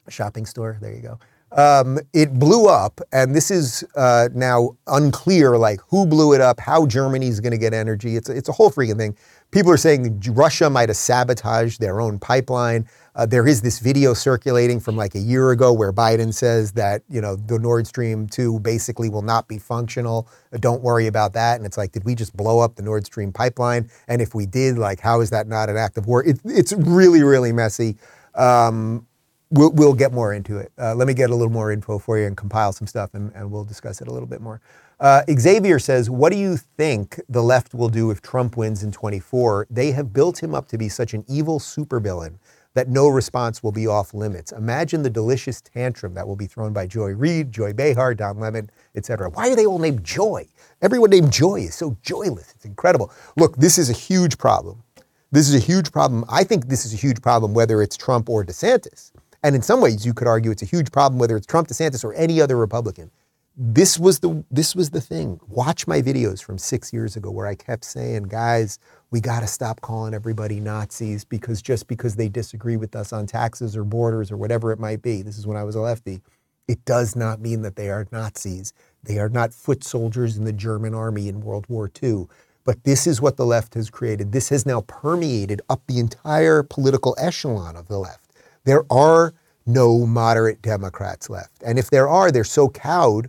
shopping 0.09 0.47
store, 0.47 0.79
there 0.81 0.93
you 0.95 1.03
go. 1.03 1.19
Um, 1.53 2.01
it 2.13 2.35
blew 2.35 2.67
up, 2.67 3.01
and 3.13 3.35
this 3.35 3.51
is 3.51 3.85
uh, 3.95 4.29
now 4.35 4.77
unclear, 4.89 5.57
like 5.57 5.81
who 5.89 6.05
blew 6.05 6.33
it 6.33 6.41
up, 6.41 6.59
how 6.59 6.85
Germany's 6.85 7.39
going 7.39 7.53
to 7.53 7.59
get 7.59 7.73
energy. 7.73 8.17
It's 8.17 8.29
it's 8.29 8.49
a 8.49 8.53
whole 8.53 8.73
freaking 8.73 8.97
thing. 8.97 9.17
People 9.53 9.71
are 9.71 9.77
saying 9.77 10.21
Russia 10.31 10.69
might 10.69 10.89
have 10.89 10.97
sabotaged 10.97 11.81
their 11.81 12.01
own 12.01 12.19
pipeline. 12.19 12.89
Uh, 13.17 13.25
there 13.25 13.47
is 13.47 13.63
this 13.63 13.79
video 13.79 14.13
circulating 14.13 14.81
from 14.81 14.97
like 14.97 15.15
a 15.15 15.21
year 15.21 15.53
ago 15.53 15.73
where 15.73 15.93
Biden 15.93 16.35
says 16.35 16.73
that 16.73 17.03
you 17.09 17.21
know 17.21 17.37
the 17.37 17.59
Nord 17.61 17.87
Stream 17.87 18.27
2 18.27 18.59
basically 18.61 19.09
will 19.09 19.23
not 19.23 19.47
be 19.47 19.59
functional. 19.59 20.29
Uh, 20.53 20.59
don't 20.59 20.83
worry 20.83 21.07
about 21.07 21.33
that. 21.35 21.57
And 21.57 21.65
it's 21.65 21.79
like, 21.79 21.93
did 21.93 22.05
we 22.05 22.17
just 22.17 22.37
blow 22.37 22.59
up 22.59 22.75
the 22.75 22.83
Nord 22.83 23.07
Stream 23.07 23.33
pipeline? 23.33 23.89
And 24.09 24.21
if 24.21 24.35
we 24.35 24.47
did, 24.47 24.79
like, 24.79 24.99
how 24.99 25.21
is 25.21 25.31
that 25.31 25.47
not 25.47 25.69
an 25.69 25.77
act 25.77 25.97
of 25.97 26.07
war? 26.07 26.25
It, 26.25 26.41
it's 26.45 26.73
really, 26.73 27.23
really 27.23 27.53
messy. 27.53 27.97
Um, 28.35 29.07
we'll, 29.51 29.71
we'll 29.71 29.95
get 29.95 30.13
more 30.13 30.33
into 30.33 30.59
it. 30.59 30.73
Uh, 30.77 30.97
let 30.97 31.07
me 31.07 31.15
get 31.15 31.31
a 31.31 31.35
little 31.35 31.53
more 31.53 31.71
info 31.71 32.01
for 32.01 32.19
you 32.19 32.27
and 32.27 32.37
compile 32.37 32.73
some 32.73 32.89
stuff, 32.89 33.15
and, 33.15 33.33
and 33.37 33.49
we'll 33.49 33.65
discuss 33.65 34.01
it 34.01 34.09
a 34.09 34.13
little 34.13 34.29
bit 34.29 34.41
more. 34.41 34.61
Uh, 34.99 35.23
Xavier 35.31 35.79
says, 35.79 36.11
What 36.11 36.33
do 36.33 36.39
you 36.39 36.57
think 36.57 37.21
the 37.29 37.43
left 37.43 37.75
will 37.75 37.89
do 37.89 38.11
if 38.11 38.23
Trump 38.23 38.57
wins 38.57 38.83
in 38.83 38.91
24? 38.91 39.69
They 39.71 39.93
have 39.93 40.13
built 40.13 40.43
him 40.43 40.55
up 40.55 40.67
to 40.69 40.79
be 40.79 40.89
such 40.89 41.15
an 41.15 41.25
evil 41.29 41.61
supervillain 41.61 42.39
that 42.75 42.89
no 42.89 43.09
response 43.09 43.63
will 43.63 43.73
be 43.73 43.87
off 43.87 44.13
limits. 44.13 44.53
Imagine 44.53 45.03
the 45.03 45.11
delicious 45.11 45.61
tantrum 45.61 46.15
that 46.15 46.27
will 46.27 46.37
be 46.37 46.47
thrown 46.47 46.73
by 46.73 46.87
Joy 46.87 47.11
Reid, 47.11 47.53
Joy 47.53 47.73
Behar, 47.73 48.15
Don 48.15 48.39
Lemon, 48.39 48.71
etc. 48.95 49.31
Why 49.31 49.51
are 49.51 49.57
they 49.57 49.67
all 49.67 49.79
named 49.79 50.05
Joy? 50.05 50.47
Everyone 50.83 51.11
named 51.11 51.33
Joy 51.33 51.61
is 51.61 51.75
so 51.75 51.97
joyless. 52.03 52.53
It's 52.55 52.65
incredible. 52.65 53.13
Look, 53.37 53.57
this 53.57 53.79
is 53.79 53.91
a 53.91 53.95
huge 53.95 54.39
problem. 54.39 54.83
This 55.31 55.49
is 55.49 55.55
a 55.55 55.59
huge 55.59 55.91
problem. 55.91 56.25
I 56.29 56.45
think 56.45 56.69
this 56.69 56.85
is 56.85 56.93
a 56.93 56.97
huge 56.97 57.23
problem 57.23 57.55
whether 57.55 57.83
it's 57.83 57.97
Trump 57.97 58.29
or 58.29 58.45
DeSantis. 58.45 59.13
And 59.43 59.55
in 59.55 59.63
some 59.63 59.81
ways, 59.81 60.07
you 60.07 60.15
could 60.15 60.27
argue 60.27 60.51
it's 60.51 60.63
a 60.63 60.67
huge 60.67 60.91
problem 60.91 61.19
whether 61.19 61.37
it's 61.37 61.47
Trump, 61.47 61.69
DeSantis, 61.69 62.05
or 62.05 62.15
any 62.15 62.41
other 62.41 62.57
Republican 62.57 63.11
this 63.57 63.99
was 63.99 64.19
the 64.19 64.45
this 64.51 64.75
was 64.75 64.91
the 64.91 65.01
thing. 65.01 65.41
Watch 65.49 65.87
my 65.87 66.03
videos 66.03 66.43
from 66.43 66.59
six 66.59 66.93
years 66.93 67.17
ago 67.17 67.31
where 67.31 67.47
I 67.47 67.55
kept 67.55 67.85
saying, 67.85 68.25
guys, 68.25 68.79
we 69.11 69.21
got 69.21 69.41
to 69.41 69.47
stop 69.47 69.81
calling 69.81 70.13
everybody 70.13 70.59
Nazis 70.59 71.25
because 71.25 71.63
just 71.63 71.87
because 71.87 72.17
they 72.17 72.29
disagree 72.29 72.77
with 72.77 72.97
us 72.97 73.13
on 73.13 73.27
taxes 73.27 73.77
or 73.77 73.85
borders 73.85 74.33
or 74.33 74.37
whatever 74.37 74.73
it 74.73 74.81
might 74.81 75.03
be. 75.03 75.23
This 75.23 75.39
is 75.39 75.47
when 75.47 75.57
I 75.57 75.63
was 75.63 75.77
a 75.77 75.81
lefty. 75.81 76.21
It 76.67 76.85
does 76.85 77.15
not 77.15 77.41
mean 77.41 77.63
that 77.63 77.77
they 77.77 77.91
are 77.91 78.09
Nazis. 78.11 78.73
They 79.05 79.19
are 79.19 79.29
not 79.29 79.55
foot 79.55 79.85
soldiers 79.85 80.37
in 80.37 80.45
the 80.45 80.53
German 80.53 80.95
army 80.95 81.29
in 81.29 81.41
World 81.43 81.67
War 81.69 81.91
II. 82.03 82.27
But 82.65 82.83
this 82.85 83.07
is 83.07 83.21
what 83.21 83.37
the 83.37 83.47
left 83.47 83.75
has 83.75 83.91
created. 83.91 84.33
This 84.33 84.49
has 84.49 84.65
now 84.65 84.81
permeated 84.81 85.61
up 85.69 85.83
the 85.87 86.01
entire 86.01 86.63
political 86.63 87.15
echelon 87.19 87.77
of 87.77 87.87
the 87.89 87.99
left. 87.99 88.33
There 88.65 88.85
are 88.91 89.35
no 89.67 90.07
moderate 90.07 90.63
Democrats 90.63 91.29
left. 91.29 91.63
And 91.63 91.79
if 91.79 91.91
there 91.91 92.09
are, 92.09 92.33
they're 92.33 92.45
so 92.45 92.71
cowed 92.71 93.29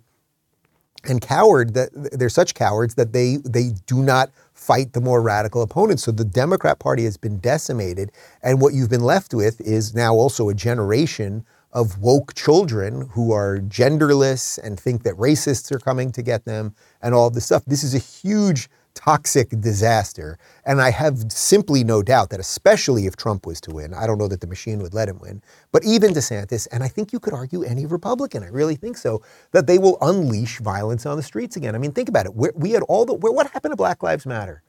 and 1.08 1.22
coward 1.22 1.74
that 1.74 1.90
they're 1.94 2.30
such 2.30 2.54
cowards 2.54 2.96
that 2.96 3.14
they 3.14 3.38
they 3.38 3.72
do 3.88 4.02
not 4.02 4.32
fight 4.54 4.94
the 4.94 5.02
more 5.02 5.22
radical 5.22 5.62
opponents. 5.62 6.04
So 6.04 6.12
the 6.12 6.26
Democrat 6.26 6.80
Party 6.80 7.04
has 7.04 7.18
been 7.18 7.40
decimated, 7.40 8.12
and 8.42 8.62
what 8.62 8.74
you've 8.74 8.90
been 8.90 9.04
left 9.04 9.34
with 9.34 9.62
is 9.62 9.94
now 9.94 10.14
also 10.16 10.50
a 10.50 10.54
generation 10.54 11.46
of 11.74 12.00
woke 12.00 12.34
children 12.34 13.10
who 13.12 13.34
are 13.34 13.60
genderless 13.60 14.58
and 14.64 14.80
think 14.80 15.04
that 15.04 15.14
racists 15.16 15.72
are 15.74 15.80
coming 15.80 16.10
to 16.14 16.22
get 16.22 16.46
them 16.46 16.74
and 17.02 17.14
all 17.14 17.28
of 17.28 17.34
this 17.34 17.46
stuff. 17.46 17.66
This 17.66 17.84
is 17.84 17.94
a 17.94 18.00
huge 18.00 18.70
toxic 18.96 19.50
disaster. 19.62 20.40
And 20.66 20.82
I 20.82 20.90
have 20.90 21.32
simply 21.32 21.84
no 21.84 22.02
doubt 22.02 22.32
that, 22.32 22.40
especially 22.40 23.06
if 23.06 23.16
Trump 23.16 23.46
was 23.46 23.62
to 23.62 23.72
win, 23.72 23.94
I 23.94 24.08
don't 24.08 24.18
know 24.18 24.28
that 24.28 24.42
the 24.42 24.48
machine 24.48 24.80
would 24.80 24.94
let 24.94 25.08
him 25.08 25.20
win, 25.20 25.44
but 25.72 25.84
even 25.86 26.14
DeSantis, 26.14 26.68
and 26.72 26.84
I 26.84 26.88
think 26.88 27.14
you 27.14 27.20
could 27.20 27.34
argue 27.34 27.64
any 27.64 27.86
Republican, 27.86 28.42
I 28.42 28.48
really 28.48 28.76
think 28.76 28.98
so, 28.98 29.22
that 29.52 29.68
they 29.68 29.78
will 29.78 29.98
unleash 30.02 30.60
violence 30.60 31.06
on 31.06 31.18
the 31.18 31.24
streets 31.24 31.56
again. 31.56 31.76
I 31.76 31.78
mean, 31.78 31.92
think 31.92 32.10
about 32.10 32.26
it. 32.26 32.34
we 32.34 32.72
had 32.72 32.82
all 32.84 33.06
the, 33.06 33.14
what 33.14 33.52
happened 33.52 33.74
to 33.74 33.78
Black 33.78 34.02
Lives 34.02 34.26
Matter? 34.26 34.64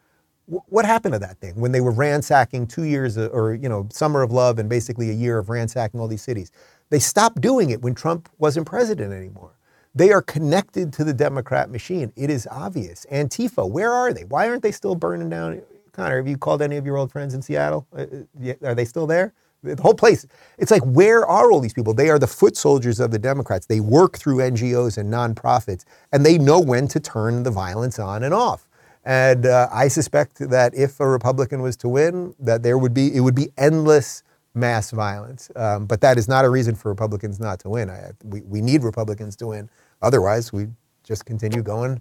What 0.47 0.85
happened 0.85 1.15
to 1.15 1.19
that 1.21 1.39
thing 1.39 1.57
when 1.57 1.73
they 1.73 1.81
were 1.81 1.91
ransacking 1.91 2.69
two 2.69 2.85
years 2.85 3.19
uh, 3.19 3.27
or, 3.33 3.55
you 3.55 3.69
know, 3.69 3.89
summer 3.91 4.23
of 4.23 4.31
love 4.31 4.61
and 4.61 4.69
basically 4.69 5.11
a 5.11 5.13
year 5.13 5.39
of 5.39 5.49
ransacking 5.49 5.99
all 5.99 6.07
these 6.07 6.23
cities? 6.23 6.53
They 6.89 7.01
stopped 7.01 7.41
doing 7.41 7.71
it 7.71 7.83
when 7.83 7.97
Trump 7.97 8.29
wasn't 8.39 8.67
president 8.67 9.13
anymore. 9.13 9.57
They 9.97 10.13
are 10.13 10.21
connected 10.21 10.93
to 10.93 11.05
the 11.05 11.15
Democrat 11.15 11.71
machine. 11.71 12.13
It 12.17 12.29
is 12.29 12.47
obvious. 12.51 13.07
Antifa, 13.11 13.69
where 13.69 13.91
are 13.91 14.13
they? 14.13 14.25
Why 14.25 14.47
aren't 14.47 14.63
they 14.63 14.71
still 14.71 14.95
burning 14.95 15.31
down? 15.31 15.63
Connor, 15.93 16.19
have 16.19 16.29
you 16.29 16.37
called 16.37 16.61
any 16.61 16.77
of 16.77 16.85
your 16.85 16.99
old 16.99 17.11
friends 17.11 17.33
in 17.33 17.41
Seattle? 17.41 17.87
Uh, 17.97 18.05
uh, 18.47 18.53
are 18.63 18.75
they 18.75 18.85
still 18.85 19.07
there? 19.07 19.33
The 19.63 19.81
whole 19.81 19.95
place. 19.95 20.27
It's 20.59 20.71
like, 20.71 20.83
where 20.83 21.25
are 21.25 21.51
all 21.51 21.61
these 21.61 21.73
people? 21.73 21.95
They 21.95 22.11
are 22.11 22.19
the 22.19 22.27
foot 22.27 22.59
soldiers 22.59 23.01
of 23.01 23.11
the 23.11 23.19
Democrats. 23.19 23.65
They 23.65 23.81
work 23.81 24.19
through 24.19 24.37
NGOs 24.37 24.99
and 24.99 25.11
nonprofits, 25.11 25.87
and 26.13 26.27
they 26.27 26.37
know 26.37 26.61
when 26.61 26.89
to 26.89 27.01
turn 27.01 27.43
the 27.43 27.51
violence 27.51 27.99
on 27.99 28.23
and 28.23 28.35
off. 28.35 28.69
And 29.03 29.47
uh, 29.47 29.69
I 29.73 29.89
suspect 29.89 30.51
that 30.51 30.75
if 30.75 31.01
a 31.01 31.09
Republican 31.09 31.63
was 31.63 31.75
to 31.79 31.89
win, 31.89 32.35
that 32.39 32.63
there 32.63 32.77
would 32.77 32.93
be 32.93 33.17
it 33.17 33.21
would 33.21 33.35
be 33.35 33.49
endless 33.57 34.23
mass 34.57 34.91
violence. 34.91 35.51
Um, 35.57 35.87
but 35.87 36.01
that 36.01 36.19
is 36.19 36.29
not 36.29 36.45
a 36.45 36.51
reason 36.51 36.75
for 36.75 36.89
Republicans 36.89 37.39
not 37.39 37.61
to 37.61 37.71
win. 37.71 37.89
I, 37.91 38.11
we, 38.25 38.43
we 38.43 38.61
need 38.61 38.83
Republicans 38.83 39.37
to 39.37 39.49
win. 39.49 39.71
Otherwise, 40.03 40.53
we 40.53 40.69
just 41.03 41.25
continue 41.25 41.63
going 41.63 42.01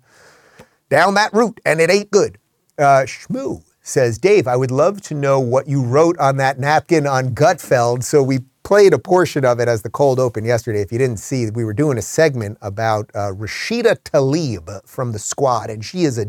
down 0.89 1.13
that 1.15 1.33
route, 1.33 1.59
and 1.65 1.79
it 1.79 1.89
ain't 1.89 2.11
good. 2.11 2.37
Uh, 2.77 3.05
Shmoo 3.05 3.63
says, 3.81 4.17
Dave, 4.17 4.47
I 4.47 4.55
would 4.55 4.71
love 4.71 5.01
to 5.03 5.13
know 5.13 5.39
what 5.39 5.67
you 5.67 5.83
wrote 5.83 6.17
on 6.19 6.37
that 6.37 6.59
napkin 6.59 7.07
on 7.07 7.35
Gutfeld. 7.35 8.03
So 8.03 8.21
we 8.23 8.39
played 8.63 8.93
a 8.93 8.99
portion 8.99 9.45
of 9.45 9.59
it 9.59 9.67
as 9.67 9.83
the 9.83 9.89
cold 9.89 10.19
open 10.19 10.43
yesterday. 10.43 10.81
If 10.81 10.91
you 10.91 10.97
didn't 10.97 11.19
see, 11.19 11.49
we 11.51 11.63
were 11.63 11.73
doing 11.73 11.97
a 11.97 12.01
segment 12.01 12.57
about 12.61 13.11
uh, 13.13 13.31
Rashida 13.31 13.97
Tlaib 13.99 14.87
from 14.87 15.11
the 15.11 15.19
squad, 15.19 15.69
and 15.69 15.85
she 15.85 16.03
is 16.03 16.17
a 16.17 16.25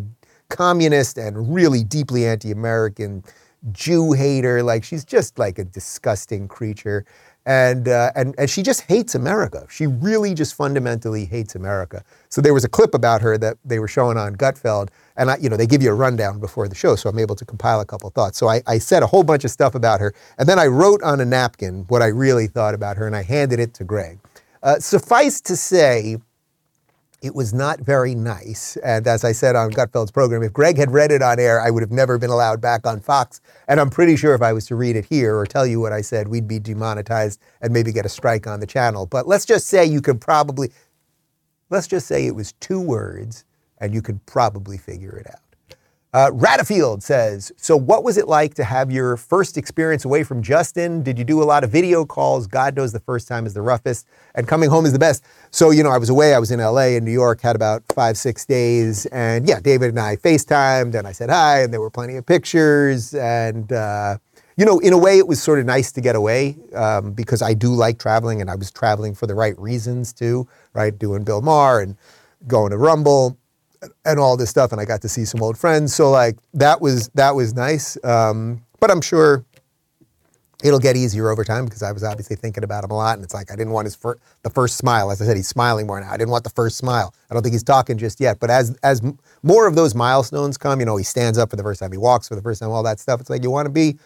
communist 0.51 1.19
and 1.19 1.55
really 1.55 1.83
deeply 1.83 2.27
anti-American 2.27 3.25
Jew 3.73 4.13
hater. 4.13 4.63
Like 4.63 4.85
she's 4.85 5.05
just 5.05 5.39
like 5.39 5.59
a 5.59 5.65
disgusting 5.65 6.47
creature. 6.47 7.07
And, 7.47 7.87
uh, 7.89 8.11
and, 8.17 8.35
and 8.39 8.51
she 8.51 8.63
just 8.63 8.83
hates 8.83 9.15
America. 9.15 9.67
She 9.71 9.87
really 9.87 10.35
just 10.35 10.55
fundamentally 10.55 11.25
hates 11.25 11.55
America. 11.55 12.03
So 12.29 12.41
there 12.41 12.53
was 12.53 12.65
a 12.65 12.69
clip 12.69 12.93
about 12.93 13.23
her 13.23 13.39
that 13.39 13.57
they 13.65 13.79
were 13.79 13.87
showing 13.89 14.19
on 14.19 14.35
Gutfeld, 14.35 14.89
and 15.17 15.31
I, 15.31 15.37
you 15.37 15.49
know 15.49 15.57
they 15.57 15.67
give 15.67 15.81
you 15.81 15.91
a 15.91 15.95
rundown 15.95 16.41
before 16.41 16.69
the 16.69 16.75
show, 16.75 16.97
so 16.97 17.09
I'm 17.09 17.19
able 17.21 17.37
to 17.37 17.45
compile 17.45 17.81
a 17.81 17.87
couple 17.87 18.11
thoughts. 18.11 18.37
So 18.37 18.49
I, 18.49 18.63
I 18.67 18.79
said 18.79 19.03
a 19.03 19.07
whole 19.07 19.23
bunch 19.23 19.45
of 19.45 19.53
stuff 19.53 19.77
about 19.77 20.01
her, 20.01 20.13
and 20.39 20.49
then 20.49 20.59
I 20.59 20.67
wrote 20.67 21.03
on 21.03 21.21
a 21.21 21.25
napkin 21.25 21.85
what 21.89 22.03
I 22.03 22.07
really 22.09 22.49
thought 22.49 22.75
about 22.75 22.97
her, 22.97 23.07
and 23.07 23.15
I 23.15 23.23
handed 23.23 23.61
it 23.61 23.75
to 23.75 23.85
Greg. 23.85 24.19
Uh, 24.63 24.81
suffice 24.81 25.41
to 25.43 25.55
say, 25.55 26.17
it 27.27 27.35
was 27.35 27.53
not 27.53 27.81
very 27.81 28.15
nice. 28.15 28.77
And 28.79 29.07
as 29.07 29.25
I 29.25 29.33
said 29.33 29.57
on 29.57 29.73
Gutfeld's 29.73 30.13
program, 30.13 30.43
if 30.43 30.53
Greg 30.53 30.79
had 30.79 30.93
read 30.93 31.11
it 31.11 31.23
on 31.23 31.39
air, 31.39 31.61
I 31.61 31.71
would 31.71 31.83
have 31.83 31.91
never 31.91 32.19
been 32.19 32.31
allowed 32.31 32.61
back 32.61 32.87
on 32.87 33.01
Fox. 33.01 33.41
And 33.69 33.81
I'm 33.81 33.91
pretty 33.91 34.17
sure 34.17 34.35
if 34.35 34.43
I 34.43 34.53
was 34.53 34.67
to 34.67 34.77
read 34.77 34.97
it 34.97 35.05
here 35.05 35.37
or 35.37 35.45
tell 35.45 35.67
you 35.67 35.81
what 35.81 35.93
I 35.93 36.01
said, 36.01 36.29
we'd 36.29 36.49
be 36.49 36.59
demonetized 36.59 37.41
and 37.61 37.73
maybe 37.73 37.93
get 37.93 38.07
a 38.07 38.09
strike 38.09 38.47
on 38.47 38.61
the 38.61 38.67
channel. 38.67 39.07
But 39.07 39.27
let's 39.27 39.45
just 39.45 39.67
say 39.67 39.85
you 39.85 40.01
could 40.01 40.21
probably, 40.21 40.71
let's 41.69 41.89
just 41.89 42.07
say 42.07 42.27
it 42.27 42.35
was 42.35 42.53
two 42.53 42.81
words 42.81 43.45
and 43.79 43.93
you 43.93 44.01
could 44.01 44.25
probably 44.25 44.79
figure 44.79 45.17
it 45.17 45.27
out. 45.29 45.46
Uh, 46.17 46.31
Ratafield 46.31 47.03
says, 47.03 47.53
So, 47.59 47.77
what 47.77 48.03
was 48.03 48.17
it 48.17 48.27
like 48.27 48.55
to 48.55 48.65
have 48.65 48.91
your 48.91 49.19
first 49.19 49.59
experience 49.59 50.07
away 50.07 50.25
from 50.25 50.43
Justin? 50.43 51.03
Did 51.03 51.19
you 51.19 51.27
do 51.27 51.43
a 51.43 51.45
lot 51.45 51.63
of 51.63 51.69
video 51.69 52.07
calls? 52.07 52.47
God 52.47 52.75
knows 52.75 52.91
the 52.91 53.01
first 53.01 53.29
time 53.29 53.45
is 53.45 53.53
the 53.53 53.61
roughest, 53.61 54.07
and 54.35 54.49
coming 54.49 54.71
home 54.71 54.87
is 54.87 54.95
the 54.95 54.99
best. 54.99 55.23
So, 55.51 55.69
you 55.69 55.83
know, 55.83 55.91
I 55.91 55.99
was 55.99 56.09
away. 56.09 56.35
I 56.35 56.39
was 56.39 56.51
in 56.51 56.59
LA 56.59 56.97
and 56.97 57.05
New 57.05 57.13
York, 57.13 57.43
had 57.43 57.55
about 57.55 57.83
five, 57.95 58.17
six 58.17 58.47
days. 58.47 59.05
And 59.13 59.47
yeah, 59.47 59.61
David 59.61 59.91
and 59.91 60.01
I 60.01 60.17
FaceTimed 60.17 60.95
and 60.95 61.07
I 61.07 61.13
said 61.13 61.29
hi, 61.29 61.61
and 61.61 61.71
there 61.71 61.83
were 61.83 61.91
plenty 61.91 62.17
of 62.17 62.25
pictures. 62.25 63.13
And, 63.13 63.71
uh, 63.71 64.17
you 64.57 64.65
know, 64.65 64.79
in 64.79 64.95
a 64.95 64.99
way, 64.99 65.19
it 65.19 65.29
was 65.29 65.43
sort 65.43 65.59
of 65.59 65.67
nice 65.67 65.93
to 65.93 66.01
get 66.01 66.17
away 66.17 66.57
um, 66.75 67.13
because 67.13 67.43
I 67.43 67.53
do 67.53 67.69
like 67.75 67.99
traveling 67.99 68.41
and 68.41 68.51
I 68.51 68.55
was 68.55 68.71
traveling 68.71 69.15
for 69.15 69.27
the 69.27 69.35
right 69.35 69.59
reasons 69.59 70.15
too, 70.15 70.49
right? 70.73 70.99
Doing 70.99 71.25
Bill 71.25 71.43
Maher 71.43 71.83
and 71.83 71.95
going 72.47 72.71
to 72.71 72.79
Rumble 72.79 73.37
and 74.05 74.19
all 74.19 74.37
this 74.37 74.51
stuff, 74.51 74.73
and 74.73 74.81
I 74.81 74.85
got 74.85 75.03
to 75.03 75.09
see 75.09 75.25
some 75.25 75.43
old 75.43 75.59
friends. 75.59 75.95
So 75.95 76.11
like 76.11 76.37
that 76.55 76.81
was 76.81 77.09
that 77.15 77.35
was 77.35 77.55
nice. 77.55 77.97
Um, 78.05 78.63
but 78.81 78.91
I'm 78.91 79.01
sure 79.01 79.45
it'll 80.65 80.79
get 80.79 80.97
easier 80.97 81.29
over 81.29 81.45
time 81.45 81.65
because 81.65 81.83
I 81.83 81.93
was 81.93 82.03
obviously 82.03 82.37
thinking 82.37 82.65
about 82.65 82.85
him 82.85 82.91
a 82.91 82.97
lot, 82.97 83.17
and 83.17 83.25
it's 83.25 83.35
like 83.35 83.51
I 83.51 83.57
didn't 83.57 83.73
want 83.73 83.87
his 83.87 83.95
fir- 83.95 84.19
the 84.43 84.51
first 84.51 84.77
smile. 84.77 85.11
As 85.11 85.21
I 85.21 85.27
said, 85.27 85.37
he's 85.37 85.49
smiling 85.49 85.87
more 85.87 86.01
now. 86.01 86.11
I 86.11 86.17
didn't 86.17 86.31
want 86.31 86.45
the 86.45 86.51
first 86.51 86.77
smile. 86.77 87.15
I 87.31 87.35
don't 87.35 87.43
think 87.43 87.53
he's 87.53 87.63
talking 87.63 87.99
just 87.99 88.21
yet. 88.21 88.39
But 88.41 88.51
as 88.51 88.77
as 88.83 89.03
more 89.43 89.67
of 89.67 89.75
those 89.75 89.95
milestones 89.95 90.57
come, 90.57 90.81
you 90.81 90.87
know, 90.87 90.97
he 90.97 91.05
stands 91.05 91.39
up 91.39 91.51
for 91.51 91.57
the 91.57 91.63
first 91.63 91.81
time, 91.81 91.93
he 91.93 91.99
walks 91.99 92.29
for 92.29 92.35
the 92.35 92.43
first 92.43 92.61
time, 92.61 92.71
all 92.71 92.83
that 92.83 93.01
stuff. 93.01 93.21
It's 93.21 93.31
like 93.31 93.43
you 93.43 93.51
want 93.51 93.67
to 93.67 93.73
be 93.73 93.97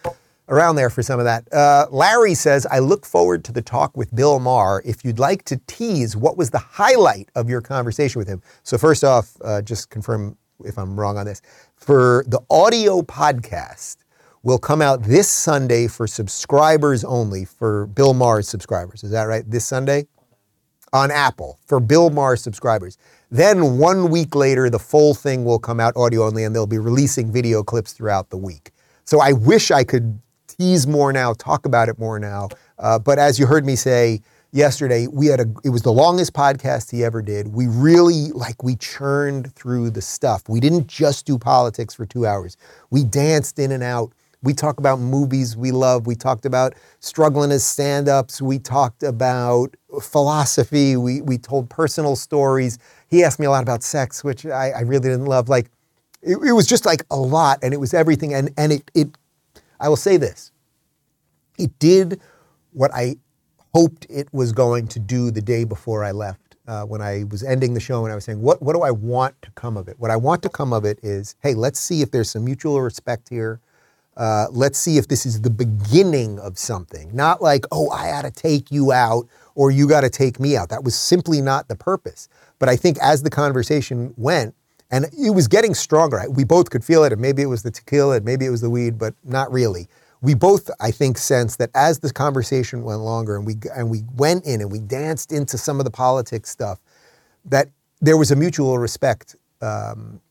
around 0.51 0.75
there 0.75 0.89
for 0.89 1.01
some 1.01 1.19
of 1.19 1.25
that. 1.25 1.51
Uh, 1.51 1.87
Larry 1.89 2.35
says, 2.35 2.67
I 2.69 2.79
look 2.79 3.05
forward 3.05 3.43
to 3.45 3.51
the 3.51 3.61
talk 3.61 3.97
with 3.97 4.13
Bill 4.13 4.39
Maher. 4.39 4.83
If 4.85 5.03
you'd 5.03 5.17
like 5.17 5.43
to 5.45 5.59
tease, 5.65 6.15
what 6.15 6.37
was 6.37 6.51
the 6.51 6.59
highlight 6.59 7.29
of 7.35 7.49
your 7.49 7.61
conversation 7.61 8.19
with 8.19 8.27
him? 8.27 8.43
So, 8.61 8.77
first 8.77 9.03
off, 9.03 9.35
uh, 9.43 9.61
just 9.61 9.89
confirm 9.89 10.37
if 10.63 10.77
I'm 10.77 10.99
wrong 10.99 11.17
on 11.17 11.25
this. 11.25 11.41
For 11.75 12.23
the 12.27 12.41
audio 12.51 13.01
podcast, 13.01 13.97
will 14.43 14.57
come 14.57 14.81
out 14.81 15.03
this 15.03 15.29
Sunday 15.29 15.87
for 15.87 16.07
subscribers 16.07 17.03
only, 17.03 17.45
for 17.45 17.87
Bill 17.87 18.13
Maher's 18.13 18.47
subscribers. 18.47 19.03
Is 19.03 19.11
that 19.11 19.23
right? 19.23 19.49
This 19.49 19.65
Sunday? 19.65 20.07
On 20.93 21.09
Apple, 21.09 21.57
for 21.65 21.79
Bill 21.79 22.09
Maher 22.09 22.35
subscribers. 22.35 22.97
Then 23.29 23.77
one 23.77 24.09
week 24.09 24.35
later, 24.35 24.69
the 24.69 24.79
full 24.79 25.13
thing 25.13 25.45
will 25.45 25.59
come 25.59 25.79
out 25.79 25.95
audio 25.95 26.25
only, 26.25 26.43
and 26.43 26.53
they'll 26.53 26.67
be 26.67 26.79
releasing 26.79 27.31
video 27.31 27.63
clips 27.63 27.93
throughout 27.93 28.29
the 28.29 28.37
week. 28.37 28.71
So 29.05 29.21
I 29.21 29.31
wish 29.31 29.71
I 29.71 29.85
could 29.85 30.19
tease 30.61 30.85
more 30.85 31.11
now, 31.11 31.33
talk 31.33 31.65
about 31.65 31.89
it 31.89 31.97
more 31.97 32.19
now. 32.19 32.47
Uh, 32.77 32.99
but 32.99 33.17
as 33.17 33.39
you 33.39 33.47
heard 33.47 33.65
me 33.65 33.75
say 33.75 34.21
yesterday, 34.51 35.07
we 35.07 35.25
had 35.25 35.39
a, 35.39 35.45
it 35.63 35.69
was 35.69 35.81
the 35.81 35.91
longest 35.91 36.33
podcast 36.33 36.91
he 36.91 37.03
ever 37.03 37.21
did. 37.21 37.47
We 37.47 37.65
really, 37.65 38.31
like, 38.33 38.61
we 38.61 38.75
churned 38.75 39.53
through 39.55 39.89
the 39.89 40.03
stuff. 40.03 40.47
We 40.47 40.59
didn't 40.59 40.85
just 40.85 41.25
do 41.25 41.39
politics 41.39 41.95
for 41.95 42.05
two 42.05 42.27
hours, 42.27 42.57
we 42.91 43.03
danced 43.03 43.57
in 43.57 43.71
and 43.71 43.83
out. 43.83 44.13
We 44.43 44.53
talked 44.53 44.79
about 44.79 44.99
movies 44.99 45.55
we 45.55 45.71
love. 45.71 46.07
We 46.07 46.15
talked 46.15 46.47
about 46.47 46.73
struggling 46.99 47.51
as 47.51 47.63
stand 47.63 48.09
ups. 48.09 48.41
We 48.41 48.57
talked 48.57 49.03
about 49.03 49.75
philosophy. 50.01 50.97
We, 50.97 51.21
we 51.21 51.37
told 51.37 51.69
personal 51.69 52.15
stories. 52.15 52.79
He 53.07 53.23
asked 53.23 53.39
me 53.39 53.45
a 53.45 53.51
lot 53.51 53.61
about 53.61 53.83
sex, 53.83 54.23
which 54.23 54.47
I, 54.47 54.71
I 54.71 54.79
really 54.81 55.09
didn't 55.09 55.25
love. 55.25 55.47
Like, 55.47 55.69
it, 56.23 56.37
it 56.37 56.53
was 56.53 56.65
just 56.65 56.87
like 56.87 57.03
a 57.11 57.17
lot 57.17 57.59
and 57.61 57.71
it 57.71 57.79
was 57.79 57.93
everything. 57.93 58.33
And, 58.33 58.49
and 58.57 58.71
it, 58.71 58.89
it, 58.95 59.09
I 59.79 59.89
will 59.89 59.95
say 59.95 60.17
this 60.17 60.50
it 61.57 61.77
did 61.79 62.19
what 62.73 62.91
I 62.93 63.17
hoped 63.73 64.05
it 64.09 64.27
was 64.33 64.51
going 64.51 64.87
to 64.89 64.99
do 64.99 65.31
the 65.31 65.41
day 65.41 65.63
before 65.63 66.03
I 66.03 66.11
left. 66.11 66.39
Uh, 66.67 66.83
when 66.85 67.01
I 67.01 67.25
was 67.29 67.43
ending 67.43 67.73
the 67.73 67.79
show 67.79 68.05
and 68.05 68.11
I 68.11 68.15
was 68.15 68.23
saying, 68.23 68.41
what, 68.41 68.61
what 68.61 68.73
do 68.73 68.81
I 68.81 68.91
want 68.91 69.41
to 69.41 69.51
come 69.51 69.75
of 69.75 69.87
it? 69.87 69.99
What 69.99 70.11
I 70.11 70.15
want 70.15 70.43
to 70.43 70.49
come 70.49 70.71
of 70.71 70.85
it 70.85 70.99
is, 71.01 71.35
hey, 71.41 71.53
let's 71.53 71.79
see 71.79 72.01
if 72.01 72.11
there's 72.11 72.29
some 72.29 72.45
mutual 72.45 72.79
respect 72.81 73.29
here. 73.29 73.59
Uh, 74.15 74.45
let's 74.51 74.77
see 74.77 74.97
if 74.97 75.07
this 75.07 75.25
is 75.25 75.41
the 75.41 75.49
beginning 75.49 76.39
of 76.39 76.57
something. 76.57 77.13
Not 77.13 77.41
like, 77.41 77.65
oh, 77.71 77.89
I 77.89 78.11
got 78.11 78.21
to 78.23 78.31
take 78.31 78.71
you 78.71 78.91
out 78.91 79.27
or 79.55 79.71
you 79.71 79.87
got 79.87 80.01
to 80.01 80.09
take 80.09 80.39
me 80.39 80.55
out. 80.55 80.69
That 80.69 80.83
was 80.83 80.95
simply 80.95 81.41
not 81.41 81.67
the 81.67 81.75
purpose. 81.75 82.29
But 82.59 82.69
I 82.69 82.75
think 82.75 82.97
as 83.01 83.23
the 83.23 83.29
conversation 83.29 84.13
went, 84.15 84.53
and 84.91 85.05
it 85.17 85.31
was 85.31 85.47
getting 85.47 85.73
stronger. 85.73 86.23
We 86.29 86.43
both 86.43 86.69
could 86.69 86.83
feel 86.83 87.03
it, 87.05 87.13
and 87.13 87.21
maybe 87.21 87.41
it 87.41 87.47
was 87.47 87.63
the 87.63 87.71
tequila, 87.71 88.17
and 88.17 88.25
maybe 88.25 88.45
it 88.45 88.49
was 88.49 88.61
the 88.61 88.69
weed, 88.69 88.99
but 88.99 89.15
not 89.23 89.51
really 89.51 89.87
we 90.21 90.35
both, 90.35 90.69
I 90.79 90.91
think, 90.91 91.17
sense 91.17 91.55
that 91.57 91.71
as 91.73 91.99
the 91.99 92.13
conversation 92.13 92.83
went 92.83 93.01
longer 93.01 93.35
and 93.35 93.45
we 93.45 93.55
and 93.75 93.89
we 93.89 94.03
went 94.15 94.45
in 94.45 94.61
and 94.61 94.71
we 94.71 94.79
danced 94.79 95.31
into 95.31 95.57
some 95.57 95.79
of 95.79 95.85
the 95.85 95.91
politics 95.91 96.49
stuff, 96.49 96.79
that 97.45 97.69
there 98.01 98.17
was 98.17 98.31
a 98.31 98.35
mutual 98.35 98.77
respect 98.77 99.35
um, 99.61 100.21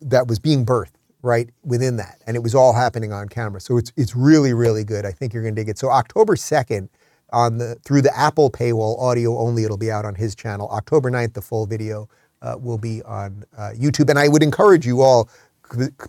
that 0.00 0.26
was 0.26 0.38
being 0.38 0.64
birthed 0.64 0.92
right 1.22 1.50
within 1.64 1.96
that, 1.96 2.20
and 2.26 2.36
it 2.36 2.42
was 2.42 2.54
all 2.54 2.72
happening 2.72 3.12
on 3.12 3.28
camera. 3.28 3.60
So 3.60 3.76
it's 3.76 3.92
it's 3.96 4.16
really 4.16 4.54
really 4.54 4.84
good. 4.84 5.04
I 5.04 5.12
think 5.12 5.34
you're 5.34 5.42
going 5.42 5.54
to 5.54 5.60
dig 5.60 5.68
it. 5.68 5.78
So 5.78 5.90
October 5.90 6.36
second. 6.36 6.88
On 7.32 7.58
the 7.58 7.74
through 7.84 8.02
the 8.02 8.16
Apple 8.16 8.48
paywall, 8.48 8.96
audio 9.00 9.36
only, 9.38 9.64
it'll 9.64 9.76
be 9.76 9.90
out 9.90 10.04
on 10.04 10.14
his 10.14 10.36
channel. 10.36 10.68
October 10.68 11.10
9th, 11.10 11.32
the 11.32 11.42
full 11.42 11.66
video 11.66 12.08
uh, 12.44 12.56
will 12.60 12.78
be 12.78 13.02
on 13.02 13.44
uh, 13.56 13.70
YouTube. 13.74 14.10
And 14.10 14.18
I 14.18 14.28
would 14.28 14.42
encourage 14.42 14.86
you 14.86 15.00
all 15.00 15.28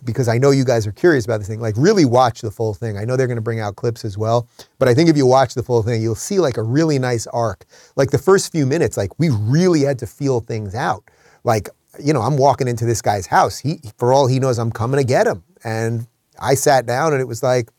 because 0.04 0.28
I 0.28 0.38
know 0.38 0.50
you 0.50 0.64
guys 0.64 0.86
are 0.86 0.92
curious 0.92 1.24
about 1.24 1.38
this 1.38 1.48
thing, 1.48 1.60
like 1.60 1.74
really 1.76 2.04
watch 2.04 2.40
the 2.40 2.50
full 2.50 2.74
thing. 2.74 2.96
I 2.96 3.04
know 3.04 3.16
they're 3.16 3.26
going 3.26 3.36
to 3.36 3.42
bring 3.42 3.60
out 3.60 3.76
clips 3.76 4.04
as 4.04 4.16
well, 4.18 4.48
but 4.78 4.88
I 4.88 4.94
think 4.94 5.08
if 5.08 5.16
you 5.16 5.26
watch 5.26 5.54
the 5.54 5.62
full 5.62 5.82
thing, 5.82 6.02
you'll 6.02 6.14
see 6.14 6.38
like 6.38 6.56
a 6.56 6.62
really 6.62 6.98
nice 6.98 7.26
arc. 7.28 7.64
Like 7.96 8.10
the 8.10 8.18
first 8.18 8.52
few 8.52 8.66
minutes, 8.66 8.96
like 8.96 9.18
we 9.18 9.30
really 9.30 9.80
had 9.80 9.98
to 10.00 10.06
feel 10.06 10.40
things 10.40 10.74
out. 10.74 11.04
Like, 11.44 11.68
you 12.02 12.12
know, 12.12 12.20
I'm 12.20 12.36
walking 12.36 12.68
into 12.68 12.84
this 12.84 13.00
guy's 13.00 13.26
house. 13.26 13.58
He, 13.58 13.80
for 13.96 14.12
all 14.12 14.26
he 14.26 14.38
knows, 14.38 14.58
I'm 14.58 14.70
coming 14.70 14.98
to 14.98 15.04
get 15.04 15.26
him. 15.26 15.42
And 15.64 16.06
I 16.38 16.54
sat 16.54 16.86
down 16.86 17.12
and 17.12 17.20
it 17.20 17.28
was 17.28 17.42
like, 17.42 17.70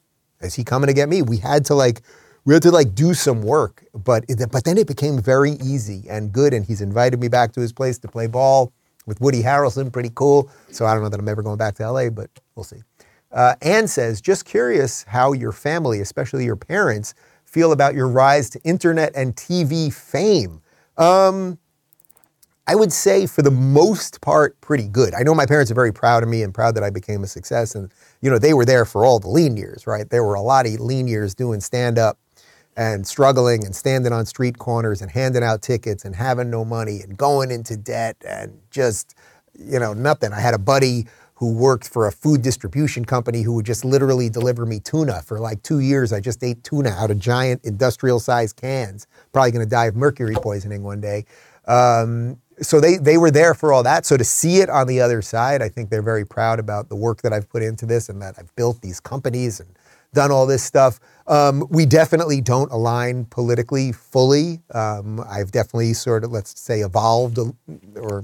is 0.42 0.56
he 0.56 0.64
coming 0.64 0.88
to 0.88 0.94
get 0.94 1.10
me? 1.10 1.22
We 1.22 1.38
had 1.38 1.66
to 1.66 1.76
like, 1.76 2.02
we 2.46 2.54
had 2.54 2.64
to 2.64 2.72
like 2.72 2.96
do 2.96 3.14
some 3.14 3.42
work, 3.42 3.84
but 3.94 4.24
but 4.52 4.64
then 4.64 4.78
it 4.78 4.88
became 4.88 5.22
very 5.22 5.52
easy 5.54 6.06
and 6.10 6.32
good. 6.32 6.54
And 6.54 6.66
he's 6.66 6.82
invited 6.82 7.20
me 7.20 7.28
back 7.28 7.52
to 7.54 7.62
his 7.62 7.74
place 7.74 7.98
to 8.00 8.08
play 8.08 8.28
ball 8.28 8.72
with 9.08 9.20
Woody 9.20 9.42
Harrelson, 9.42 9.92
pretty 9.92 10.12
cool. 10.14 10.52
So 10.70 10.86
I 10.86 10.94
don't 10.94 11.02
know 11.02 11.10
that 11.10 11.20
I'm 11.20 11.28
ever 11.28 11.42
going 11.42 11.58
back 11.58 11.74
to 11.76 11.92
LA, 11.92 12.10
but 12.10 12.30
we'll 12.56 12.64
see. 12.64 12.84
Uh, 13.32 13.56
Anne 13.62 13.88
says, 13.88 14.22
just 14.22 14.46
curious 14.46 15.04
how 15.04 15.34
your 15.34 15.52
family, 15.52 16.02
especially 16.02 16.46
your 16.46 16.56
parents, 16.56 17.16
feel 17.44 17.72
about 17.72 17.96
your 17.96 18.08
rise 18.08 18.50
to 18.52 18.62
internet 18.64 19.14
and 19.16 19.36
TV 19.36 19.92
fame. 19.92 20.62
Um, 20.98 21.58
I 22.68 22.76
would 22.76 22.92
say 22.92 23.26
for 23.26 23.42
the 23.42 23.52
most 23.52 24.20
part, 24.20 24.60
pretty 24.60 24.90
good. 24.90 25.14
I 25.14 25.24
know 25.24 25.34
my 25.34 25.46
parents 25.46 25.72
are 25.72 25.76
very 25.76 25.94
proud 25.94 26.22
of 26.22 26.30
me 26.30 26.44
and 26.44 26.54
proud 26.54 26.76
that 26.76 26.84
I 26.84 26.90
became 26.90 27.24
a 27.24 27.28
success. 27.28 27.76
And, 27.76 27.94
you 28.22 28.30
know, 28.30 28.38
they 28.38 28.54
were 28.54 28.66
there 28.66 28.84
for 28.84 29.06
all 29.06 29.20
the 29.20 29.30
lean 29.30 29.56
years, 29.56 29.88
right? 29.88 30.10
There 30.10 30.24
were 30.24 30.36
a 30.36 30.42
lot 30.42 30.66
of 30.66 30.74
lean 30.80 31.08
years 31.08 31.34
doing 31.34 31.62
stand 31.62 31.98
up 31.98 32.20
and 32.78 33.06
struggling 33.08 33.66
and 33.66 33.76
standing 33.76 34.14
on 34.14 34.26
street 34.26 34.60
corners 34.60 35.02
and 35.02 35.12
handing 35.12 35.44
out 35.44 35.64
tickets 35.64 36.06
and 36.06 36.16
having 36.16 36.50
no 36.50 36.64
money 36.64 37.02
and 37.02 37.18
going 37.18 37.50
into 37.50 37.76
debt 37.76 38.16
and 38.26 38.58
just, 38.70 39.16
you 39.58 39.80
know, 39.80 39.94
nothing. 39.94 40.32
I 40.32 40.40
had 40.40 40.54
a 40.54 40.60
buddy 40.60 41.08
who 41.34 41.54
worked 41.54 41.88
for 41.88 42.08
a 42.08 42.12
food 42.12 42.44
distribution 42.44 43.04
company 43.04 43.42
who 43.42 43.54
would 43.54 43.66
just 43.66 43.84
literally 43.84 44.30
deliver 44.30 44.66
me 44.66 44.80
tuna 44.80 45.22
for 45.24 45.40
like 45.40 45.62
two 45.64 45.80
years. 45.80 46.14
I 46.14 46.20
just 46.20 46.44
ate 46.44 46.64
tuna 46.64 46.90
out 46.92 47.10
of 47.10 47.20
giant 47.20 47.66
industrial 47.66 48.20
sized 48.20 48.56
cans. 48.56 49.08
Probably 49.34 49.52
to 49.52 49.66
die 49.66 49.88
of 49.88 49.96
mercury 49.96 50.36
poisoning 50.36 50.84
one 50.84 51.02
day. 51.02 51.26
Um, 51.68 52.40
so 52.62 52.80
they, 52.80 52.98
they 52.98 53.18
were 53.18 53.30
there 53.30 53.54
for 53.54 53.74
all 53.74 53.84
that. 53.84 54.06
So 54.06 54.18
to 54.18 54.24
see 54.24 54.58
it 54.58 54.70
on 54.70 54.88
the 54.88 55.02
other 55.02 55.22
side, 55.22 55.62
I 55.62 55.70
think 55.70 55.90
they're 55.90 56.02
very 56.02 56.26
proud 56.26 56.60
about 56.60 56.90
the 56.90 56.96
work 56.96 57.22
that 57.24 57.34
I've 57.34 57.50
put 57.50 57.62
into 57.62 57.86
this 57.86 58.10
and 58.10 58.22
that 58.22 58.36
I've 58.38 58.56
built 58.56 58.82
these 58.82 59.00
companies 59.00 59.60
and 59.60 59.70
done 60.14 60.32
all 60.32 60.46
this 60.46 60.64
stuff. 60.64 61.00
Um, 61.28 61.68
we 61.70 61.86
definitely 61.86 62.42
don't 62.42 62.72
align 62.72 63.26
politically 63.26 63.92
fully. 63.92 64.62
Um, 64.74 65.20
I've 65.30 65.52
definitely 65.52 65.94
sort 65.94 66.24
of, 66.24 66.32
let's 66.32 66.60
say, 66.60 66.82
evolved 66.82 67.38
or 67.96 68.24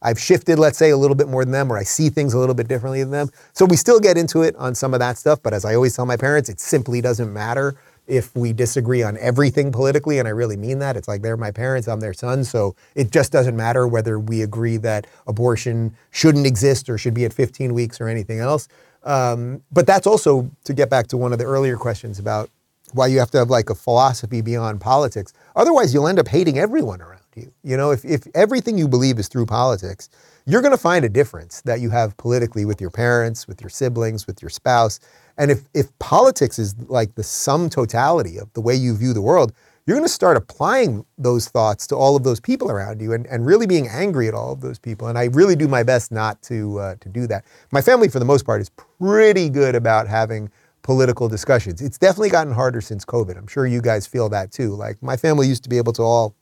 I've 0.00 0.18
shifted, 0.18 0.58
let's 0.58 0.78
say, 0.78 0.90
a 0.90 0.96
little 0.96 1.16
bit 1.16 1.28
more 1.28 1.44
than 1.44 1.52
them, 1.52 1.72
or 1.72 1.76
I 1.76 1.82
see 1.82 2.08
things 2.08 2.32
a 2.32 2.38
little 2.38 2.54
bit 2.54 2.68
differently 2.68 3.02
than 3.02 3.10
them. 3.10 3.30
So 3.52 3.64
we 3.64 3.76
still 3.76 3.98
get 4.00 4.16
into 4.16 4.42
it 4.42 4.54
on 4.56 4.74
some 4.74 4.94
of 4.94 5.00
that 5.00 5.18
stuff. 5.18 5.42
But 5.42 5.52
as 5.54 5.64
I 5.64 5.74
always 5.74 5.94
tell 5.96 6.06
my 6.06 6.16
parents, 6.16 6.48
it 6.48 6.60
simply 6.60 7.00
doesn't 7.00 7.32
matter 7.32 7.76
if 8.06 8.34
we 8.34 8.52
disagree 8.54 9.02
on 9.02 9.18
everything 9.18 9.70
politically, 9.70 10.18
and 10.18 10.26
I 10.26 10.30
really 10.30 10.56
mean 10.56 10.78
that. 10.78 10.96
It's 10.96 11.08
like 11.08 11.20
they're 11.20 11.36
my 11.36 11.50
parents, 11.50 11.86
I'm 11.88 12.00
their 12.00 12.14
son, 12.14 12.42
so 12.42 12.74
it 12.94 13.10
just 13.10 13.30
doesn't 13.30 13.54
matter 13.54 13.86
whether 13.86 14.18
we 14.18 14.40
agree 14.40 14.78
that 14.78 15.06
abortion 15.26 15.94
shouldn't 16.10 16.46
exist 16.46 16.88
or 16.88 16.96
should 16.96 17.12
be 17.12 17.26
at 17.26 17.34
15 17.34 17.74
weeks 17.74 18.00
or 18.00 18.08
anything 18.08 18.38
else. 18.40 18.66
Um, 19.08 19.62
but 19.72 19.86
that's 19.86 20.06
also 20.06 20.50
to 20.64 20.74
get 20.74 20.90
back 20.90 21.06
to 21.08 21.16
one 21.16 21.32
of 21.32 21.38
the 21.38 21.46
earlier 21.46 21.78
questions 21.78 22.18
about 22.18 22.50
why 22.92 23.06
you 23.06 23.18
have 23.18 23.30
to 23.30 23.38
have 23.38 23.48
like 23.48 23.70
a 23.70 23.74
philosophy 23.74 24.42
beyond 24.42 24.82
politics. 24.82 25.32
Otherwise, 25.56 25.94
you'll 25.94 26.08
end 26.08 26.18
up 26.18 26.28
hating 26.28 26.58
everyone 26.58 27.00
around 27.00 27.22
you. 27.34 27.50
You 27.62 27.78
know, 27.78 27.90
if, 27.90 28.04
if 28.04 28.26
everything 28.34 28.76
you 28.76 28.86
believe 28.86 29.18
is 29.18 29.28
through 29.28 29.46
politics, 29.46 30.10
you're 30.44 30.60
going 30.60 30.72
to 30.72 30.78
find 30.78 31.06
a 31.06 31.08
difference 31.08 31.62
that 31.62 31.80
you 31.80 31.88
have 31.88 32.16
politically 32.18 32.66
with 32.66 32.82
your 32.82 32.90
parents, 32.90 33.48
with 33.48 33.62
your 33.62 33.70
siblings, 33.70 34.26
with 34.26 34.42
your 34.42 34.50
spouse. 34.50 35.00
And 35.38 35.50
if, 35.50 35.62
if 35.72 35.96
politics 35.98 36.58
is 36.58 36.74
like 36.88 37.14
the 37.14 37.22
sum 37.22 37.70
totality 37.70 38.38
of 38.38 38.52
the 38.52 38.60
way 38.60 38.74
you 38.74 38.94
view 38.94 39.14
the 39.14 39.22
world, 39.22 39.52
you're 39.88 39.96
going 39.96 40.04
to 40.04 40.12
start 40.12 40.36
applying 40.36 41.02
those 41.16 41.48
thoughts 41.48 41.86
to 41.86 41.96
all 41.96 42.14
of 42.14 42.22
those 42.22 42.40
people 42.40 42.70
around 42.70 43.00
you 43.00 43.14
and, 43.14 43.26
and 43.28 43.46
really 43.46 43.66
being 43.66 43.88
angry 43.88 44.28
at 44.28 44.34
all 44.34 44.52
of 44.52 44.60
those 44.60 44.78
people. 44.78 45.08
And 45.08 45.16
I 45.16 45.24
really 45.32 45.56
do 45.56 45.66
my 45.66 45.82
best 45.82 46.12
not 46.12 46.42
to, 46.42 46.78
uh, 46.78 46.94
to 46.96 47.08
do 47.08 47.26
that. 47.28 47.46
My 47.72 47.80
family, 47.80 48.10
for 48.10 48.18
the 48.18 48.26
most 48.26 48.44
part, 48.44 48.60
is 48.60 48.68
pretty 48.68 49.48
good 49.48 49.74
about 49.74 50.06
having 50.06 50.50
political 50.82 51.26
discussions. 51.26 51.80
It's 51.80 51.96
definitely 51.96 52.28
gotten 52.28 52.52
harder 52.52 52.82
since 52.82 53.06
COVID. 53.06 53.38
I'm 53.38 53.46
sure 53.46 53.66
you 53.66 53.80
guys 53.80 54.06
feel 54.06 54.28
that 54.28 54.52
too. 54.52 54.74
Like 54.74 55.02
my 55.02 55.16
family 55.16 55.48
used 55.48 55.62
to 55.62 55.70
be 55.70 55.78
able 55.78 55.94
to 55.94 56.02
all 56.02 56.34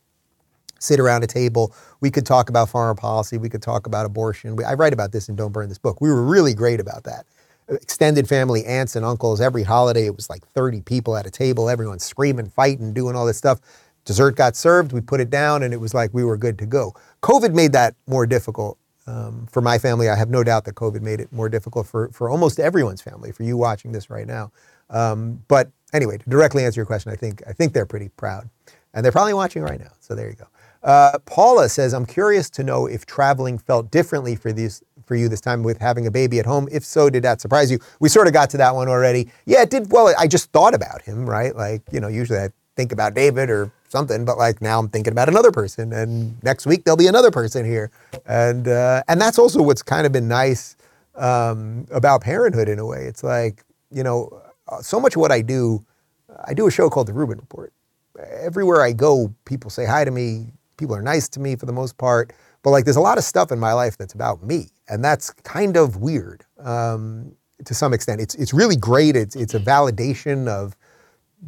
sit 0.81 0.99
around 0.99 1.23
a 1.23 1.29
table. 1.29 1.73
We 2.01 2.11
could 2.11 2.27
talk 2.27 2.49
about 2.49 2.69
foreign 2.69 2.97
policy. 2.97 3.39
We 3.39 3.49
could 3.49 3.63
talk 3.63 3.87
about 3.87 4.07
abortion. 4.07 4.57
We, 4.57 4.65
I 4.65 4.75
write 4.75 4.93
about 4.93 5.13
this 5.13 5.29
in 5.29 5.37
Don't 5.37 5.53
Burn 5.53 5.69
This 5.69 5.79
Book. 5.79 6.01
We 6.01 6.09
were 6.09 6.25
really 6.25 6.53
great 6.53 6.81
about 6.81 7.05
that. 7.05 7.27
Extended 7.69 8.29
family, 8.29 8.65
aunts 8.65 8.95
and 8.95 9.05
uncles, 9.05 9.41
every 9.41 9.65
holiday, 9.65 10.07
it 10.07 10.15
was 10.15 10.31
like 10.31 10.47
30 10.53 10.83
people 10.83 11.17
at 11.17 11.27
a 11.27 11.31
table, 11.31 11.69
everyone 11.69 11.99
screaming, 11.99 12.49
fighting, 12.49 12.93
doing 12.93 13.17
all 13.17 13.27
this 13.27 13.39
stuff. 13.39 13.61
Dessert 14.05 14.37
got 14.37 14.55
served, 14.55 14.93
we 14.93 15.01
put 15.01 15.21
it 15.21 15.31
down, 15.31 15.65
and 15.65 15.75
it 15.75 15.81
was 15.81 15.93
like 15.93 16.15
we 16.15 16.23
were 16.23 16.37
good 16.37 16.59
to 16.61 16.67
go. 16.67 16.95
COVID 17.23 17.55
made 17.55 17.73
that 17.73 17.97
more 18.07 18.25
difficult 18.25 18.79
um, 19.09 19.49
for 19.51 19.61
my 19.61 19.79
family. 19.79 20.09
I 20.09 20.15
have 20.15 20.31
no 20.31 20.45
doubt 20.45 20.65
that 20.67 20.77
COVID 20.77 21.01
made 21.03 21.21
it 21.21 21.33
more 21.33 21.49
difficult 21.49 21.89
for, 21.89 22.09
for 22.11 22.31
almost 22.31 22.61
everyone's 22.61 23.03
family, 23.03 23.33
for 23.33 23.43
you 23.43 23.57
watching 23.57 23.91
this 23.91 24.11
right 24.11 24.27
now. 24.27 24.53
Um, 24.91 25.43
but 25.49 25.71
anyway, 25.93 26.19
to 26.19 26.31
directly 26.31 26.65
answer 26.65 26.79
your 26.79 26.87
question, 26.87 27.13
I 27.13 27.17
think, 27.17 27.43
I 27.49 27.53
think 27.53 27.73
they're 27.73 27.87
pretty 27.87 28.11
proud. 28.11 28.49
And 28.95 29.05
they're 29.05 29.13
probably 29.13 29.35
watching 29.35 29.63
right 29.63 29.81
now. 29.81 29.91
So 29.99 30.15
there 30.15 30.29
you 30.29 30.37
go. 30.37 30.47
Uh, 30.83 31.19
Paula 31.27 31.69
says, 31.69 31.93
I'm 31.93 32.07
curious 32.07 32.49
to 32.51 32.63
know 32.63 32.87
if 32.87 33.07
traveling 33.07 33.59
felt 33.59 33.91
differently 33.91 34.37
for 34.37 34.53
these 34.53 34.83
for 35.07 35.17
you 35.17 35.29
this 35.29 35.41
time 35.41 35.63
with 35.63 35.79
having 35.79 36.07
a 36.07 36.11
baby 36.11 36.39
at 36.39 36.47
home. 36.47 36.69
If 36.71 36.85
so, 36.85 37.09
did 37.09 37.23
that 37.23 37.41
surprise 37.41 37.71
you? 37.71 37.79
We 38.01 38.09
sort 38.09 38.27
of 38.27 38.33
got 38.33 38.51
to 38.51 38.57
that 38.59 38.75
one 38.75 38.89
already. 38.89 39.31
Yeah, 39.47 39.63
it 39.63 39.71
did. 39.71 39.91
Well, 39.91 40.13
I 40.19 40.27
just 40.27 40.51
thought 40.53 40.75
about 40.75 41.03
him, 41.03 41.29
right? 41.29 41.55
Like, 41.55 41.83
you 41.93 42.01
know, 42.01 42.09
usually 42.09 42.39
I 42.39 42.51
think 42.77 42.93
about 42.93 43.15
David 43.15 43.51
or 43.51 43.73
something, 43.89 44.25
but 44.25 44.37
like 44.39 44.61
now 44.61 44.79
I'm 44.79 44.89
thinking 44.89 45.13
about 45.13 45.29
another 45.29 45.51
person, 45.51 45.93
and 45.93 46.43
next 46.43 46.67
week 46.67 46.85
there'll 46.85 46.97
be 46.97 47.07
another 47.07 47.31
person 47.31 47.65
here, 47.65 47.91
and 48.27 48.69
uh, 48.69 49.03
and 49.09 49.21
that's 49.21 49.39
also 49.39 49.63
what's 49.63 49.83
kind 49.83 50.07
of 50.07 50.13
been 50.13 50.29
nice 50.29 50.77
um, 51.15 51.87
about 51.91 52.21
parenthood 52.21 52.69
in 52.69 52.79
a 52.79 52.87
way. 52.87 53.05
It's 53.07 53.25
like 53.25 53.65
you 53.91 54.03
know, 54.03 54.43
so 54.81 55.01
much 55.01 55.17
of 55.17 55.21
what 55.21 55.33
I 55.33 55.41
do, 55.41 55.85
I 56.45 56.55
do 56.55 56.67
a 56.67 56.71
show 56.71 56.91
called 56.91 57.07
The 57.07 57.13
Rubin 57.13 57.39
Report. 57.39 57.73
Everywhere 58.41 58.83
I 58.83 58.93
go, 58.93 59.33
people 59.45 59.71
say 59.71 59.85
hi 59.87 60.05
to 60.05 60.11
me, 60.11 60.53
people 60.77 60.95
are 60.95 61.03
nice 61.03 61.29
to 61.31 61.41
me 61.41 61.57
for 61.57 61.67
the 61.67 61.73
most 61.73 61.97
part. 61.99 62.33
But 62.67 62.73
like, 62.73 62.85
there's 62.85 62.97
a 62.97 63.01
lot 63.01 63.17
of 63.17 63.23
stuff 63.23 63.53
in 63.53 63.61
my 63.61 63.73
life 63.73 63.97
that's 63.97 64.13
about 64.13 64.43
me, 64.43 64.71
and 64.89 65.05
that's 65.05 65.31
kind 65.31 65.77
of 65.77 65.99
weird 65.99 66.45
um, 66.59 67.31
to 67.65 67.75
some 67.75 67.95
extent. 67.95 68.21
It's 68.21 68.35
it's 68.35 68.53
really 68.53 68.75
great. 68.75 69.15
It's 69.15 69.37
it's 69.37 69.55
a 69.55 69.61
validation 69.61 70.49
of 70.49 70.75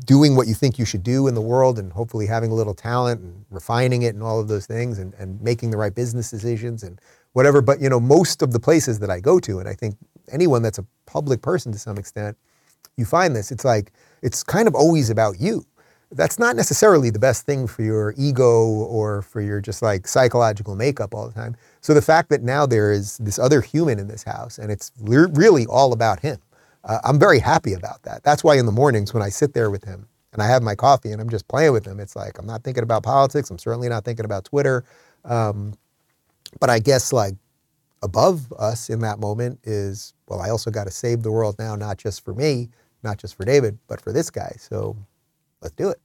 doing 0.05 0.37
what 0.37 0.47
you 0.47 0.55
think 0.55 0.79
you 0.79 0.85
should 0.85 1.03
do 1.03 1.27
in 1.27 1.35
the 1.35 1.41
world, 1.41 1.77
and 1.77 1.93
hopefully 1.93 2.25
having 2.25 2.53
a 2.53 2.55
little 2.55 2.73
talent 2.73 3.21
and 3.21 3.45
refining 3.51 4.03
it 4.03 4.15
and 4.15 4.23
all 4.23 4.39
of 4.39 4.47
those 4.47 4.65
things, 4.65 5.01
and 5.01 5.13
and 5.15 5.43
making 5.43 5.73
the 5.73 5.77
right 5.77 5.93
business 5.93 6.31
decisions 6.31 6.85
and 6.85 7.01
whatever. 7.33 7.61
But 7.61 7.81
you 7.81 7.89
know, 7.89 7.99
most 7.99 8.41
of 8.41 8.53
the 8.53 8.61
places 8.61 9.01
that 9.01 9.11
I 9.11 9.19
go 9.19 9.41
to, 9.41 9.59
and 9.59 9.69
I 9.69 9.75
think 9.75 9.97
anyone 10.31 10.63
that's 10.63 10.79
a 10.79 10.87
public 11.07 11.43
person 11.43 11.73
to 11.73 11.81
some 11.81 11.99
extent, 11.99 12.39
you 12.97 13.05
find 13.05 13.35
this. 13.35 13.51
It's 13.51 13.65
like 13.65 13.91
it's 14.23 14.45
kind 14.45 14.69
of 14.69 14.77
always 14.77 15.11
about 15.11 15.41
you 15.41 15.67
that's 16.13 16.39
not 16.39 16.57
necessarily 16.57 17.11
the 17.11 17.19
best 17.19 17.45
thing 17.45 17.67
for 17.67 17.83
your 17.83 18.15
ego 18.17 18.65
or 18.65 19.23
for 19.23 19.41
your 19.41 19.61
just 19.61 19.83
like 19.83 20.07
psychological 20.07 20.75
makeup 20.75 21.15
all 21.15 21.29
the 21.29 21.35
time. 21.35 21.55
So 21.81 21.93
the 21.93 22.03
fact 22.03 22.31
that 22.31 22.43
now 22.43 22.65
there 22.67 22.93
is 22.93 23.19
this 23.19 23.39
other 23.39 23.61
human 23.61 23.99
in 23.99 24.09
this 24.09 24.23
house 24.23 24.59
and 24.59 24.73
it's 24.73 24.91
really 25.01 25.67
all 25.67 25.93
about 25.93 26.21
him, 26.21 26.39
uh, 26.85 26.99
I'm 27.05 27.19
very 27.19 27.39
happy 27.39 27.75
about 27.75 28.03
that. 28.05 28.23
That's 28.23 28.43
why 28.43 28.57
in 28.57 28.67
the 28.67 28.73
mornings 28.73 29.13
when 29.13 29.23
I 29.23 29.29
sit 29.29 29.53
there 29.53 29.71
with 29.71 29.85
him 29.85 30.09
and 30.33 30.43
I 30.43 30.47
have 30.47 30.63
my 30.63 30.75
coffee 30.75 31.13
and 31.13 31.21
I'm 31.21 31.29
just 31.29 31.47
playing 31.49 31.73
with 31.73 31.87
him, 31.87 32.01
it's 32.01 32.17
like 32.17 32.39
I'm 32.39 32.47
not 32.47 32.65
thinking 32.65 32.83
about 32.83 33.03
politics. 33.03 33.51
I'm 33.51 33.59
certainly 33.59 33.89
not 33.89 34.05
thinking 34.05 34.25
about 34.25 34.45
Twitter. 34.45 34.85
Um, 35.25 35.75
but 36.59 36.71
I 36.71 36.79
guess 36.79 37.13
like 37.13 37.35
above 38.03 38.51
us 38.59 38.89
in 38.89 39.01
that 39.01 39.19
moment 39.19 39.61
is, 39.65 40.15
well, 40.29 40.41
I 40.41 40.49
also 40.49 40.71
got 40.71 40.85
to 40.85 40.91
save 40.91 41.23
the 41.23 41.33
world 41.33 41.57
now, 41.59 41.77
not 41.77 41.99
just 41.99 42.25
for 42.25 42.33
me, 42.33 42.71
not 43.03 43.19
just 43.19 43.35
for 43.37 43.45
David, 43.45 43.79
but 43.89 44.01
for 44.01 44.13
this 44.13 44.31
guy. 44.31 44.55
So 44.59 44.97
Let's 45.61 45.75
do 45.75 45.89
it. 45.91 46.01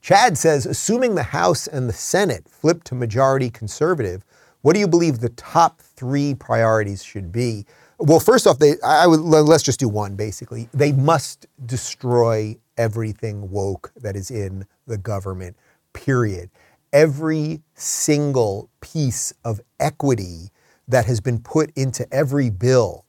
Chad 0.00 0.38
says, 0.38 0.64
assuming 0.66 1.14
the 1.14 1.22
House 1.22 1.66
and 1.66 1.88
the 1.88 1.92
Senate 1.92 2.48
flip 2.48 2.84
to 2.84 2.94
majority 2.94 3.50
conservative, 3.50 4.24
what 4.62 4.74
do 4.74 4.80
you 4.80 4.88
believe 4.88 5.18
the 5.18 5.28
top 5.30 5.80
three 5.80 6.34
priorities 6.34 7.02
should 7.02 7.32
be? 7.32 7.66
Well, 7.98 8.20
first 8.20 8.46
off, 8.46 8.58
they, 8.58 8.74
I 8.84 9.06
would 9.06 9.20
let's 9.20 9.62
just 9.62 9.80
do 9.80 9.88
one. 9.88 10.14
Basically, 10.14 10.68
they 10.72 10.92
must 10.92 11.46
destroy 11.66 12.56
everything 12.76 13.50
woke 13.50 13.92
that 13.96 14.14
is 14.14 14.30
in 14.30 14.66
the 14.86 14.98
government. 14.98 15.56
Period. 15.92 16.50
Every 16.92 17.60
single 17.74 18.70
piece 18.80 19.32
of 19.44 19.60
equity 19.80 20.50
that 20.86 21.06
has 21.06 21.20
been 21.20 21.40
put 21.40 21.70
into 21.76 22.06
every 22.12 22.50
bill. 22.50 23.04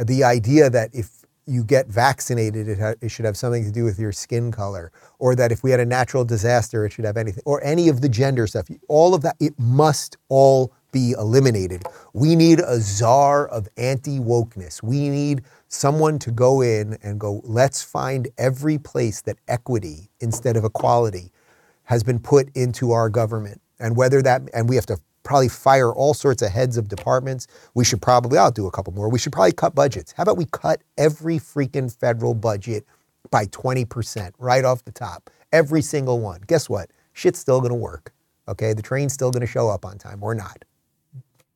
The 0.00 0.24
idea 0.24 0.70
that 0.70 0.90
if 0.92 1.21
you 1.46 1.64
get 1.64 1.88
vaccinated, 1.88 2.68
it, 2.68 2.78
ha- 2.78 2.94
it, 3.00 3.08
should 3.10 3.24
have 3.24 3.36
something 3.36 3.64
to 3.64 3.72
do 3.72 3.84
with 3.84 3.98
your 3.98 4.12
skin 4.12 4.52
color, 4.52 4.92
or 5.18 5.34
that 5.34 5.50
if 5.50 5.62
we 5.62 5.70
had 5.70 5.80
a 5.80 5.86
natural 5.86 6.24
disaster, 6.24 6.84
it 6.86 6.92
should 6.92 7.04
have 7.04 7.16
anything, 7.16 7.42
or 7.44 7.62
any 7.64 7.88
of 7.88 8.00
the 8.00 8.08
gender 8.08 8.46
stuff. 8.46 8.68
All 8.88 9.14
of 9.14 9.22
that, 9.22 9.36
it 9.40 9.58
must 9.58 10.16
all 10.28 10.72
be 10.92 11.12
eliminated. 11.12 11.82
We 12.12 12.36
need 12.36 12.60
a 12.60 12.78
czar 12.78 13.48
of 13.48 13.68
anti 13.76 14.18
wokeness. 14.18 14.82
We 14.82 15.08
need 15.08 15.42
someone 15.68 16.18
to 16.20 16.30
go 16.30 16.60
in 16.60 16.98
and 17.02 17.18
go, 17.18 17.40
let's 17.44 17.82
find 17.82 18.28
every 18.38 18.78
place 18.78 19.22
that 19.22 19.38
equity 19.48 20.10
instead 20.20 20.56
of 20.56 20.64
equality 20.64 21.32
has 21.84 22.04
been 22.04 22.18
put 22.18 22.54
into 22.54 22.92
our 22.92 23.08
government. 23.08 23.60
And 23.80 23.96
whether 23.96 24.22
that, 24.22 24.42
and 24.54 24.68
we 24.68 24.76
have 24.76 24.86
to 24.86 24.98
probably 25.22 25.48
fire 25.48 25.92
all 25.92 26.14
sorts 26.14 26.42
of 26.42 26.50
heads 26.50 26.76
of 26.76 26.88
departments. 26.88 27.46
We 27.74 27.84
should 27.84 28.02
probably, 28.02 28.38
I'll 28.38 28.50
do 28.50 28.66
a 28.66 28.70
couple 28.70 28.92
more. 28.92 29.08
We 29.08 29.18
should 29.18 29.32
probably 29.32 29.52
cut 29.52 29.74
budgets. 29.74 30.12
How 30.12 30.22
about 30.22 30.36
we 30.36 30.46
cut 30.46 30.82
every 30.98 31.38
freaking 31.38 31.94
federal 31.94 32.34
budget 32.34 32.84
by 33.30 33.46
20% 33.46 34.32
right 34.38 34.64
off 34.64 34.84
the 34.84 34.92
top? 34.92 35.30
Every 35.52 35.82
single 35.82 36.20
one. 36.20 36.40
Guess 36.46 36.68
what? 36.68 36.90
Shit's 37.12 37.38
still 37.38 37.60
going 37.60 37.70
to 37.70 37.76
work. 37.76 38.12
Okay. 38.48 38.72
The 38.72 38.82
train's 38.82 39.12
still 39.12 39.30
going 39.30 39.42
to 39.42 39.46
show 39.46 39.68
up 39.68 39.84
on 39.84 39.98
time 39.98 40.22
or 40.22 40.34
not. 40.34 40.64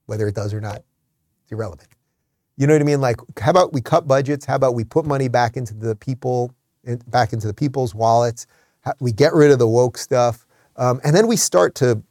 Whether 0.06 0.28
it 0.28 0.34
does 0.34 0.54
or 0.54 0.60
not, 0.60 0.82
it's 1.42 1.52
irrelevant. 1.52 1.88
You 2.56 2.66
know 2.66 2.74
what 2.74 2.82
I 2.82 2.84
mean? 2.84 3.00
Like, 3.00 3.16
how 3.38 3.50
about 3.50 3.72
we 3.72 3.80
cut 3.80 4.06
budgets? 4.06 4.46
How 4.46 4.54
about 4.54 4.74
we 4.74 4.84
put 4.84 5.04
money 5.04 5.28
back 5.28 5.56
into 5.56 5.74
the 5.74 5.94
people, 5.96 6.54
back 7.08 7.32
into 7.32 7.46
the 7.46 7.54
people's 7.54 7.94
wallets? 7.94 8.46
We 9.00 9.12
get 9.12 9.34
rid 9.34 9.50
of 9.50 9.58
the 9.58 9.68
woke 9.68 9.98
stuff. 9.98 10.46
Um, 10.76 11.00
and 11.04 11.14
then 11.14 11.26
we 11.26 11.36
start 11.36 11.74
to 11.76 12.02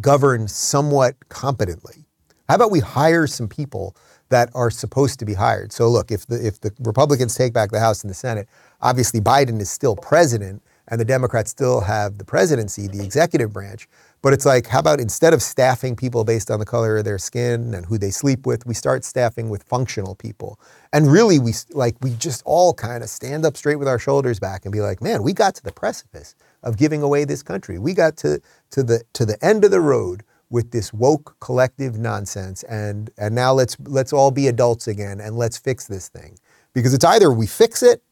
govern 0.00 0.48
somewhat 0.48 1.16
competently? 1.28 2.06
How 2.48 2.56
about 2.56 2.70
we 2.70 2.80
hire 2.80 3.26
some 3.26 3.48
people 3.48 3.96
that 4.28 4.50
are 4.54 4.70
supposed 4.70 5.18
to 5.20 5.24
be 5.24 5.34
hired? 5.34 5.72
So 5.72 5.88
look, 5.88 6.10
if 6.10 6.26
the 6.26 6.44
if 6.44 6.60
the 6.60 6.72
Republicans 6.80 7.34
take 7.34 7.52
back 7.52 7.70
the 7.70 7.80
House 7.80 8.02
and 8.02 8.10
the 8.10 8.14
Senate, 8.14 8.48
obviously 8.80 9.20
Biden 9.20 9.60
is 9.60 9.70
still 9.70 9.96
president 9.96 10.62
and 10.88 11.00
the 11.00 11.04
Democrats 11.04 11.50
still 11.50 11.80
have 11.80 12.18
the 12.18 12.24
presidency, 12.24 12.88
the 12.88 13.02
executive 13.02 13.52
branch. 13.52 13.88
But 14.20 14.32
it's 14.32 14.44
like, 14.46 14.66
how 14.66 14.78
about 14.78 15.00
instead 15.00 15.32
of 15.32 15.42
staffing 15.42 15.96
people 15.96 16.24
based 16.24 16.50
on 16.50 16.60
the 16.60 16.64
color 16.64 16.98
of 16.98 17.04
their 17.04 17.18
skin 17.18 17.74
and 17.74 17.86
who 17.86 17.98
they 17.98 18.10
sleep 18.10 18.46
with, 18.46 18.66
we 18.66 18.74
start 18.74 19.04
staffing 19.04 19.48
with 19.48 19.62
functional 19.64 20.14
people. 20.14 20.60
And 20.92 21.10
really, 21.10 21.38
we 21.38 21.54
like 21.70 21.96
we 22.02 22.10
just 22.14 22.42
all 22.44 22.74
kind 22.74 23.02
of 23.02 23.08
stand 23.08 23.44
up 23.44 23.56
straight 23.56 23.76
with 23.76 23.88
our 23.88 23.98
shoulders 23.98 24.38
back 24.38 24.64
and 24.64 24.72
be 24.72 24.80
like, 24.80 25.02
man, 25.02 25.22
we 25.22 25.32
got 25.32 25.54
to 25.56 25.62
the 25.62 25.72
precipice 25.72 26.34
of 26.62 26.76
giving 26.76 27.02
away 27.02 27.24
this 27.24 27.42
country. 27.42 27.78
We 27.78 27.94
got 27.94 28.16
to, 28.18 28.40
to, 28.70 28.82
the, 28.82 29.02
to 29.14 29.24
the 29.24 29.42
end 29.44 29.64
of 29.64 29.70
the 29.70 29.80
road 29.80 30.22
with 30.50 30.70
this 30.70 30.92
woke 30.92 31.36
collective 31.40 31.98
nonsense 31.98 32.62
and, 32.64 33.10
and 33.16 33.34
now 33.34 33.52
let's, 33.52 33.76
let's 33.86 34.12
all 34.12 34.30
be 34.30 34.48
adults 34.48 34.86
again 34.86 35.20
and 35.20 35.36
let's 35.36 35.56
fix 35.56 35.86
this 35.86 36.08
thing. 36.08 36.38
Because 36.74 36.94
it's 36.94 37.04
either 37.04 37.32
we 37.32 37.46
fix 37.46 37.82
it 37.82 38.02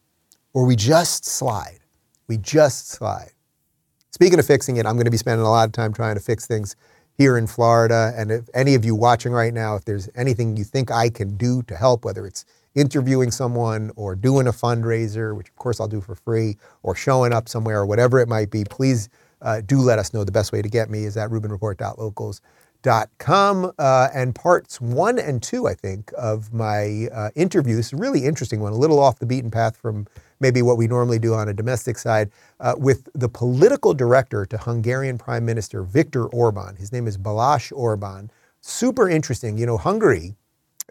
or 0.53 0.65
we 0.65 0.75
just 0.75 1.25
slide. 1.25 1.79
We 2.27 2.37
just 2.37 2.89
slide. 2.89 3.31
Speaking 4.11 4.39
of 4.39 4.45
fixing 4.45 4.77
it, 4.77 4.85
I'm 4.85 4.95
going 4.95 5.05
to 5.05 5.11
be 5.11 5.17
spending 5.17 5.45
a 5.45 5.49
lot 5.49 5.67
of 5.67 5.71
time 5.71 5.93
trying 5.93 6.15
to 6.15 6.21
fix 6.21 6.45
things 6.45 6.75
here 7.17 7.37
in 7.37 7.47
Florida. 7.47 8.13
And 8.15 8.31
if 8.31 8.49
any 8.53 8.75
of 8.75 8.83
you 8.83 8.95
watching 8.95 9.31
right 9.31 9.53
now, 9.53 9.75
if 9.75 9.85
there's 9.85 10.09
anything 10.15 10.57
you 10.57 10.63
think 10.63 10.91
I 10.91 11.09
can 11.09 11.37
do 11.37 11.61
to 11.63 11.75
help, 11.75 12.05
whether 12.05 12.25
it's 12.25 12.45
interviewing 12.75 13.31
someone 13.31 13.91
or 13.95 14.15
doing 14.15 14.47
a 14.47 14.51
fundraiser, 14.51 15.35
which 15.35 15.49
of 15.49 15.55
course 15.55 15.79
I'll 15.79 15.87
do 15.87 16.01
for 16.01 16.15
free, 16.15 16.57
or 16.83 16.95
showing 16.95 17.33
up 17.33 17.49
somewhere 17.49 17.79
or 17.79 17.85
whatever 17.85 18.19
it 18.19 18.27
might 18.27 18.51
be, 18.51 18.63
please 18.63 19.09
uh, 19.41 19.61
do 19.61 19.79
let 19.79 19.99
us 19.99 20.13
know. 20.13 20.23
The 20.23 20.31
best 20.31 20.51
way 20.51 20.61
to 20.61 20.69
get 20.69 20.89
me 20.89 21.05
is 21.05 21.17
at 21.17 21.29
rubinreport.locals.com. 21.29 23.71
Uh, 23.77 24.07
and 24.13 24.33
parts 24.33 24.81
one 24.81 25.19
and 25.19 25.43
two, 25.43 25.67
I 25.67 25.73
think, 25.73 26.11
of 26.17 26.53
my 26.53 27.07
uh, 27.13 27.29
interview, 27.35 27.75
this 27.75 27.87
is 27.87 27.93
a 27.93 27.97
really 27.97 28.23
interesting 28.25 28.61
one, 28.61 28.73
a 28.73 28.77
little 28.77 28.99
off 28.99 29.19
the 29.19 29.25
beaten 29.25 29.51
path 29.51 29.77
from 29.77 30.07
maybe 30.39 30.61
what 30.61 30.77
we 30.77 30.87
normally 30.87 31.19
do 31.19 31.33
on 31.33 31.49
a 31.49 31.53
domestic 31.53 31.97
side, 31.97 32.31
uh, 32.59 32.73
with 32.77 33.07
the 33.13 33.29
political 33.29 33.93
director 33.93 34.45
to 34.47 34.57
Hungarian 34.57 35.17
Prime 35.17 35.45
Minister 35.45 35.83
Viktor 35.83 36.25
Orban. 36.27 36.75
His 36.75 36.91
name 36.91 37.07
is 37.07 37.17
Balázs 37.17 37.71
Orban. 37.75 38.31
Super 38.61 39.09
interesting. 39.09 39.57
You 39.57 39.67
know, 39.67 39.77
Hungary 39.77 40.35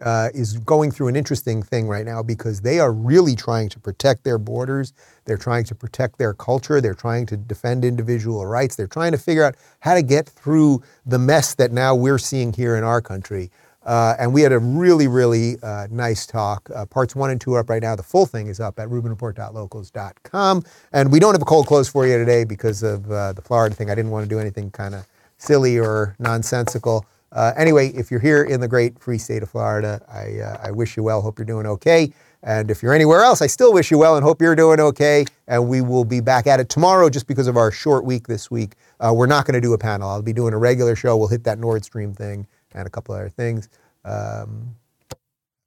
uh, 0.01 0.29
is 0.33 0.57
going 0.57 0.91
through 0.91 1.07
an 1.07 1.15
interesting 1.15 1.61
thing 1.63 1.87
right 1.87 2.05
now 2.05 2.23
because 2.23 2.61
they 2.61 2.79
are 2.79 2.91
really 2.91 3.35
trying 3.35 3.69
to 3.69 3.79
protect 3.79 4.23
their 4.23 4.37
borders. 4.37 4.93
They're 5.25 5.37
trying 5.37 5.65
to 5.65 5.75
protect 5.75 6.17
their 6.17 6.33
culture. 6.33 6.81
They're 6.81 6.93
trying 6.93 7.25
to 7.27 7.37
defend 7.37 7.85
individual 7.85 8.45
rights. 8.45 8.75
They're 8.75 8.87
trying 8.87 9.11
to 9.11 9.17
figure 9.17 9.43
out 9.43 9.55
how 9.79 9.93
to 9.93 10.01
get 10.01 10.27
through 10.27 10.83
the 11.05 11.19
mess 11.19 11.55
that 11.55 11.71
now 11.71 11.95
we're 11.95 12.17
seeing 12.17 12.53
here 12.53 12.75
in 12.75 12.83
our 12.83 13.01
country. 13.01 13.51
Uh, 13.83 14.15
and 14.19 14.31
we 14.33 14.41
had 14.41 14.51
a 14.51 14.59
really, 14.59 15.07
really 15.07 15.57
uh, 15.63 15.87
nice 15.89 16.27
talk. 16.27 16.69
Uh, 16.73 16.85
parts 16.85 17.15
one 17.15 17.31
and 17.31 17.41
two 17.41 17.55
are 17.55 17.59
up 17.59 17.69
right 17.69 17.81
now. 17.81 17.95
The 17.95 18.03
full 18.03 18.25
thing 18.25 18.47
is 18.47 18.59
up 18.59 18.77
at 18.79 18.87
rubinreport.locals.com. 18.89 20.63
And 20.93 21.11
we 21.11 21.19
don't 21.19 21.33
have 21.33 21.41
a 21.41 21.45
cold 21.45 21.65
close 21.65 21.87
for 21.87 22.05
you 22.05 22.17
today 22.17 22.43
because 22.43 22.83
of 22.83 23.11
uh, 23.11 23.33
the 23.33 23.41
Florida 23.41 23.75
thing. 23.75 23.89
I 23.89 23.95
didn't 23.95 24.11
want 24.11 24.23
to 24.23 24.29
do 24.29 24.39
anything 24.39 24.69
kind 24.69 24.93
of 24.93 25.07
silly 25.37 25.79
or 25.79 26.15
nonsensical. 26.19 27.05
Uh, 27.31 27.53
anyway, 27.55 27.89
if 27.89 28.11
you're 28.11 28.19
here 28.19 28.43
in 28.43 28.59
the 28.59 28.67
great 28.67 28.99
free 28.99 29.17
state 29.17 29.41
of 29.41 29.49
Florida, 29.49 30.01
I, 30.07 30.39
uh, 30.39 30.57
I 30.67 30.71
wish 30.71 30.97
you 30.97 31.03
well. 31.03 31.21
Hope 31.21 31.39
you're 31.39 31.45
doing 31.45 31.65
okay. 31.65 32.13
And 32.43 32.71
if 32.71 32.81
you're 32.81 32.93
anywhere 32.93 33.21
else, 33.21 33.41
I 33.41 33.47
still 33.47 33.71
wish 33.71 33.91
you 33.91 33.97
well 33.97 34.15
and 34.15 34.23
hope 34.23 34.41
you're 34.41 34.55
doing 34.55 34.79
okay. 34.79 35.25
And 35.47 35.69
we 35.69 35.81
will 35.81 36.03
be 36.03 36.19
back 36.19 36.47
at 36.47 36.59
it 36.59 36.69
tomorrow 36.69 37.09
just 37.09 37.27
because 37.27 37.47
of 37.47 37.55
our 37.55 37.71
short 37.71 38.03
week 38.03 38.27
this 38.27 38.49
week. 38.49 38.73
Uh, 38.99 39.13
we're 39.15 39.27
not 39.27 39.45
going 39.45 39.53
to 39.53 39.61
do 39.61 39.73
a 39.73 39.77
panel. 39.77 40.09
I'll 40.09 40.21
be 40.21 40.33
doing 40.33 40.53
a 40.53 40.57
regular 40.57 40.95
show. 40.95 41.15
We'll 41.17 41.27
hit 41.27 41.43
that 41.43 41.59
Nord 41.59 41.85
Stream 41.85 42.13
thing 42.13 42.47
and 42.73 42.87
a 42.87 42.89
couple 42.89 43.13
other 43.13 43.29
things. 43.29 43.69
Um, 44.03 44.75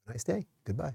nice 0.08 0.24
day. 0.24 0.46
Goodbye. 0.64 0.94